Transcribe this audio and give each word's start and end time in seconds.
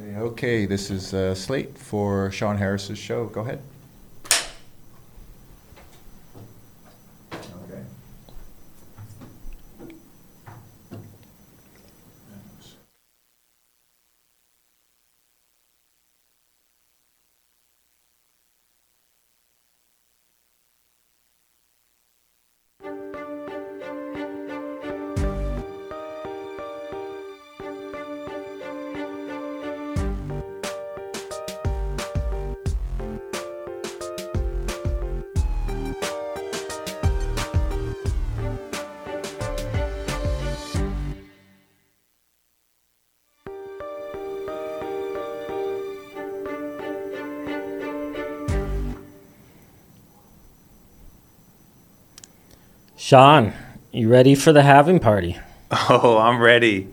Okay, 0.00 0.66
this 0.66 0.90
is 0.90 1.12
uh, 1.12 1.34
Slate 1.34 1.76
for 1.76 2.30
Sean 2.30 2.56
Harris's 2.56 2.98
show. 2.98 3.26
Go 3.26 3.40
ahead. 3.40 3.60
Sean, 53.14 53.52
you 53.90 54.08
ready 54.08 54.36
for 54.36 54.52
the 54.52 54.62
having 54.62 55.00
party? 55.00 55.36
Oh, 55.72 56.16
I'm 56.16 56.40
ready. 56.40 56.86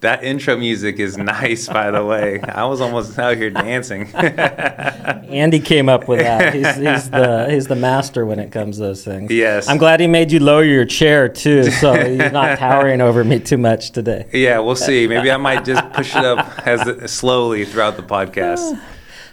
That 0.00 0.24
intro 0.24 0.56
music 0.56 0.98
is 0.98 1.18
nice, 1.18 1.68
by 1.68 1.90
the 1.90 2.02
way. 2.02 2.40
I 2.40 2.64
was 2.64 2.80
almost 2.80 3.18
out 3.18 3.36
here 3.36 3.50
dancing. 3.50 4.06
Andy 4.14 5.60
came 5.60 5.90
up 5.90 6.08
with 6.08 6.20
that. 6.20 6.54
He's, 6.54 6.74
he's 6.76 7.10
the 7.10 7.48
he's 7.50 7.66
the 7.66 7.76
master 7.76 8.24
when 8.24 8.38
it 8.38 8.50
comes 8.50 8.76
to 8.76 8.82
those 8.84 9.04
things. 9.04 9.30
Yes. 9.30 9.68
I'm 9.68 9.76
glad 9.76 10.00
he 10.00 10.06
made 10.06 10.32
you 10.32 10.40
lower 10.40 10.64
your 10.64 10.86
chair 10.86 11.28
too, 11.28 11.64
so 11.64 11.92
you're 12.02 12.30
not 12.30 12.56
towering 12.56 13.02
over 13.02 13.22
me 13.22 13.38
too 13.38 13.58
much 13.58 13.90
today. 13.90 14.26
yeah, 14.32 14.60
we'll 14.60 14.74
see. 14.74 15.06
Maybe 15.06 15.30
I 15.30 15.36
might 15.36 15.66
just 15.66 15.86
push 15.92 16.16
it 16.16 16.24
up 16.24 16.66
as 16.66 17.12
slowly 17.12 17.66
throughout 17.66 17.98
the 17.98 18.02
podcast. 18.04 18.80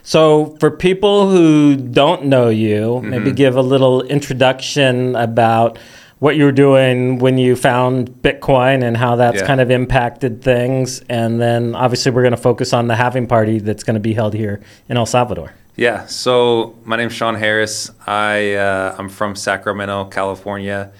So, 0.07 0.55
for 0.59 0.69
people 0.69 1.31
who 1.31 1.75
don't 1.75 2.25
know 2.25 2.49
you, 2.49 3.01
maybe 3.01 3.25
Mm-hmm. 3.25 3.33
give 3.35 3.55
a 3.55 3.61
little 3.63 4.03
introduction 4.03 5.15
about 5.15 5.79
what 6.19 6.35
you 6.37 6.45
were 6.45 6.51
doing 6.51 7.19
when 7.19 7.37
you 7.37 7.55
found 7.55 8.09
Bitcoin 8.21 8.83
and 8.83 8.95
how 8.97 9.15
that's 9.17 9.41
Yeah. 9.41 9.47
kind 9.47 9.59
of 9.61 9.69
impacted 9.69 10.41
things. 10.41 11.01
And 11.09 11.41
then, 11.41 11.75
obviously, 11.75 12.11
we're 12.11 12.21
going 12.21 12.31
to 12.31 12.37
focus 12.41 12.71
on 12.73 12.87
the 12.87 12.95
having 12.95 13.27
party 13.27 13.59
that's 13.59 13.83
going 13.83 13.95
to 13.95 13.99
be 13.99 14.13
held 14.13 14.33
here 14.33 14.61
in 14.87 14.97
El 14.97 15.05
Salvador. 15.05 15.51
Yeah, 15.75 16.05
so 16.05 16.73
my 16.85 16.95
name's 16.95 17.11
Sean 17.11 17.35
Harris. 17.35 17.91
I 18.07 18.53
uh, 18.53 18.95
I'm 18.97 19.09
from 19.09 19.35
Sacramento, 19.35 20.05
California, 20.05 20.91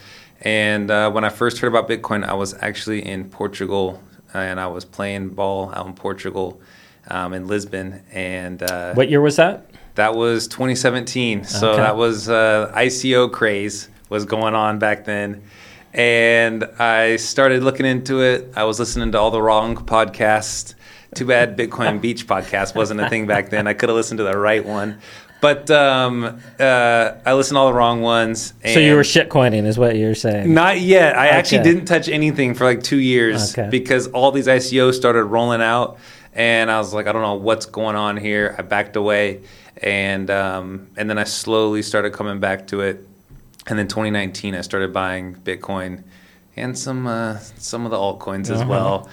and 0.42 0.92
uh, 0.92 1.10
when 1.12 1.24
I 1.24 1.30
first 1.30 1.60
heard 1.60 1.70
about 1.70 1.88
Bitcoin, 1.88 2.26
I 2.28 2.34
was 2.34 2.54
actually 2.62 3.06
in 3.08 3.30
Portugal, 3.30 4.02
and 4.34 4.60
I 4.60 4.68
was 4.68 4.84
playing 4.84 5.30
ball 5.30 5.72
out 5.74 5.88
in 5.88 5.94
Portugal, 5.94 6.60
um, 7.10 7.34
in 7.34 7.48
Lisbon, 7.48 8.02
and 8.12 8.62
uh, 8.62 8.94
What 8.96 9.10
year 9.10 9.22
was 9.22 9.38
that? 9.38 9.66
that 9.96 10.14
was 10.14 10.46
2017. 10.50 11.46
So 11.46 11.70
Okay. 11.72 11.82
that 11.82 11.96
was 11.96 12.28
uh, 12.28 12.70
ICO 12.76 13.32
craze 13.32 13.88
was 14.10 14.26
going 14.26 14.56
on 14.56 14.80
back 14.80 15.06
then, 15.06 15.44
and 15.94 16.64
I 16.80 17.16
started 17.18 17.64
looking 17.64 17.86
into 17.86 18.22
it. 18.22 18.54
I 18.56 18.66
was 18.66 18.80
listening 18.80 19.12
to 19.14 19.20
all 19.20 19.32
the 19.32 19.42
wrong 19.42 19.76
podcasts. 19.76 20.76
Too 21.14 21.26
bad 21.26 21.58
Bitcoin 21.58 22.02
Beach 22.02 22.28
podcast 22.28 22.76
wasn't 22.76 23.00
a 23.00 23.10
thing 23.10 23.26
back 23.26 23.50
then. 23.50 23.68
I 23.68 23.74
could 23.74 23.88
have 23.90 23.96
listened 23.96 24.18
to 24.18 24.24
the 24.26 24.38
right 24.38 24.66
one. 24.66 25.00
But 25.42 25.70
um, 25.70 26.42
uh, 26.60 27.12
I 27.26 27.34
listened 27.34 27.56
to 27.56 27.60
all 27.60 27.68
the 27.68 27.74
wrong 27.74 28.02
ones. 28.02 28.54
So, 28.66 28.80
you 28.80 28.96
were 28.96 29.04
shitcoining, 29.04 29.66
is 29.66 29.78
what 29.78 29.96
you're 29.96 30.16
saying. 30.16 30.54
not 30.54 30.80
yet. 30.80 31.16
I 31.16 31.28
actually 31.28 31.64
didn't 31.64 31.86
touch 31.86 32.10
anything 32.10 32.54
for 32.56 32.64
like 32.64 32.82
two 32.84 32.98
years 33.00 33.58
Okay. 33.58 33.70
because 33.70 34.08
all 34.08 34.32
these 34.32 34.48
ICOs 34.48 34.96
started 34.96 35.24
rolling 35.26 35.62
out, 35.62 36.00
and 36.34 36.72
I 36.72 36.80
was 36.80 36.94
like, 36.94 37.08
I 37.08 37.12
don't 37.12 37.22
know 37.22 37.36
what's 37.36 37.66
going 37.68 37.96
on 37.96 38.18
here. 38.18 38.56
I 38.58 38.64
backed 38.64 38.96
away, 38.96 39.42
and 39.82 40.30
um, 40.32 40.88
and 40.98 41.10
then 41.10 41.18
I 41.18 41.26
slowly 41.26 41.82
started 41.84 42.12
coming 42.14 42.40
back 42.40 42.68
to 42.68 42.82
it, 42.82 43.08
and 43.68 43.78
then 43.80 43.88
2019 43.88 44.56
I 44.56 44.62
started 44.62 44.94
buying 44.94 45.36
Bitcoin 45.36 46.04
and 46.56 46.78
some 46.78 47.06
uh, 47.08 47.38
some 47.58 47.86
of 47.86 47.92
the 47.92 47.98
altcoins 47.98 48.50
as 48.50 48.62
Uh-huh. 48.62 48.70
well 48.70 49.10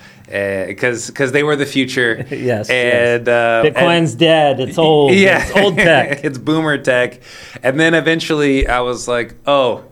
because 0.66 1.08
because 1.08 1.32
they 1.32 1.42
were 1.42 1.56
the 1.56 1.66
future. 1.66 2.24
Yes, 2.30 2.70
and 2.70 3.28
uh, 3.28 3.62
and- 3.64 3.74
Bitcoin's 3.74 4.14
dead. 4.14 4.60
It's 4.60 4.78
old. 4.78 5.12
yeah, 5.26 5.42
It's 5.46 5.56
old 5.56 5.76
tech. 5.76 6.24
it's 6.24 6.38
boomer 6.38 6.78
tech. 6.78 7.20
And 7.62 7.78
then 7.80 7.94
eventually, 7.94 8.66
I 8.68 8.80
was 8.80 9.08
like, 9.08 9.34
"Oh, 9.46 9.84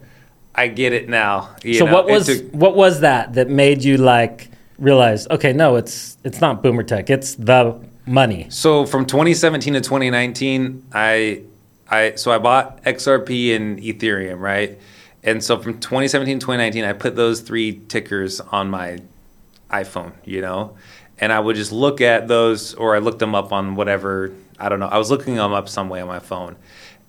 I 0.55 0.69
get 0.69 0.93
it 0.93 1.09
now." 1.09 1.51
You 1.65 1.75
so 1.75 1.87
know, 1.87 1.93
what 1.93 2.07
was 2.07 2.27
took- 2.27 2.51
what 2.53 2.77
was 2.77 3.01
that 3.01 3.35
that 3.35 3.49
made 3.51 3.83
you 3.83 3.97
like 3.97 4.49
realize? 4.79 5.27
Okay, 5.29 5.53
no, 5.53 5.77
it's 5.77 6.17
it's 6.25 6.41
not 6.41 6.63
boomer 6.63 6.85
tech. 6.85 7.11
It's 7.11 7.35
the 7.35 7.81
money. 8.07 8.47
so 8.49 8.87
from 8.87 9.07
2017 9.07 9.75
to 9.75 9.81
2019, 9.81 10.85
I 10.93 11.43
I 11.91 12.15
so 12.15 12.31
I 12.31 12.39
bought 12.39 12.83
XRP 12.85 13.55
and 13.55 13.79
Ethereum, 13.81 14.39
right? 14.39 14.79
And 15.23 15.43
so 15.45 15.59
from 15.59 15.81
2017 15.81 16.39
to 16.39 16.45
2019, 16.45 16.85
I 16.85 16.93
put 16.95 17.17
those 17.17 17.41
three 17.41 17.81
tickers 17.89 18.41
on 18.41 18.71
my 18.71 19.01
iPhone, 19.71 20.13
you 20.25 20.41
know, 20.41 20.77
and 21.19 21.33
I 21.33 21.41
would 21.41 21.57
just 21.57 21.73
look 21.73 22.01
at 22.01 22.29
those, 22.29 22.75
or 22.75 22.97
I 22.97 23.01
looked 23.01 23.19
them 23.19 23.35
up 23.35 23.53
on 23.53 23.75
whatever. 23.75 24.33
I 24.59 24.69
don't 24.69 24.81
know. 24.81 24.89
I 24.89 24.99
was 24.99 25.11
looking 25.11 25.35
them 25.35 25.53
up 25.53 25.69
some 25.69 25.89
way 25.89 26.01
on 26.01 26.09
my 26.09 26.21
phone, 26.21 26.57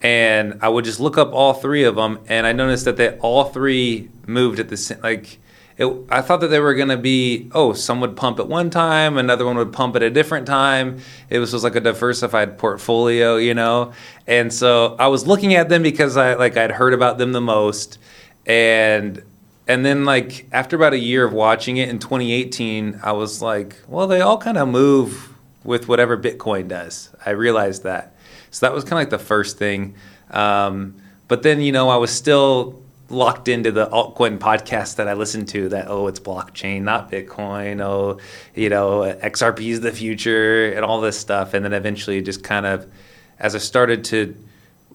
and 0.01 0.59
I 0.61 0.69
would 0.69 0.85
just 0.85 0.99
look 0.99 1.17
up 1.17 1.31
all 1.31 1.53
three 1.53 1.83
of 1.83 1.95
them, 1.95 2.19
and 2.27 2.45
I 2.45 2.51
noticed 2.51 2.85
that 2.85 2.97
they 2.97 3.17
all 3.19 3.45
three 3.45 4.09
moved 4.27 4.59
at 4.59 4.69
the 4.69 4.77
same. 4.77 4.99
Like, 5.01 5.39
it, 5.81 6.05
I 6.09 6.21
thought 6.21 6.41
that 6.41 6.49
they 6.49 6.59
were 6.59 6.75
gonna 6.75 6.97
be. 6.97 7.49
Oh, 7.53 7.73
some 7.73 8.01
would 8.01 8.15
pump 8.15 8.39
at 8.39 8.47
one 8.47 8.69
time, 8.69 9.17
another 9.17 9.45
one 9.45 9.57
would 9.57 9.73
pump 9.73 9.95
at 9.95 10.03
a 10.03 10.11
different 10.11 10.45
time. 10.45 10.99
It 11.29 11.39
was 11.39 11.51
just 11.51 11.63
like 11.63 11.75
a 11.75 11.79
diversified 11.79 12.59
portfolio, 12.59 13.37
you 13.37 13.55
know. 13.55 13.93
And 14.27 14.53
so 14.53 14.95
I 14.99 15.07
was 15.07 15.25
looking 15.25 15.55
at 15.55 15.69
them 15.69 15.81
because 15.81 16.17
I 16.17 16.35
like 16.35 16.55
I'd 16.55 16.69
heard 16.69 16.93
about 16.93 17.17
them 17.17 17.31
the 17.31 17.41
most, 17.41 17.97
and 18.45 19.23
and 19.67 19.83
then 19.83 20.05
like 20.05 20.47
after 20.51 20.75
about 20.75 20.93
a 20.93 20.99
year 20.99 21.25
of 21.25 21.33
watching 21.33 21.77
it 21.77 21.87
in 21.87 21.99
2018 21.99 22.99
i 23.03 23.11
was 23.11 23.43
like 23.43 23.75
well 23.87 24.07
they 24.07 24.19
all 24.19 24.37
kind 24.37 24.57
of 24.57 24.67
move 24.67 25.29
with 25.63 25.87
whatever 25.87 26.17
bitcoin 26.17 26.67
does 26.67 27.09
i 27.27 27.29
realized 27.29 27.83
that 27.83 28.15
so 28.49 28.65
that 28.65 28.73
was 28.73 28.83
kind 28.83 28.93
of 28.93 28.97
like 28.97 29.11
the 29.11 29.19
first 29.19 29.59
thing 29.59 29.93
um, 30.31 30.95
but 31.27 31.43
then 31.43 31.61
you 31.61 31.71
know 31.71 31.89
i 31.89 31.95
was 31.95 32.09
still 32.09 32.81
locked 33.11 33.47
into 33.47 33.71
the 33.71 33.87
altcoin 33.87 34.37
podcast 34.37 34.95
that 34.95 35.07
i 35.07 35.13
listened 35.13 35.47
to 35.47 35.69
that 35.69 35.87
oh 35.87 36.07
it's 36.07 36.19
blockchain 36.19 36.81
not 36.81 37.11
bitcoin 37.11 37.81
oh 37.81 38.19
you 38.55 38.69
know 38.69 39.01
xrp 39.23 39.59
is 39.59 39.81
the 39.81 39.91
future 39.91 40.71
and 40.73 40.85
all 40.85 41.01
this 41.01 41.17
stuff. 41.17 41.53
And 41.53 41.63
then 41.63 41.73
eventually 41.73 42.21
just 42.21 42.43
kind 42.43 42.65
of 42.65 42.91
as 43.39 43.55
i 43.55 43.57
started 43.57 44.03
to 44.05 44.35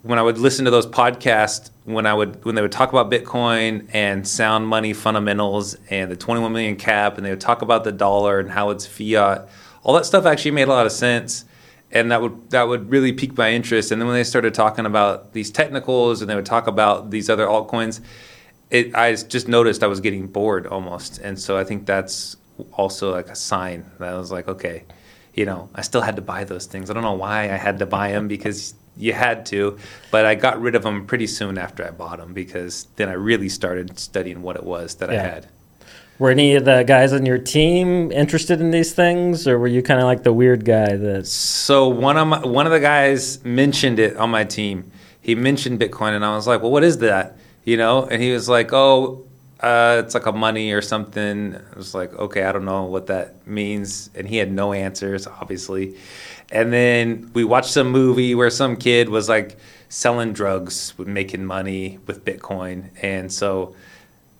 when 0.07 0.19
I 0.19 0.23
would 0.23 0.39
listen 0.39 0.65
to 0.67 0.71
those 0.71 0.87
podcasts, 0.87 1.71
when 1.85 2.07
I 2.07 2.15
would 2.15 2.45
when 2.45 2.55
they 2.55 2.63
would 2.63 2.73
talk 2.73 2.91
about 2.91 3.11
Bitcoin 3.11 3.89
and 3.93 4.27
sound 4.27 4.67
money 4.69 4.93
fundamentals 4.93 5.77
and 5.91 6.11
the 6.11 6.17
21 6.17 6.53
million 6.53 6.77
cap, 6.77 7.17
and 7.17 7.27
they 7.27 7.31
would 7.31 7.41
talk 7.41 7.63
about 7.63 7.85
the 7.85 7.93
dollar 7.93 8.39
and 8.39 8.51
how 8.51 8.71
it's 8.71 8.87
fiat, 8.87 9.49
all 9.83 9.95
that 9.95 10.07
stuff 10.07 10.25
actually 10.25 10.53
made 10.53 10.69
a 10.69 10.73
lot 10.73 10.87
of 10.87 10.93
sense, 10.93 11.45
and 12.01 12.11
that 12.11 12.23
would 12.23 12.51
that 12.51 12.69
would 12.69 12.91
really 12.91 13.13
pique 13.13 13.37
my 13.37 13.51
interest. 13.51 13.91
And 13.91 14.01
then 14.01 14.07
when 14.07 14.17
they 14.17 14.25
started 14.25 14.55
talking 14.55 14.87
about 14.87 15.33
these 15.33 15.51
technicals 15.51 16.21
and 16.21 16.31
they 16.31 16.35
would 16.35 16.47
talk 16.47 16.67
about 16.67 17.11
these 17.11 17.29
other 17.31 17.47
altcoins, 17.47 18.01
it 18.71 18.95
I 18.95 19.15
just 19.15 19.49
noticed 19.49 19.83
I 19.83 19.87
was 19.87 20.01
getting 20.01 20.27
bored 20.27 20.67
almost, 20.67 21.19
and 21.19 21.39
so 21.39 21.57
I 21.57 21.65
think 21.65 21.87
that's 21.87 22.37
also 22.73 23.13
like 23.13 23.29
a 23.29 23.37
sign 23.37 23.91
that 23.99 24.09
I 24.09 24.17
was 24.17 24.31
like, 24.31 24.49
okay, 24.49 24.85
you 25.35 25.45
know, 25.45 25.69
I 25.75 25.83
still 25.83 26.01
had 26.01 26.17
to 26.17 26.23
buy 26.23 26.45
those 26.45 26.67
things. 26.67 26.91
I 26.91 26.95
don't 26.95 27.03
know 27.03 27.13
why 27.13 27.45
I 27.45 27.57
had 27.57 27.79
to 27.81 27.87
buy 27.87 28.13
them 28.13 28.29
because 28.29 28.75
you 28.97 29.13
had 29.13 29.45
to, 29.47 29.79
but 30.11 30.25
I 30.25 30.35
got 30.35 30.61
rid 30.61 30.75
of 30.75 30.83
them 30.83 31.07
pretty 31.07 31.27
soon 31.27 31.59
after 31.59 31.87
I 31.87 31.91
bought 31.91 32.19
them 32.19 32.33
because 32.33 32.89
then 32.97 33.09
I 33.11 33.13
really 33.13 33.51
started 33.51 33.99
studying 33.99 34.41
what 34.41 34.57
it 34.57 34.65
was 34.65 34.95
that 34.97 35.11
I 35.11 35.15
had. 35.23 35.49
Were 36.19 36.31
any 36.31 36.55
of 36.55 36.65
the 36.65 36.83
guys 36.83 37.13
on 37.13 37.27
your 37.27 37.37
team 37.37 38.11
interested 38.11 38.61
in 38.61 38.71
these 38.71 38.95
things, 38.95 39.47
or 39.47 39.59
were 39.59 39.67
you 39.67 39.83
kind 39.83 40.01
of 40.01 40.07
like 40.07 40.23
the 40.23 40.33
weird 40.33 40.65
guy 40.65 40.97
that? 40.97 41.27
So 41.27 41.89
one 41.89 42.17
of 42.17 42.27
my, 42.27 42.39
one 42.41 42.65
of 42.65 42.73
the 42.73 42.81
guys 42.81 43.45
mentioned 43.45 43.99
it 43.99 44.17
on 44.17 44.31
my 44.31 44.45
team. 44.45 44.91
He 45.21 45.35
mentioned 45.35 45.79
Bitcoin, 45.79 46.13
and 46.13 46.25
I 46.25 46.35
was 46.35 46.47
like, 46.47 46.63
"Well, 46.63 46.71
what 46.71 46.85
is 46.85 46.99
that?" 46.99 47.37
You 47.65 47.77
know, 47.77 48.05
and 48.05 48.23
he 48.23 48.33
was 48.33 48.49
like, 48.49 48.73
"Oh, 48.73 49.27
uh, 49.61 50.03
it's 50.05 50.15
like 50.15 50.25
a 50.25 50.33
money 50.33 50.73
or 50.73 50.81
something." 50.81 51.55
I 51.55 51.77
was 51.77 51.95
like, 51.95 52.15
"Okay, 52.15 52.45
I 52.45 52.53
don't 52.53 52.65
know 52.65 52.85
what 52.85 53.09
that 53.09 53.47
means," 53.47 54.09
and 54.15 54.27
he 54.27 54.39
had 54.39 54.51
no 54.51 54.73
answers, 54.73 55.27
obviously. 55.27 55.97
And 56.51 56.73
then 56.73 57.31
we 57.35 57.45
watched 57.45 57.71
some 57.71 57.91
movie 57.91 58.35
where 58.35 58.51
some 58.51 58.77
kid 58.77 59.11
was 59.11 59.29
like 59.29 59.59
selling 59.91 60.33
drugs, 60.33 60.95
making 60.97 61.45
money 61.45 61.99
with 62.07 62.25
Bitcoin, 62.25 62.89
and 63.03 63.31
so 63.31 63.75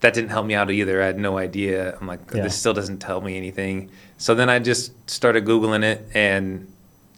that 0.01 0.13
didn't 0.13 0.29
help 0.29 0.45
me 0.45 0.53
out 0.53 0.69
either. 0.69 1.01
I 1.01 1.05
had 1.07 1.17
no 1.19 1.37
idea. 1.37 1.97
I'm 1.99 2.07
like, 2.07 2.19
Yeah. 2.33 2.43
this 2.43 2.55
still 2.55 2.73
doesn't 2.73 2.99
tell 2.99 3.21
me 3.21 3.35
anything. 3.37 3.89
So 4.17 4.35
then 4.35 4.49
I 4.49 4.59
just 4.59 4.91
started 5.09 5.45
googling 5.45 5.83
it, 5.83 6.07
and 6.13 6.71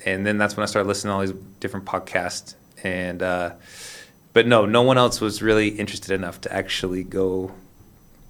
and 0.06 0.26
then 0.26 0.38
that's 0.38 0.56
when 0.56 0.64
I 0.64 0.66
started 0.68 0.88
listening 0.88 1.10
to 1.12 1.16
all 1.16 1.22
these 1.22 1.34
different 1.60 1.86
podcasts. 1.86 2.56
And 2.84 3.22
uh, 3.22 3.52
but 4.34 4.48
no, 4.48 4.66
no 4.66 4.82
one 4.82 4.98
else 4.98 5.20
was 5.20 5.42
really 5.42 5.68
interested 5.70 6.14
enough 6.14 6.40
to 6.42 6.54
actually 6.54 7.04
go. 7.04 7.52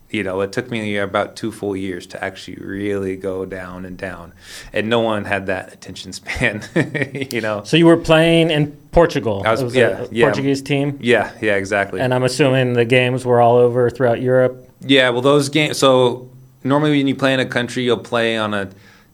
You 0.10 0.24
know, 0.24 0.42
it 0.42 0.52
took 0.52 0.72
me 0.72 0.98
about 0.98 1.36
two 1.36 1.52
full 1.52 1.76
years 1.76 2.08
to 2.08 2.24
actually 2.24 2.58
really 2.58 3.16
go 3.16 3.46
down 3.46 3.86
and 3.86 3.96
down, 3.96 4.34
and 4.74 4.90
no 4.90 5.02
one 5.02 5.26
had 5.26 5.46
that 5.46 5.72
attention 5.72 6.14
span. 6.14 6.64
you 7.32 7.42
know. 7.42 7.64
So 7.64 7.78
you 7.78 7.86
were 7.86 7.98
playing 7.98 8.50
in 8.50 8.72
Portugal. 8.92 9.44
I 9.46 9.52
was- 9.52 9.62
It 9.62 9.66
was 9.66 9.76
yeah, 9.76 9.88
a 10.02 10.08
yeah. 10.12 10.26
Portuguese 10.26 10.62
team. 10.64 10.98
Yeah, 11.00 11.32
yeah, 11.42 11.56
exactly. 11.56 12.02
And 12.02 12.12
I'm 12.14 12.24
assuming 12.24 12.74
the 12.74 12.86
games 12.86 13.24
were 13.24 13.40
all 13.40 13.58
over 13.58 13.90
throughout 13.92 14.20
Europe. 14.20 14.68
Yeah, 14.82 15.10
well, 15.10 15.22
those 15.22 15.48
games. 15.50 15.78
So 15.78 16.28
normally, 16.64 16.98
when 16.98 17.08
you 17.08 17.16
play 17.16 17.34
in 17.36 17.40
a 17.40 17.46
country, 17.46 17.84
you'll 17.84 17.98
play 17.98 18.36
on 18.36 18.54
a 18.56 18.70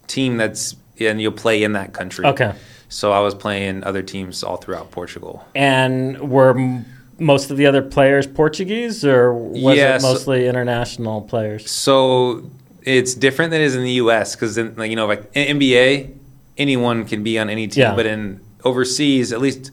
team 0.07 0.37
that's 0.37 0.75
and 0.99 1.21
you'll 1.21 1.33
play 1.33 1.61
in 1.63 1.73
that 1.73 1.91
country. 1.91 2.25
Okay. 2.25 2.53
So 2.87 3.11
I 3.11 3.19
was 3.19 3.35
playing 3.35 3.83
other 3.83 4.01
teams 4.01 4.43
all 4.43 4.55
throughout 4.55 4.91
Portugal. 4.91 5.45
And 5.55 6.29
were 6.31 6.53
most 7.19 7.51
of 7.51 7.57
the 7.57 7.65
other 7.65 7.81
players 7.81 8.27
Portuguese, 8.27 9.05
or 9.05 9.33
was 9.33 9.77
Yeah, 9.77 9.95
it 9.95 10.01
so- 10.01 10.13
mostly 10.13 10.47
international 10.47 11.21
players? 11.21 11.69
So 11.69 12.49
it's 12.83 13.13
different 13.15 13.51
than 13.51 13.61
it 13.61 13.65
is 13.65 13.75
in 13.75 13.83
the 13.83 13.91
U.S. 13.93 14.35
because, 14.35 14.57
like 14.57 14.89
you 14.89 14.95
know, 14.95 15.07
like 15.07 15.23
in 15.33 15.57
NBA, 15.59 16.09
anyone 16.57 17.05
can 17.05 17.23
be 17.23 17.39
on 17.39 17.49
any 17.49 17.67
team, 17.67 17.81
Yeah. 17.81 17.95
but 17.95 18.05
in 18.05 18.39
overseas, 18.63 19.31
at 19.33 19.39
least, 19.41 19.71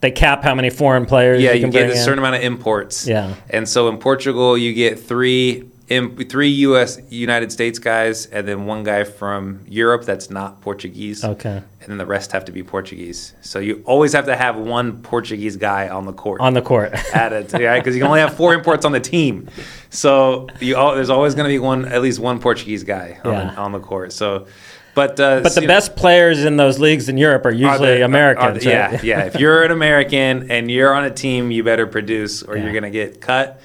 They 0.00 0.10
cap 0.10 0.42
how 0.42 0.54
many 0.54 0.70
foreign 0.70 1.06
players. 1.06 1.42
yeah, 1.42 1.50
you 1.50 1.56
you, 1.56 1.62
can 1.62 1.70
get 1.70 1.88
a 1.90 1.92
in. 1.92 1.98
certain 1.98 2.18
amount 2.18 2.36
of 2.36 2.42
imports. 2.42 3.06
Yeah. 3.06 3.34
And 3.50 3.68
so 3.68 3.88
in 3.88 3.98
Portugal, 3.98 4.56
you 4.58 4.72
get 4.72 4.98
three 4.98 5.64
three 5.90 6.48
U.S. 6.68 7.00
United 7.10 7.50
States 7.50 7.80
guys, 7.80 8.26
and 8.26 8.46
then 8.46 8.64
one 8.64 8.84
guy 8.84 9.02
from 9.02 9.64
Europe 9.68 10.04
that's 10.04 10.30
not 10.30 10.60
Portuguese. 10.60 11.24
Okay. 11.24 11.56
and 11.80 11.88
then 11.88 11.98
the 11.98 12.06
rest 12.06 12.30
have 12.30 12.44
to 12.44 12.52
be 12.52 12.62
Portuguese. 12.62 13.34
So 13.40 13.58
you 13.58 13.82
always 13.84 14.12
have 14.12 14.26
to 14.26 14.36
have 14.36 14.56
one 14.56 15.02
Portuguese 15.02 15.56
guy 15.56 15.88
on 15.88 16.06
the 16.06 16.12
court. 16.12 16.40
on 16.40 16.54
the 16.54 16.62
court. 16.62 16.92
at 17.14 17.32
it, 17.32 17.52
right? 17.52 17.80
Because 17.80 17.96
you 17.96 18.00
can 18.02 18.06
only 18.08 18.20
have 18.20 18.34
four 18.36 18.54
imports 18.54 18.84
on 18.84 18.92
the 18.92 19.00
team. 19.00 19.48
So 19.90 20.46
you 20.60 20.76
al- 20.76 20.94
there's 20.94 21.10
always 21.10 21.34
going 21.34 21.46
to 21.48 21.52
be 21.52 21.58
one, 21.58 21.86
at 21.86 22.02
least 22.02 22.20
one 22.20 22.38
Portuguese 22.38 22.84
guy 22.84 23.18
on, 23.24 23.32
Yeah. 23.32 23.50
the, 23.50 23.56
on 23.60 23.72
the 23.72 23.80
court. 23.80 24.12
So, 24.12 24.46
but 24.94 25.18
uh, 25.18 25.40
but 25.40 25.54
the 25.54 25.62
you 25.62 25.66
know, 25.66 25.74
best 25.74 25.96
players 25.96 26.44
in 26.44 26.56
those 26.56 26.78
leagues 26.78 27.08
in 27.08 27.16
Europe 27.16 27.44
are 27.46 27.48
are 27.48 27.52
usually 27.52 28.02
are 28.02 28.04
Americans. 28.04 28.64
right? 28.64 28.74
Yeah, 28.74 29.00
yeah. 29.02 29.24
If 29.24 29.36
you're 29.40 29.64
an 29.64 29.70
American 29.72 30.50
and 30.50 30.70
you're 30.70 30.92
on 30.94 31.04
a 31.04 31.10
team, 31.10 31.50
you 31.50 31.64
better 31.64 31.86
produce, 31.86 32.42
or 32.42 32.56
Yeah. 32.56 32.64
you're 32.64 32.72
going 32.72 32.84
to 32.84 32.90
get 32.90 33.20
cut, 33.20 33.60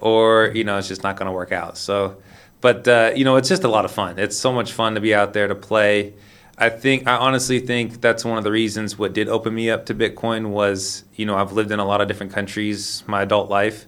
or 0.00 0.50
you 0.54 0.64
know 0.64 0.78
it's 0.78 0.88
just 0.88 1.02
not 1.02 1.16
going 1.16 1.26
to 1.26 1.32
work 1.32 1.52
out. 1.52 1.78
So, 1.78 2.16
but 2.60 2.88
uh, 2.88 3.12
you 3.14 3.24
know 3.24 3.36
it's 3.36 3.48
just 3.48 3.64
a 3.64 3.68
lot 3.68 3.84
of 3.84 3.92
fun. 3.92 4.18
It's 4.18 4.36
so 4.36 4.52
much 4.52 4.72
fun 4.72 4.94
to 4.94 5.00
be 5.00 5.14
out 5.14 5.32
there 5.32 5.48
to 5.48 5.54
play. 5.54 6.14
I 6.58 6.68
think 6.68 7.06
I 7.06 7.16
honestly 7.16 7.60
think 7.60 8.00
that's 8.00 8.24
one 8.24 8.36
of 8.36 8.44
the 8.44 8.50
reasons 8.50 8.98
what 8.98 9.12
did 9.12 9.28
open 9.28 9.54
me 9.54 9.70
up 9.70 9.86
to 9.86 9.94
Bitcoin 9.94 10.50
was 10.50 11.04
you 11.14 11.26
know 11.26 11.36
I've 11.36 11.52
lived 11.52 11.70
in 11.70 11.78
a 11.78 11.86
lot 11.86 12.00
of 12.00 12.08
different 12.08 12.32
countries 12.32 13.04
my 13.06 13.22
adult 13.22 13.48
life, 13.48 13.86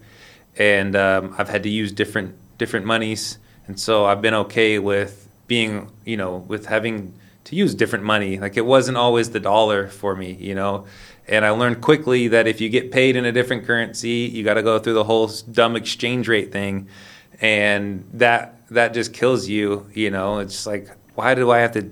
and 0.56 0.94
um, 0.96 1.34
I've 1.36 1.48
had 1.48 1.62
to 1.64 1.68
use 1.68 1.92
different 1.92 2.34
different 2.58 2.86
monies, 2.86 3.38
and 3.66 3.78
so 3.78 4.06
I've 4.06 4.22
been 4.22 4.34
okay 4.34 4.78
with 4.78 5.28
being 5.46 5.90
you 6.04 6.16
know 6.16 6.36
with 6.48 6.66
having 6.66 7.14
to 7.44 7.56
use 7.56 7.74
different 7.74 8.04
money. 8.04 8.38
Like 8.38 8.56
it 8.56 8.66
wasn't 8.66 8.96
always 8.96 9.30
the 9.30 9.40
dollar 9.40 9.88
for 9.88 10.14
me, 10.16 10.32
you 10.32 10.54
know. 10.54 10.86
And 11.28 11.44
I 11.44 11.50
learned 11.50 11.80
quickly 11.80 12.28
that 12.28 12.46
if 12.48 12.60
you 12.60 12.68
get 12.68 12.90
paid 12.90 13.14
in 13.16 13.24
a 13.24 13.32
different 13.32 13.64
currency, 13.64 14.30
you 14.32 14.42
got 14.42 14.54
to 14.54 14.62
go 14.62 14.78
through 14.78 14.94
the 14.94 15.04
whole 15.04 15.28
dumb 15.50 15.76
exchange 15.76 16.26
rate 16.28 16.50
thing, 16.52 16.88
and 17.40 18.04
that 18.14 18.56
that 18.70 18.94
just 18.94 19.12
kills 19.12 19.48
you. 19.48 19.86
You 19.94 20.10
know, 20.10 20.38
it's 20.38 20.66
like 20.66 20.88
why 21.14 21.34
do 21.34 21.50
I 21.50 21.58
have 21.58 21.72
to, 21.72 21.90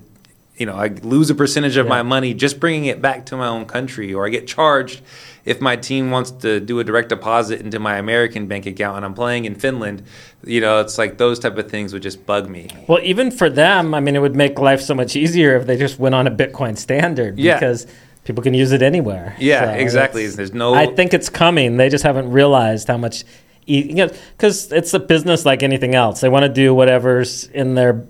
you 0.57 0.65
know, 0.65 0.75
I 0.75 0.87
lose 0.87 1.29
a 1.29 1.35
percentage 1.35 1.77
of 1.77 1.85
Yeah. 1.85 1.89
my 1.89 2.03
money 2.03 2.33
just 2.33 2.59
bringing 2.59 2.85
it 2.85 3.01
back 3.01 3.25
to 3.27 3.37
my 3.37 3.47
own 3.47 3.65
country, 3.65 4.13
or 4.13 4.25
I 4.25 4.29
get 4.29 4.47
charged 4.47 5.01
if 5.45 5.59
my 5.61 5.75
team 5.75 6.11
wants 6.11 6.29
to 6.31 6.59
do 6.59 6.79
a 6.79 6.83
direct 6.83 7.09
deposit 7.09 7.61
into 7.61 7.79
my 7.79 7.97
American 7.97 8.47
bank 8.47 8.65
account 8.67 8.97
and 8.97 9.05
I'm 9.05 9.13
playing 9.13 9.45
in 9.45 9.55
Finland. 9.55 10.03
You 10.45 10.61
know, 10.61 10.79
it's 10.81 10.97
like 10.97 11.17
those 11.17 11.39
type 11.39 11.57
of 11.57 11.69
things 11.69 11.93
would 11.93 12.03
just 12.03 12.25
bug 12.25 12.49
me. 12.49 12.67
Well, 12.87 12.99
even 13.03 13.31
for 13.31 13.49
them, 13.49 13.93
I 13.93 13.99
mean, 14.01 14.15
it 14.15 14.19
would 14.19 14.35
make 14.35 14.59
life 14.59 14.81
so 14.81 14.93
much 14.93 15.15
easier 15.15 15.55
if 15.55 15.65
they 15.67 15.77
just 15.77 15.97
went 15.99 16.15
on 16.15 16.27
a 16.27 16.31
Bitcoin 16.31 16.77
standard 16.77 17.39
Yeah. 17.39 17.55
because 17.59 17.87
people 18.23 18.43
can 18.43 18.53
use 18.53 18.71
it 18.71 18.81
anywhere. 18.81 19.35
Yeah, 19.39 19.73
So 19.73 19.79
exactly. 19.79 20.27
There's 20.27 20.53
no. 20.53 20.73
I 20.73 20.87
think 20.87 21.13
it's 21.13 21.29
coming. 21.29 21.77
They 21.77 21.89
just 21.89 22.03
haven't 22.03 22.31
realized 22.31 22.87
how 22.87 22.97
much, 22.97 23.23
e- 23.67 23.87
you 23.89 23.95
know, 23.95 24.09
because 24.37 24.71
it's 24.71 24.93
a 24.93 24.99
business 24.99 25.45
like 25.45 25.63
anything 25.63 25.95
else. 25.95 26.21
They 26.21 26.29
want 26.29 26.43
to 26.43 26.49
do 26.51 26.73
whatever's 26.73 27.45
in 27.47 27.75
their, 27.75 28.05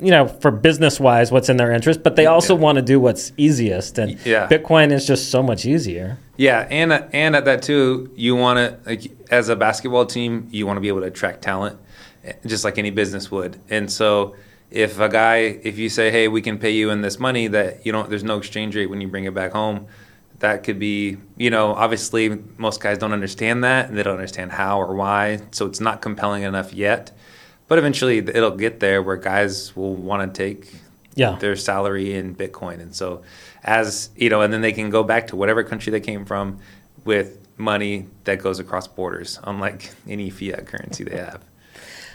you 0.00 0.10
know, 0.10 0.26
for 0.26 0.50
business 0.50 0.98
wise, 0.98 1.30
what's 1.30 1.48
in 1.48 1.56
their 1.58 1.70
interest, 1.72 2.02
but 2.02 2.16
they 2.16 2.26
also 2.26 2.54
Yeah. 2.56 2.60
want 2.62 2.76
to 2.76 2.82
do 2.82 2.98
what's 2.98 3.32
easiest. 3.36 3.98
And 3.98 4.18
Yeah. 4.24 4.48
Bitcoin 4.48 4.90
is 4.92 5.06
just 5.06 5.30
so 5.30 5.42
much 5.42 5.64
easier. 5.64 6.18
Yeah, 6.36 6.66
and 6.70 6.92
and 7.12 7.36
at 7.36 7.44
that 7.44 7.62
too, 7.62 8.10
you 8.16 8.34
want 8.34 8.58
to 8.58 8.76
like 8.88 9.12
as 9.30 9.48
a 9.48 9.54
basketball 9.56 10.06
team, 10.06 10.48
you 10.50 10.66
want 10.66 10.76
to 10.76 10.80
be 10.80 10.88
able 10.88 11.00
to 11.02 11.06
attract 11.06 11.42
talent, 11.42 11.76
eh, 12.24 12.32
just 12.46 12.64
like 12.64 12.78
any 12.78 12.90
business 12.90 13.30
would. 13.30 13.58
And 13.70 13.90
so, 13.92 14.34
if 14.72 14.98
a 15.00 15.08
guy, 15.08 15.36
if 15.62 15.78
you 15.78 15.88
say, 15.88 16.10
"Hey, 16.10 16.28
we 16.28 16.42
can 16.42 16.58
pay 16.58 16.70
you 16.70 16.90
in 16.90 17.00
this 17.02 17.18
money," 17.18 17.46
that 17.48 17.84
you 17.86 17.92
don't, 17.92 18.08
there's 18.10 18.24
no 18.24 18.38
exchange 18.38 18.74
rate 18.76 18.86
when 18.90 19.00
you 19.00 19.08
bring 19.08 19.24
it 19.24 19.34
back 19.34 19.52
home. 19.52 19.86
That 20.40 20.64
could 20.64 20.78
be, 20.78 21.18
you 21.36 21.50
know, 21.50 21.72
obviously 21.74 22.40
most 22.58 22.80
guys 22.80 22.98
don't 22.98 23.12
understand 23.12 23.62
that, 23.64 23.88
and 23.88 23.96
they 23.96 24.02
don't 24.02 24.14
understand 24.16 24.52
how 24.52 24.80
or 24.80 24.94
why. 24.94 25.40
So 25.52 25.66
it's 25.66 25.80
not 25.80 26.02
compelling 26.02 26.42
enough 26.42 26.72
yet. 26.74 27.12
But 27.68 27.78
eventually, 27.78 28.18
it'll 28.18 28.50
get 28.56 28.80
there 28.80 29.02
where 29.02 29.16
guys 29.16 29.74
will 29.76 29.94
want 29.94 30.34
to 30.34 30.36
take 30.46 30.72
Yeah. 31.14 31.36
their 31.38 31.56
salary 31.56 32.12
in 32.14 32.34
Bitcoin. 32.34 32.80
And 32.80 32.94
so, 32.94 33.22
as 33.64 34.10
you 34.16 34.28
know, 34.30 34.40
and 34.42 34.52
then 34.52 34.62
they 34.62 34.72
can 34.72 34.90
go 34.90 35.02
back 35.04 35.28
to 35.28 35.36
whatever 35.36 35.62
country 35.62 35.90
they 35.90 36.00
came 36.00 36.24
from 36.24 36.58
with 37.04 37.38
money 37.56 38.06
that 38.24 38.38
goes 38.40 38.58
across 38.58 38.88
borders, 38.88 39.38
unlike 39.44 39.90
any 40.08 40.28
fiat 40.30 40.66
currency 40.66 41.04
they 41.04 41.16
have. 41.16 41.40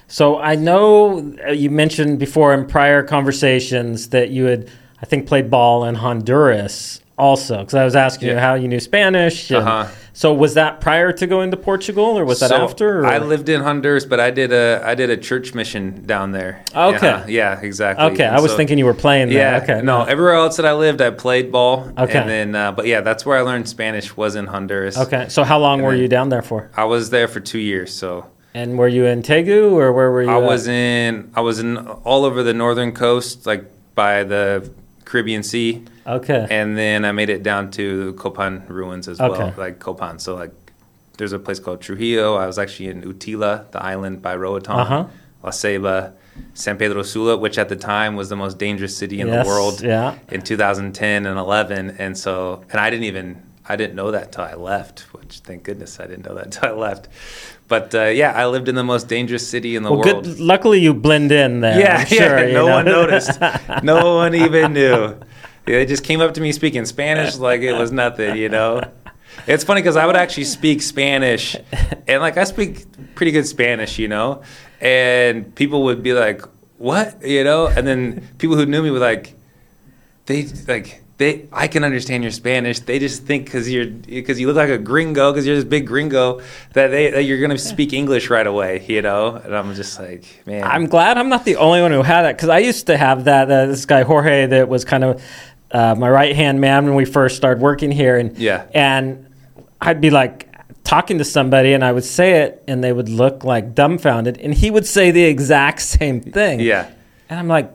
So 0.08 0.38
I 0.40 0.56
know 0.56 1.34
uh, 1.48 1.52
you 1.52 1.70
mentioned 1.70 2.20
before 2.20 2.54
in 2.54 2.66
prior 2.66 3.04
conversations 3.04 4.10
that 4.10 4.30
you 4.30 4.46
had, 4.46 4.70
I 5.02 5.06
think, 5.06 5.28
played 5.28 5.50
ball 5.50 5.84
in 5.86 5.96
Honduras 5.96 7.02
also. 7.18 7.60
Because 7.60 7.74
I 7.74 7.84
was 7.84 7.96
asking 7.96 8.30
you 8.30 8.38
how 8.38 8.54
you 8.54 8.68
knew 8.68 8.80
Spanish. 8.80 9.50
and- 9.52 9.68
Uh-huh. 9.68 9.88
So 10.14 10.34
was 10.34 10.56
that 10.56 10.82
prior 10.82 11.12
to 11.12 11.28
going 11.28 11.52
to 11.52 11.58
Portugal, 11.58 12.18
or 12.18 12.26
was 12.26 12.40
that 12.40 12.52
after? 12.52 13.02
or- 13.02 13.06
I 13.06 13.20
lived 13.20 13.50
in 13.50 13.62
Honduras, 13.62 14.04
but 14.04 14.20
I 14.20 14.32
did 14.32 14.52
a 14.52 14.82
I 14.84 14.96
did 14.96 15.12
a 15.12 15.18
church 15.18 15.54
mission 15.54 16.06
down 16.08 16.32
there. 16.32 16.64
Okay. 16.76 17.06
Yeah, 17.06 17.26
yeah 17.28 17.60
exactly. 17.62 18.04
Okay, 18.08 18.24
And 18.24 18.36
I 18.36 18.40
was 18.40 18.50
so- 18.50 18.58
thinking 18.58 18.80
you 18.80 18.86
were 18.86 18.96
playing 18.96 19.30
there. 19.30 19.38
Yeah. 19.60 19.62
Okay. 19.62 19.82
No, 19.86 20.06
everywhere 20.06 20.34
else 20.34 20.58
that 20.58 20.66
I 20.66 20.74
lived, 20.74 21.02
I 21.04 21.12
played 21.12 21.52
ball. 21.52 21.92
Okay. 21.96 22.18
And 22.18 22.28
then, 22.28 22.56
uh, 22.56 22.72
but 22.72 22.88
yeah, 22.88 23.02
that's 23.02 23.28
where 23.28 23.38
I 23.38 23.42
learned 23.42 23.70
Spanish 23.70 24.18
was 24.18 24.36
in 24.36 24.48
Honduras. 24.48 24.98
Okay. 24.98 25.28
So 25.30 25.44
how 25.44 25.60
long 25.60 25.80
And 25.82 25.88
were 25.88 25.94
you 25.94 26.08
down 26.08 26.30
there 26.30 26.42
for? 26.42 26.72
I 26.76 26.86
was 26.86 27.12
there 27.12 27.28
for 27.28 27.40
two 27.40 27.60
years, 27.60 27.94
so 27.94 28.26
And 28.58 28.76
were 28.80 28.88
you 28.88 29.06
in 29.06 29.22
Tegu, 29.22 29.72
or 29.74 29.94
where 29.94 30.10
were 30.10 30.24
you? 30.24 30.30
I 30.30 30.38
at? 30.38 30.42
was 30.44 30.68
in 30.68 31.30
I 31.36 31.42
was 31.42 31.60
in 31.60 31.78
all 31.78 32.26
over 32.26 32.42
the 32.42 32.56
northern 32.56 32.92
coast, 32.92 33.46
like 33.46 33.64
by 33.94 34.24
the 34.24 34.68
Caribbean 35.06 35.44
Sea, 35.44 35.86
Okay. 36.08 36.48
and 36.50 36.76
then 36.76 37.06
I 37.06 37.12
made 37.12 37.30
it 37.30 37.44
down 37.44 37.70
to 37.72 37.86
the 38.12 38.14
Copan 38.18 38.64
ruins 38.68 39.08
as 39.08 39.22
Okay. 39.22 39.30
well, 39.30 39.54
like 39.58 39.78
Copan. 39.80 40.18
So 40.20 40.34
like, 40.34 40.54
there's 41.18 41.34
a 41.34 41.40
place 41.40 41.60
called 41.60 41.82
Trujillo. 41.82 42.34
I 42.36 42.48
was 42.48 42.58
actually 42.58 42.88
in 42.90 43.04
Utila, 43.04 43.70
the 43.72 43.82
island 43.94 44.24
by 44.24 44.36
Roatan, 44.36 44.74
Uh-huh. 44.74 45.06
La 45.44 45.52
Ceiba, 45.52 46.14
San 46.56 46.78
Pedro 46.78 47.04
Sula, 47.04 47.38
which 47.38 47.60
at 47.60 47.70
the 47.70 47.76
time 47.76 48.16
was 48.16 48.30
the 48.30 48.36
most 48.36 48.58
dangerous 48.58 48.98
city 48.98 49.22
in 49.22 49.28
Yes, 49.28 49.46
the 49.46 49.48
world 49.52 49.82
Yeah. 49.82 50.16
in 50.32 50.42
2010 50.42 51.28
and 51.28 51.38
11 51.38 51.96
and 52.00 52.18
so 52.18 52.64
and 52.72 52.80
i 52.82 52.90
didn't 52.90 53.06
even 53.06 53.28
i 53.70 53.76
didn't 53.76 53.96
know 53.96 54.12
that 54.12 54.32
till 54.34 54.44
i 54.44 54.54
left 54.56 55.02
which 55.16 55.34
thank 55.48 55.64
goodness 55.64 56.00
i 56.00 56.06
didn't 56.08 56.26
know 56.28 56.36
that 56.36 56.52
till 56.52 56.70
i 56.70 56.72
left 56.90 57.08
but 57.68 57.94
uh, 57.96 58.04
yeah 58.06 58.32
i 58.36 58.46
lived 58.46 58.68
in 58.70 58.76
the 58.76 58.84
most 58.84 59.08
dangerous 59.08 59.48
city 59.48 59.76
in 59.76 59.84
the 59.84 59.92
Well, 59.92 60.00
world 60.02 60.24
good. 60.26 60.40
Luckily, 60.40 60.80
you 60.80 60.94
blend 60.94 61.32
in 61.32 61.60
there. 61.62 61.80
yeah, 61.86 62.04
sure, 62.06 62.40
yeah 62.48 62.54
no 62.54 62.66
know. 62.68 62.76
one 62.76 62.86
noticed 62.86 63.40
no 63.84 64.16
one 64.24 64.34
even 64.36 64.74
knew 64.74 65.16
they 65.66 65.86
just 65.86 66.04
came 66.04 66.22
up 66.22 66.34
to 66.36 66.42
me 66.42 66.52
speaking 66.52 66.86
spanish 66.86 67.36
like 67.38 67.62
it 67.62 67.74
was 67.74 67.92
nothing 67.92 68.36
you 68.38 68.50
know 68.50 68.82
it's 69.48 69.64
funny 69.64 69.82
because 69.82 69.96
i 69.98 70.06
would 70.06 70.16
actually 70.16 70.46
speak 70.46 70.82
spanish 70.82 71.56
and 72.08 72.22
like 72.22 72.38
i 72.38 72.44
speak 72.44 72.86
pretty 73.16 73.32
good 73.32 73.46
spanish 73.46 74.00
you 74.00 74.08
know 74.08 74.42
and 74.82 75.54
people 75.56 75.84
would 75.84 76.02
be 76.04 76.14
like 76.14 76.42
what 76.78 77.22
you 77.26 77.44
know 77.44 77.68
and 77.68 77.86
then 77.88 78.28
people 78.38 78.56
who 78.56 78.66
knew 78.66 78.82
me 78.82 78.92
were 78.92 79.00
like 79.00 79.34
they 80.28 80.46
like 80.68 81.04
they 81.18 81.48
I 81.52 81.68
can 81.68 81.84
understand 81.84 82.24
your 82.24 82.32
Spanish. 82.32 82.80
They 82.80 83.00
just 83.00 83.24
think 83.24 83.46
because 83.46 83.72
you're 83.72 83.86
because 83.88 84.40
you 84.40 84.48
look 84.48 84.56
like 84.56 84.70
a 84.70 84.78
gringo 84.78 85.32
because 85.32 85.46
you're 85.48 85.56
this 85.56 85.66
big 85.66 85.88
gringo 85.88 86.42
that 86.74 86.88
they 86.90 87.10
that 87.12 87.24
you're 87.24 87.40
gonna 87.42 87.58
speak 87.58 87.94
English 87.94 88.30
right 88.30 88.46
away, 88.46 88.86
you 88.88 89.02
know. 89.02 89.36
And 89.36 89.56
I'm 89.56 89.74
just 89.74 90.00
like, 90.00 90.26
man, 90.46 90.64
I'm 90.64 90.86
glad 90.86 91.18
I'm 91.18 91.30
not 91.30 91.44
the 91.46 91.56
only 91.58 91.82
one 91.82 91.92
who 91.92 92.04
had 92.04 92.24
that 92.24 92.36
because 92.38 92.50
I 92.50 92.60
used 92.60 92.88
to 92.88 92.98
have 92.98 93.24
that. 93.26 93.50
Uh, 93.50 93.66
this 93.68 93.86
guy 93.86 94.04
Jorge 94.04 94.46
that 94.48 94.70
was 94.70 94.86
kind 94.86 95.04
of 95.04 95.24
uh, 95.72 95.96
my 95.96 96.10
right 96.10 96.36
hand 96.36 96.62
man 96.62 96.86
when 96.86 96.96
we 96.96 97.06
first 97.06 97.36
started 97.36 97.62
working 97.62 97.92
here, 97.92 98.18
and 98.18 98.38
Yeah. 98.38 98.66
and 98.74 99.26
I'd 99.82 100.00
be 100.02 100.10
like 100.12 100.44
talking 100.84 101.18
to 101.18 101.26
somebody 101.26 101.74
and 101.74 101.84
I 101.84 101.92
would 101.92 102.06
say 102.06 102.44
it 102.44 102.64
and 102.66 102.82
they 102.82 102.94
would 102.94 103.10
look 103.10 103.44
like 103.44 103.76
dumbfounded 103.76 104.38
and 104.38 104.54
he 104.54 104.72
would 104.72 104.86
say 104.86 105.12
the 105.12 105.24
exact 105.26 105.82
same 105.82 106.22
thing. 106.22 106.62
Yeah. 106.62 106.90
And 107.30 107.38
I'm 107.38 107.50
like, 107.50 107.70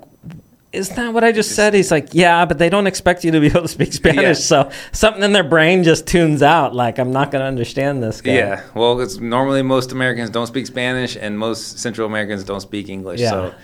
isn't 0.73 0.97
that 0.97 1.13
what 1.13 1.23
I 1.25 1.33
just 1.33 1.55
said? 1.55 1.75
He's 1.75 1.91
like, 1.91 2.09
yeah, 2.13 2.45
but 2.47 2.59
they 2.59 2.69
don't 2.71 2.87
expect 2.87 3.25
you 3.25 3.31
to 3.33 3.41
be 3.41 3.47
able 3.49 3.63
to 3.63 3.69
speak 3.69 3.93
Spanish. 3.93 4.23
Yeah. 4.23 4.33
So 4.33 4.71
something 4.93 5.23
in 5.23 5.33
their 5.33 5.45
brain 5.45 5.83
just 5.85 6.07
tunes 6.07 6.43
out. 6.43 6.75
Like, 6.75 6.99
I'm 6.99 7.13
not 7.13 7.31
going 7.31 7.41
to 7.41 7.47
understand 7.47 8.03
this 8.03 8.21
guy. 8.21 8.33
Yeah, 8.33 8.65
well, 8.75 9.01
it's 9.01 9.19
normally 9.19 9.63
most 9.63 9.93
Americans 9.93 10.31
don't 10.31 10.47
speak 10.47 10.67
Spanish, 10.67 11.17
and 11.17 11.39
most 11.39 11.79
Central 11.79 12.07
Americans 12.07 12.45
don't 12.45 12.61
speak 12.61 12.89
English. 12.89 13.21
Yeah. 13.21 13.31
So 13.31 13.55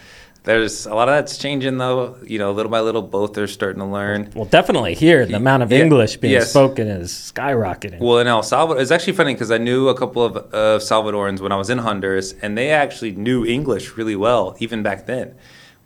there's 0.45 0.87
a 0.87 0.95
lot 0.95 1.09
of 1.09 1.15
that's 1.15 1.37
changing, 1.38 1.79
though. 1.79 2.17
You 2.25 2.38
know, 2.38 2.53
little 2.53 2.71
by 2.71 2.81
little, 2.81 3.03
both 3.03 3.37
are 3.38 3.47
starting 3.47 3.81
to 3.81 3.87
learn. 3.87 4.31
Well, 4.35 4.45
definitely 4.45 4.95
here, 4.95 5.25
the 5.27 5.37
amount 5.37 5.62
of 5.62 5.73
Yeah. 5.73 5.81
English 5.81 6.19
being 6.19 6.35
Yes. 6.35 6.50
spoken 6.50 6.88
is 6.88 7.11
skyrocketing. 7.11 8.00
Well, 8.00 8.19
in 8.19 8.27
El 8.27 8.43
Salvador, 8.43 8.83
it's 8.83 8.91
actually 8.91 9.15
funny 9.15 9.33
because 9.35 9.50
I 9.50 9.59
knew 9.59 9.88
a 9.88 9.95
couple 9.97 10.25
of 10.25 10.37
uh, 10.37 10.79
Salvadorans 10.79 11.41
when 11.41 11.53
I 11.53 11.57
was 11.57 11.71
in 11.71 11.79
Honduras, 11.79 12.35
and 12.43 12.57
they 12.57 12.71
actually 12.71 13.12
knew 13.12 13.45
English 13.47 13.97
really 13.97 14.17
well, 14.17 14.57
even 14.59 14.83
back 14.83 15.07
then. 15.07 15.35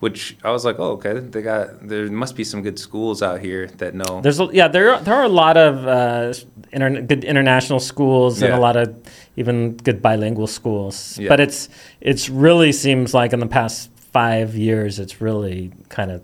Which 0.02 0.36
I 0.42 0.50
was 0.50 0.64
like, 0.64 0.80
oh, 0.80 0.98
okay, 0.98 1.20
they 1.20 1.42
got 1.42 1.86
there 1.86 2.10
must 2.10 2.34
be 2.34 2.42
some 2.42 2.60
good 2.60 2.76
schools 2.76 3.22
out 3.22 3.38
here 3.38 3.68
that 3.78 3.94
know. 3.94 4.20
There's 4.20 4.40
a, 4.40 4.48
yeah, 4.52 4.66
there 4.66 4.94
are, 4.94 5.00
there 5.00 5.14
are 5.14 5.22
a 5.22 5.28
lot 5.28 5.56
of 5.56 5.86
uh, 5.86 6.34
inter- 6.72 7.02
good 7.02 7.22
international 7.22 7.78
schools 7.78 8.42
and 8.42 8.52
a 8.52 8.58
lot 8.58 8.76
of 8.76 9.00
even 9.36 9.76
good 9.76 10.02
bilingual 10.02 10.48
schools. 10.48 11.16
Yeah. 11.16 11.28
But 11.28 11.38
it's 11.38 11.68
it's 12.00 12.28
really 12.28 12.72
seems 12.72 13.14
like 13.14 13.32
in 13.32 13.38
the 13.38 13.46
past 13.46 13.90
five 13.94 14.56
years, 14.56 14.98
it's 14.98 15.20
really 15.20 15.70
kind 15.88 16.10
of 16.10 16.20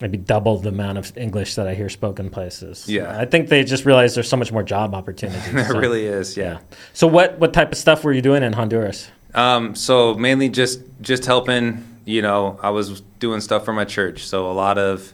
maybe 0.00 0.16
doubled 0.16 0.62
the 0.62 0.70
amount 0.70 0.96
of 0.96 1.14
English 1.18 1.54
that 1.56 1.68
I 1.68 1.74
hear 1.74 1.90
spoken 1.90 2.30
places. 2.30 2.88
Yeah. 2.88 3.18
I 3.18 3.26
think 3.26 3.50
they 3.50 3.62
just 3.62 3.84
realized 3.84 4.16
there's 4.16 4.28
so 4.28 4.38
much 4.38 4.52
more 4.52 4.62
job 4.62 4.94
opportunities. 4.94 5.52
there 5.52 5.66
so, 5.66 5.78
really 5.78 6.06
is, 6.06 6.34
yeah. 6.34 6.60
So 6.94 7.06
what 7.06 7.38
what 7.38 7.52
type 7.52 7.72
of 7.72 7.78
stuff 7.78 8.04
were 8.04 8.14
you 8.14 8.22
doing 8.22 8.42
in 8.42 8.54
Honduras? 8.54 9.08
Um, 9.34 9.74
so 9.74 10.14
mainly 10.14 10.48
just 10.48 10.80
just 11.02 11.26
helping. 11.26 11.92
You 12.06 12.22
know, 12.22 12.58
I 12.62 12.70
was 12.70 13.02
doing 13.18 13.40
stuff 13.42 13.64
for 13.66 13.72
my 13.74 13.84
church, 13.84 14.26
so 14.26 14.50
a 14.50 14.54
lot 14.54 14.78
of, 14.78 15.12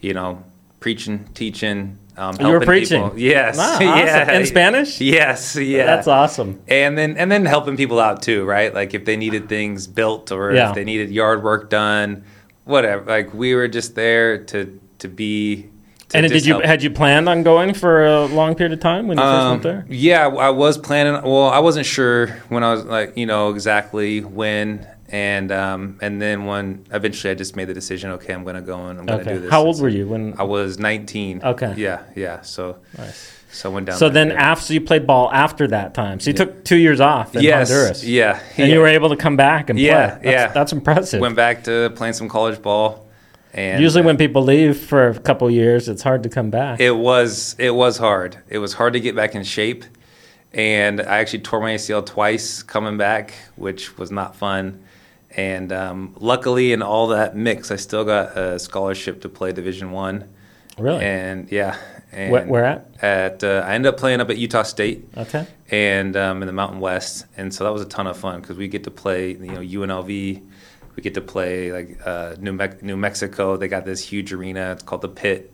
you 0.00 0.12
know, 0.12 0.42
preaching, 0.80 1.28
teaching. 1.34 1.98
Um, 2.16 2.36
You 2.40 2.48
were 2.48 2.60
preaching? 2.60 3.02
people. 3.04 3.18
Yes, 3.18 3.56
Wow, 3.56 3.78
awesome. 3.80 4.34
In 4.34 4.44
Spanish? 4.46 5.00
Yes, 5.00 5.56
yeah. 5.56 5.86
That's 5.86 6.06
awesome. 6.08 6.60
And 6.68 6.98
then 6.98 7.16
and 7.16 7.32
then 7.32 7.46
helping 7.46 7.76
people 7.78 7.98
out 8.00 8.20
too, 8.20 8.44
right? 8.44 8.74
Like 8.74 8.92
if 8.92 9.04
they 9.06 9.16
needed 9.16 9.48
things 9.48 9.86
built 9.86 10.30
or 10.30 10.52
Yeah. 10.52 10.68
if 10.70 10.74
they 10.74 10.84
needed 10.84 11.10
yard 11.10 11.42
work 11.42 11.70
done, 11.70 12.24
whatever. 12.64 13.04
Like 13.04 13.32
we 13.32 13.54
were 13.54 13.68
just 13.68 13.94
there 13.94 14.36
to 14.44 14.78
to 14.98 15.08
be. 15.08 15.68
To 16.10 16.18
And 16.18 16.28
did 16.28 16.44
you 16.44 16.54
help. 16.54 16.64
had 16.66 16.82
you 16.82 16.90
planned 16.90 17.28
on 17.30 17.42
going 17.44 17.72
for 17.72 18.04
a 18.04 18.26
long 18.26 18.54
period 18.56 18.74
of 18.74 18.80
time 18.80 19.06
when 19.08 19.16
you 19.16 19.24
first 19.24 19.34
Um, 19.44 19.50
went 19.52 19.62
there? 19.62 19.86
Yeah, 19.88 20.26
I 20.26 20.50
was 20.50 20.76
planning. 20.76 21.14
Well, 21.22 21.48
I 21.48 21.60
wasn't 21.60 21.86
sure 21.86 22.26
when 22.50 22.62
I 22.62 22.72
was 22.74 22.84
like, 22.84 23.16
you 23.16 23.24
know, 23.24 23.48
exactly 23.48 24.20
when, 24.20 24.86
and 25.12 25.52
um, 25.52 25.98
and 26.00 26.20
then 26.20 26.46
when 26.46 26.86
eventually 26.90 27.30
I 27.30 27.34
just 27.34 27.54
made 27.54 27.66
the 27.66 27.74
decision. 27.74 28.10
Okay, 28.12 28.32
I'm 28.32 28.42
going 28.44 28.56
to 28.56 28.62
go 28.62 28.86
and 28.86 28.98
I'm 28.98 29.06
going 29.06 29.18
to 29.18 29.24
Okay. 29.24 29.34
do 29.34 29.40
this. 29.42 29.50
How 29.50 29.62
old 29.62 29.80
were 29.80 29.88
you 29.90 30.08
when? 30.08 30.34
I 30.38 30.42
was 30.42 30.78
19. 30.78 31.42
Okay. 31.44 31.74
Yeah, 31.76 32.02
yeah. 32.16 32.40
So 32.40 32.78
Nice. 32.96 33.30
so 33.52 33.70
I 33.70 33.74
went 33.74 33.86
down. 33.86 33.98
So 33.98 34.08
then 34.08 34.32
after 34.32 34.72
you 34.72 34.80
played 34.80 35.06
ball 35.06 35.30
after 35.30 35.68
that 35.68 35.92
time, 35.92 36.18
so 36.18 36.30
you 36.30 36.34
took 36.34 36.64
two 36.64 36.76
years 36.78 36.98
off 37.00 37.36
in 37.36 37.42
yes, 37.42 37.68
Honduras, 37.70 38.04
yeah, 38.04 38.40
and 38.56 38.68
yeah. 38.68 38.74
you 38.74 38.80
were 38.80 38.86
able 38.88 39.10
to 39.10 39.16
come 39.16 39.36
back 39.36 39.68
and 39.68 39.78
Yeah, 39.78 40.16
play. 40.16 40.24
That's, 40.24 40.24
yeah. 40.32 40.46
that's 40.48 40.72
impressive. 40.72 41.20
went 41.20 41.36
back 41.36 41.64
to 41.64 41.92
playing 41.94 42.14
some 42.14 42.28
college 42.30 42.60
ball. 42.62 43.06
And 43.54 43.82
Usually, 43.82 44.02
uh, 44.02 44.06
when 44.06 44.16
people 44.16 44.42
leave 44.42 44.78
for 44.80 45.08
a 45.08 45.18
couple 45.18 45.50
years, 45.50 45.86
it's 45.90 46.02
hard 46.02 46.22
to 46.22 46.30
come 46.30 46.48
back. 46.48 46.80
It 46.80 46.96
was 46.96 47.54
it 47.58 47.74
was 47.74 47.98
hard. 47.98 48.38
It 48.48 48.56
was 48.60 48.72
hard 48.72 48.94
to 48.94 49.00
get 49.00 49.14
back 49.14 49.34
in 49.34 49.44
shape, 49.44 49.84
and 50.54 51.02
I 51.02 51.18
actually 51.18 51.40
tore 51.40 51.60
my 51.60 51.74
ACL 51.74 52.06
twice 52.06 52.62
coming 52.62 52.96
back, 52.96 53.34
which 53.56 53.98
was 53.98 54.10
not 54.10 54.36
fun. 54.36 54.82
And 55.36 55.72
um, 55.72 56.14
luckily, 56.18 56.72
in 56.72 56.82
all 56.82 57.08
that 57.08 57.34
mix, 57.36 57.70
I 57.70 57.76
still 57.76 58.04
got 58.04 58.36
a 58.36 58.58
scholarship 58.58 59.22
to 59.22 59.28
play 59.28 59.52
Division 59.52 59.90
One. 59.90 60.28
really? 60.78 61.02
And 61.04 61.50
yeah, 61.50 61.76
and 62.12 62.30
Where- 62.32 62.46
where 62.46 62.64
at? 62.64 62.86
At 63.02 63.44
uh, 63.44 63.64
I 63.66 63.74
ended 63.74 63.94
up 63.94 63.98
playing 63.98 64.20
up 64.20 64.28
at 64.30 64.36
Utah 64.36 64.62
State 64.62 65.08
okay. 65.16 65.46
and 65.70 66.16
um, 66.16 66.42
in 66.42 66.46
the 66.46 66.52
Mountain 66.52 66.80
West, 66.80 67.24
and 67.36 67.52
so 67.54 67.64
that 67.64 67.72
was 67.72 67.80
a 67.82 67.86
ton 67.86 68.06
of 68.06 68.16
fun 68.18 68.40
because 68.42 68.56
we 68.58 68.68
get 68.68 68.84
to 68.84 68.90
play, 68.90 69.30
you 69.32 69.38
know, 69.38 69.60
UNLV. 69.60 70.06
We 70.94 71.02
get 71.02 71.14
to 71.14 71.22
play 71.22 71.72
like 71.72 71.98
uh, 72.06 72.34
New, 72.38 72.52
Me- 72.52 72.68
New 72.82 72.98
Mexico. 72.98 73.56
They 73.56 73.68
got 73.68 73.86
this 73.86 74.00
huge 74.04 74.34
arena. 74.34 74.72
It's 74.72 74.82
called 74.82 75.00
the 75.00 75.08
Pit, 75.08 75.50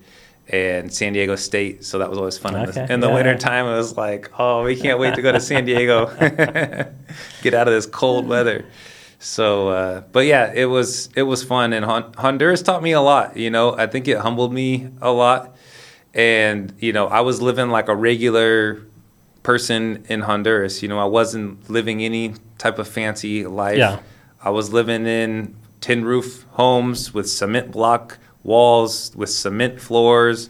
and 0.48 0.92
San 0.92 1.12
Diego 1.12 1.36
State. 1.36 1.84
So 1.84 2.00
that 2.00 2.10
was 2.10 2.18
always 2.18 2.36
fun. 2.36 2.56
In 2.56 2.62
the, 2.66 2.82
Okay, 2.82 2.92
in 2.92 2.98
the 2.98 3.06
yeah. 3.06 3.14
winter 3.14 3.36
time, 3.38 3.66
it 3.66 3.76
was 3.76 3.96
like, 3.96 4.32
oh, 4.40 4.64
we 4.64 4.74
can't 4.74 4.98
wait 4.98 5.14
to 5.14 5.22
go 5.22 5.30
to 5.30 5.38
San 5.40 5.64
Diego, 5.64 6.06
get 7.42 7.54
out 7.54 7.68
of 7.68 7.74
this 7.74 7.86
cold 7.86 8.26
weather. 8.26 8.64
So, 9.18 9.68
uh, 9.68 10.00
but 10.12 10.26
yeah, 10.26 10.52
it 10.54 10.66
was 10.66 11.08
it 11.16 11.22
was 11.24 11.42
fun, 11.42 11.72
and 11.72 11.84
Hon- 11.84 12.12
Honduras 12.16 12.62
taught 12.62 12.82
me 12.82 12.92
a 12.92 13.00
lot. 13.00 13.36
You 13.36 13.50
know, 13.50 13.76
I 13.76 13.86
think 13.86 14.06
it 14.06 14.18
humbled 14.18 14.52
me 14.52 14.90
a 15.00 15.10
lot, 15.10 15.56
and 16.14 16.72
you 16.78 16.92
know, 16.92 17.08
I 17.08 17.20
was 17.22 17.42
living 17.42 17.70
like 17.70 17.88
a 17.88 17.96
regular 17.96 18.82
person 19.42 20.04
in 20.08 20.20
Honduras. 20.20 20.82
You 20.82 20.88
know, 20.88 20.98
I 21.00 21.06
wasn't 21.06 21.68
living 21.68 22.02
any 22.02 22.34
type 22.58 22.78
of 22.78 22.86
fancy 22.86 23.44
life. 23.44 23.78
Yeah. 23.78 24.00
I 24.40 24.50
was 24.50 24.72
living 24.72 25.06
in 25.06 25.56
tin 25.80 26.04
roof 26.04 26.44
homes 26.50 27.12
with 27.12 27.28
cement 27.28 27.72
block 27.72 28.18
walls, 28.44 29.14
with 29.16 29.30
cement 29.30 29.80
floors, 29.80 30.48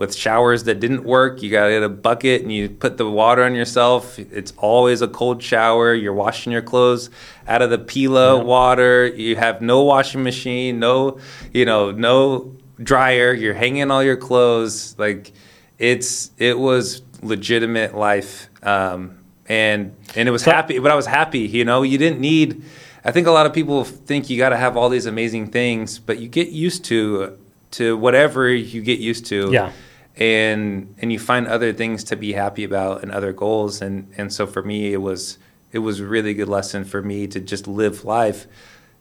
with 0.00 0.14
showers 0.14 0.64
that 0.64 0.80
didn't 0.80 1.04
work. 1.04 1.42
You 1.42 1.50
got 1.50 1.66
to 1.66 1.72
get 1.72 1.82
a 1.82 1.88
bucket 1.90 2.40
and 2.40 2.50
you 2.50 2.70
put 2.70 2.96
the 2.96 3.06
water 3.08 3.44
on 3.44 3.54
yourself. 3.54 4.18
It's 4.18 4.54
always 4.56 5.02
a 5.02 5.08
cold 5.08 5.42
shower. 5.42 5.92
You're 5.92 6.14
washing 6.14 6.52
your 6.52 6.62
clothes 6.62 7.10
out 7.46 7.60
of 7.60 7.68
the 7.68 7.76
Pila 7.76 8.38
Yeah. 8.38 8.42
water. 8.42 9.06
You 9.06 9.36
have 9.36 9.60
no 9.60 9.82
washing 9.82 10.22
machine, 10.22 10.78
no, 10.78 11.18
you 11.52 11.66
know, 11.66 11.90
no 11.90 12.56
dryer. 12.82 13.34
You're 13.34 13.52
hanging 13.52 13.90
all 13.90 14.02
your 14.02 14.16
clothes. 14.16 14.94
Like 14.98 15.32
it's 15.78 16.30
it 16.38 16.58
was 16.58 17.02
legitimate 17.22 17.94
life. 17.94 18.48
Um, 18.62 19.18
and 19.50 19.94
and 20.16 20.26
it 20.28 20.32
was 20.32 20.44
happy, 20.44 20.78
but 20.78 20.90
I 20.90 20.94
was 20.94 21.06
happy. 21.06 21.40
You 21.40 21.66
know, 21.66 21.82
you 21.82 21.98
didn't 21.98 22.20
need. 22.20 22.62
I 23.04 23.10
think 23.12 23.26
a 23.26 23.32
lot 23.32 23.44
of 23.44 23.52
people 23.52 23.84
think 23.84 24.30
you 24.30 24.38
got 24.38 24.48
to 24.50 24.56
have 24.56 24.78
all 24.78 24.88
these 24.88 25.04
amazing 25.04 25.48
things, 25.48 25.98
but 25.98 26.18
you 26.20 26.28
get 26.28 26.48
used 26.48 26.86
to 26.86 27.36
to 27.72 27.98
whatever 27.98 28.48
you 28.48 28.80
get 28.80 28.98
used 28.98 29.26
to. 29.26 29.50
Yeah. 29.52 29.72
And 30.16 30.94
and 30.98 31.12
you 31.12 31.18
find 31.18 31.46
other 31.46 31.72
things 31.72 32.04
to 32.04 32.16
be 32.16 32.32
happy 32.32 32.64
about 32.64 33.02
and 33.02 33.10
other 33.10 33.32
goals 33.32 33.80
and 33.80 34.12
and 34.16 34.32
so 34.32 34.46
for 34.46 34.62
me 34.62 34.92
it 34.92 35.00
was 35.00 35.38
it 35.72 35.78
was 35.78 36.00
a 36.00 36.06
really 36.06 36.34
good 36.34 36.48
lesson 36.48 36.84
for 36.84 37.00
me 37.00 37.26
to 37.28 37.40
just 37.40 37.66
live 37.68 38.04
life 38.04 38.46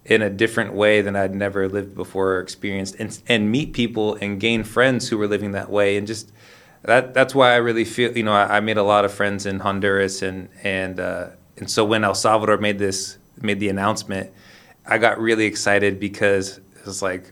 in 0.05 0.21
a 0.21 0.29
different 0.29 0.73
way 0.73 1.01
than 1.01 1.15
I'd 1.15 1.35
never 1.35 1.67
lived 1.67 1.95
before 1.95 2.35
or 2.35 2.39
experienced 2.39 2.95
and 2.99 3.19
and 3.27 3.51
meet 3.51 3.73
people 3.73 4.15
and 4.21 4.39
gain 4.39 4.63
friends 4.63 5.09
who 5.09 5.17
were 5.17 5.27
living 5.27 5.51
that 5.53 5.69
way 5.69 5.97
and 5.97 6.07
just 6.07 6.31
that 6.83 7.13
that's 7.13 7.35
why 7.35 7.53
I 7.53 7.57
really 7.57 7.85
feel 7.85 8.15
you 8.15 8.23
know 8.23 8.33
I, 8.33 8.57
I 8.57 8.59
made 8.59 8.77
a 8.77 8.83
lot 8.83 9.05
of 9.05 9.13
friends 9.13 9.45
in 9.45 9.59
Honduras 9.59 10.21
and 10.21 10.49
and 10.63 10.99
uh, 10.99 11.27
and 11.57 11.69
so 11.69 11.83
when 11.83 12.03
El 12.03 12.15
Salvador 12.15 12.57
made 12.57 12.79
this 12.79 13.17
made 13.41 13.59
the 13.59 13.69
announcement, 13.69 14.31
I 14.85 14.97
got 14.97 15.19
really 15.19 15.45
excited 15.45 15.99
because 15.99 16.57
it 16.57 16.85
was 16.85 17.01
like 17.01 17.31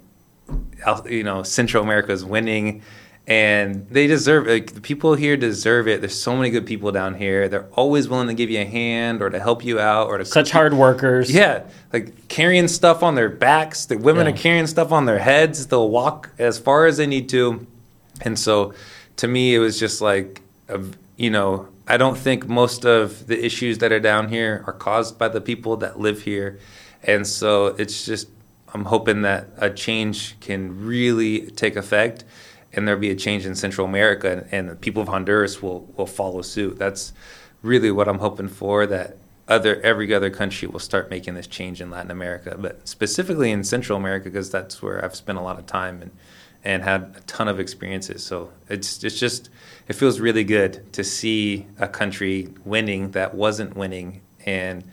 you 1.09 1.23
know 1.23 1.43
Central 1.43 1.83
America 1.83 2.11
is 2.11 2.25
winning. 2.25 2.81
And 3.29 3.89
they 3.89 4.07
deserve 4.07 4.47
like 4.47 4.73
the 4.73 4.79
people 4.79 5.13
here 5.15 5.35
deserve 5.35 5.89
it. 5.89 5.99
There's 5.99 6.19
so 6.19 6.33
many 6.37 6.49
good 6.49 6.65
people 6.65 6.93
down 6.93 7.15
here. 7.15 7.49
They're 7.49 7.67
always 7.73 8.07
willing 8.07 8.29
to 8.29 8.33
give 8.33 8.49
you 8.49 8.61
a 8.61 8.65
hand 8.65 9.21
or 9.21 9.29
to 9.29 9.37
help 9.37 9.65
you 9.65 9.81
out 9.81 10.07
or 10.07 10.17
to 10.17 10.23
Such 10.23 10.51
hard 10.51 10.73
workers. 10.73 11.29
yeah, 11.29 11.63
like 11.91 12.29
carrying 12.29 12.69
stuff 12.69 13.03
on 13.03 13.15
their 13.15 13.27
backs. 13.27 13.85
The 13.85 13.97
women 13.97 14.27
Yeah. 14.27 14.33
are 14.33 14.37
carrying 14.37 14.65
stuff 14.67 14.93
on 14.93 15.05
their 15.05 15.19
heads. 15.19 15.67
They'll 15.67 15.89
walk 15.89 16.29
as 16.39 16.57
far 16.57 16.85
as 16.85 16.95
they 16.95 17.05
need 17.05 17.27
to. 17.29 17.67
And 18.21 18.39
so 18.39 18.73
to 19.17 19.27
me, 19.27 19.53
it 19.55 19.59
was 19.59 19.77
just 19.77 19.99
like, 19.99 20.41
a, 20.69 20.79
you 21.17 21.29
know, 21.29 21.67
I 21.85 21.97
don't 21.97 22.17
think 22.17 22.47
most 22.47 22.85
of 22.85 23.27
the 23.27 23.45
issues 23.45 23.79
that 23.79 23.91
are 23.91 23.99
down 23.99 24.29
here 24.29 24.63
are 24.67 24.73
caused 24.73 25.17
by 25.17 25.27
the 25.27 25.41
people 25.41 25.75
that 25.77 25.99
live 25.99 26.21
here. 26.21 26.59
And 27.03 27.27
so 27.27 27.67
it's 27.67 28.05
just, 28.05 28.29
I'm 28.73 28.85
hoping 28.85 29.23
that 29.23 29.47
a 29.57 29.69
change 29.69 30.39
can 30.39 30.85
really 30.85 31.47
take 31.51 31.75
effect 31.75 32.23
and 32.77 32.87
there'll 32.87 33.01
be 33.01 33.09
a 33.09 33.15
change 33.15 33.45
in 33.45 33.55
Central 33.55 33.87
America 33.87 34.31
and, 34.31 34.47
and 34.53 34.69
the 34.69 34.75
people 34.75 35.01
of 35.01 35.07
Honduras 35.07 35.61
will, 35.61 35.91
will 35.97 36.05
follow 36.05 36.43
suit. 36.43 36.77
That's 36.77 37.11
really 37.63 37.91
what 37.91 38.07
I'm 38.07 38.19
hoping 38.19 38.47
for 38.47 38.85
that 38.85 39.17
other 39.47 39.81
every 39.81 40.13
other 40.13 40.29
country 40.29 40.67
will 40.67 40.79
start 40.79 41.09
making 41.09 41.33
this 41.33 41.47
change 41.47 41.81
in 41.81 41.89
Latin 41.89 42.11
America, 42.11 42.55
but 42.59 42.87
specifically 42.87 43.49
in 43.49 43.63
Central 43.63 43.97
America 43.97 44.25
because 44.25 44.51
that's 44.51 44.81
where 44.81 45.03
I've 45.03 45.15
spent 45.15 45.37
a 45.37 45.41
lot 45.41 45.57
of 45.57 45.65
time 45.65 46.01
and 46.01 46.11
and 46.63 46.83
had 46.83 47.15
a 47.17 47.21
ton 47.21 47.47
of 47.47 47.59
experiences. 47.59 48.23
So 48.23 48.51
it's 48.69 49.03
it's 49.03 49.19
just 49.19 49.49
it 49.87 49.93
feels 49.93 50.19
really 50.19 50.43
good 50.43 50.91
to 50.93 51.03
see 51.03 51.65
a 51.79 51.87
country 51.87 52.49
winning 52.65 53.11
that 53.11 53.33
wasn't 53.33 53.75
winning 53.75 54.21
and 54.45 54.83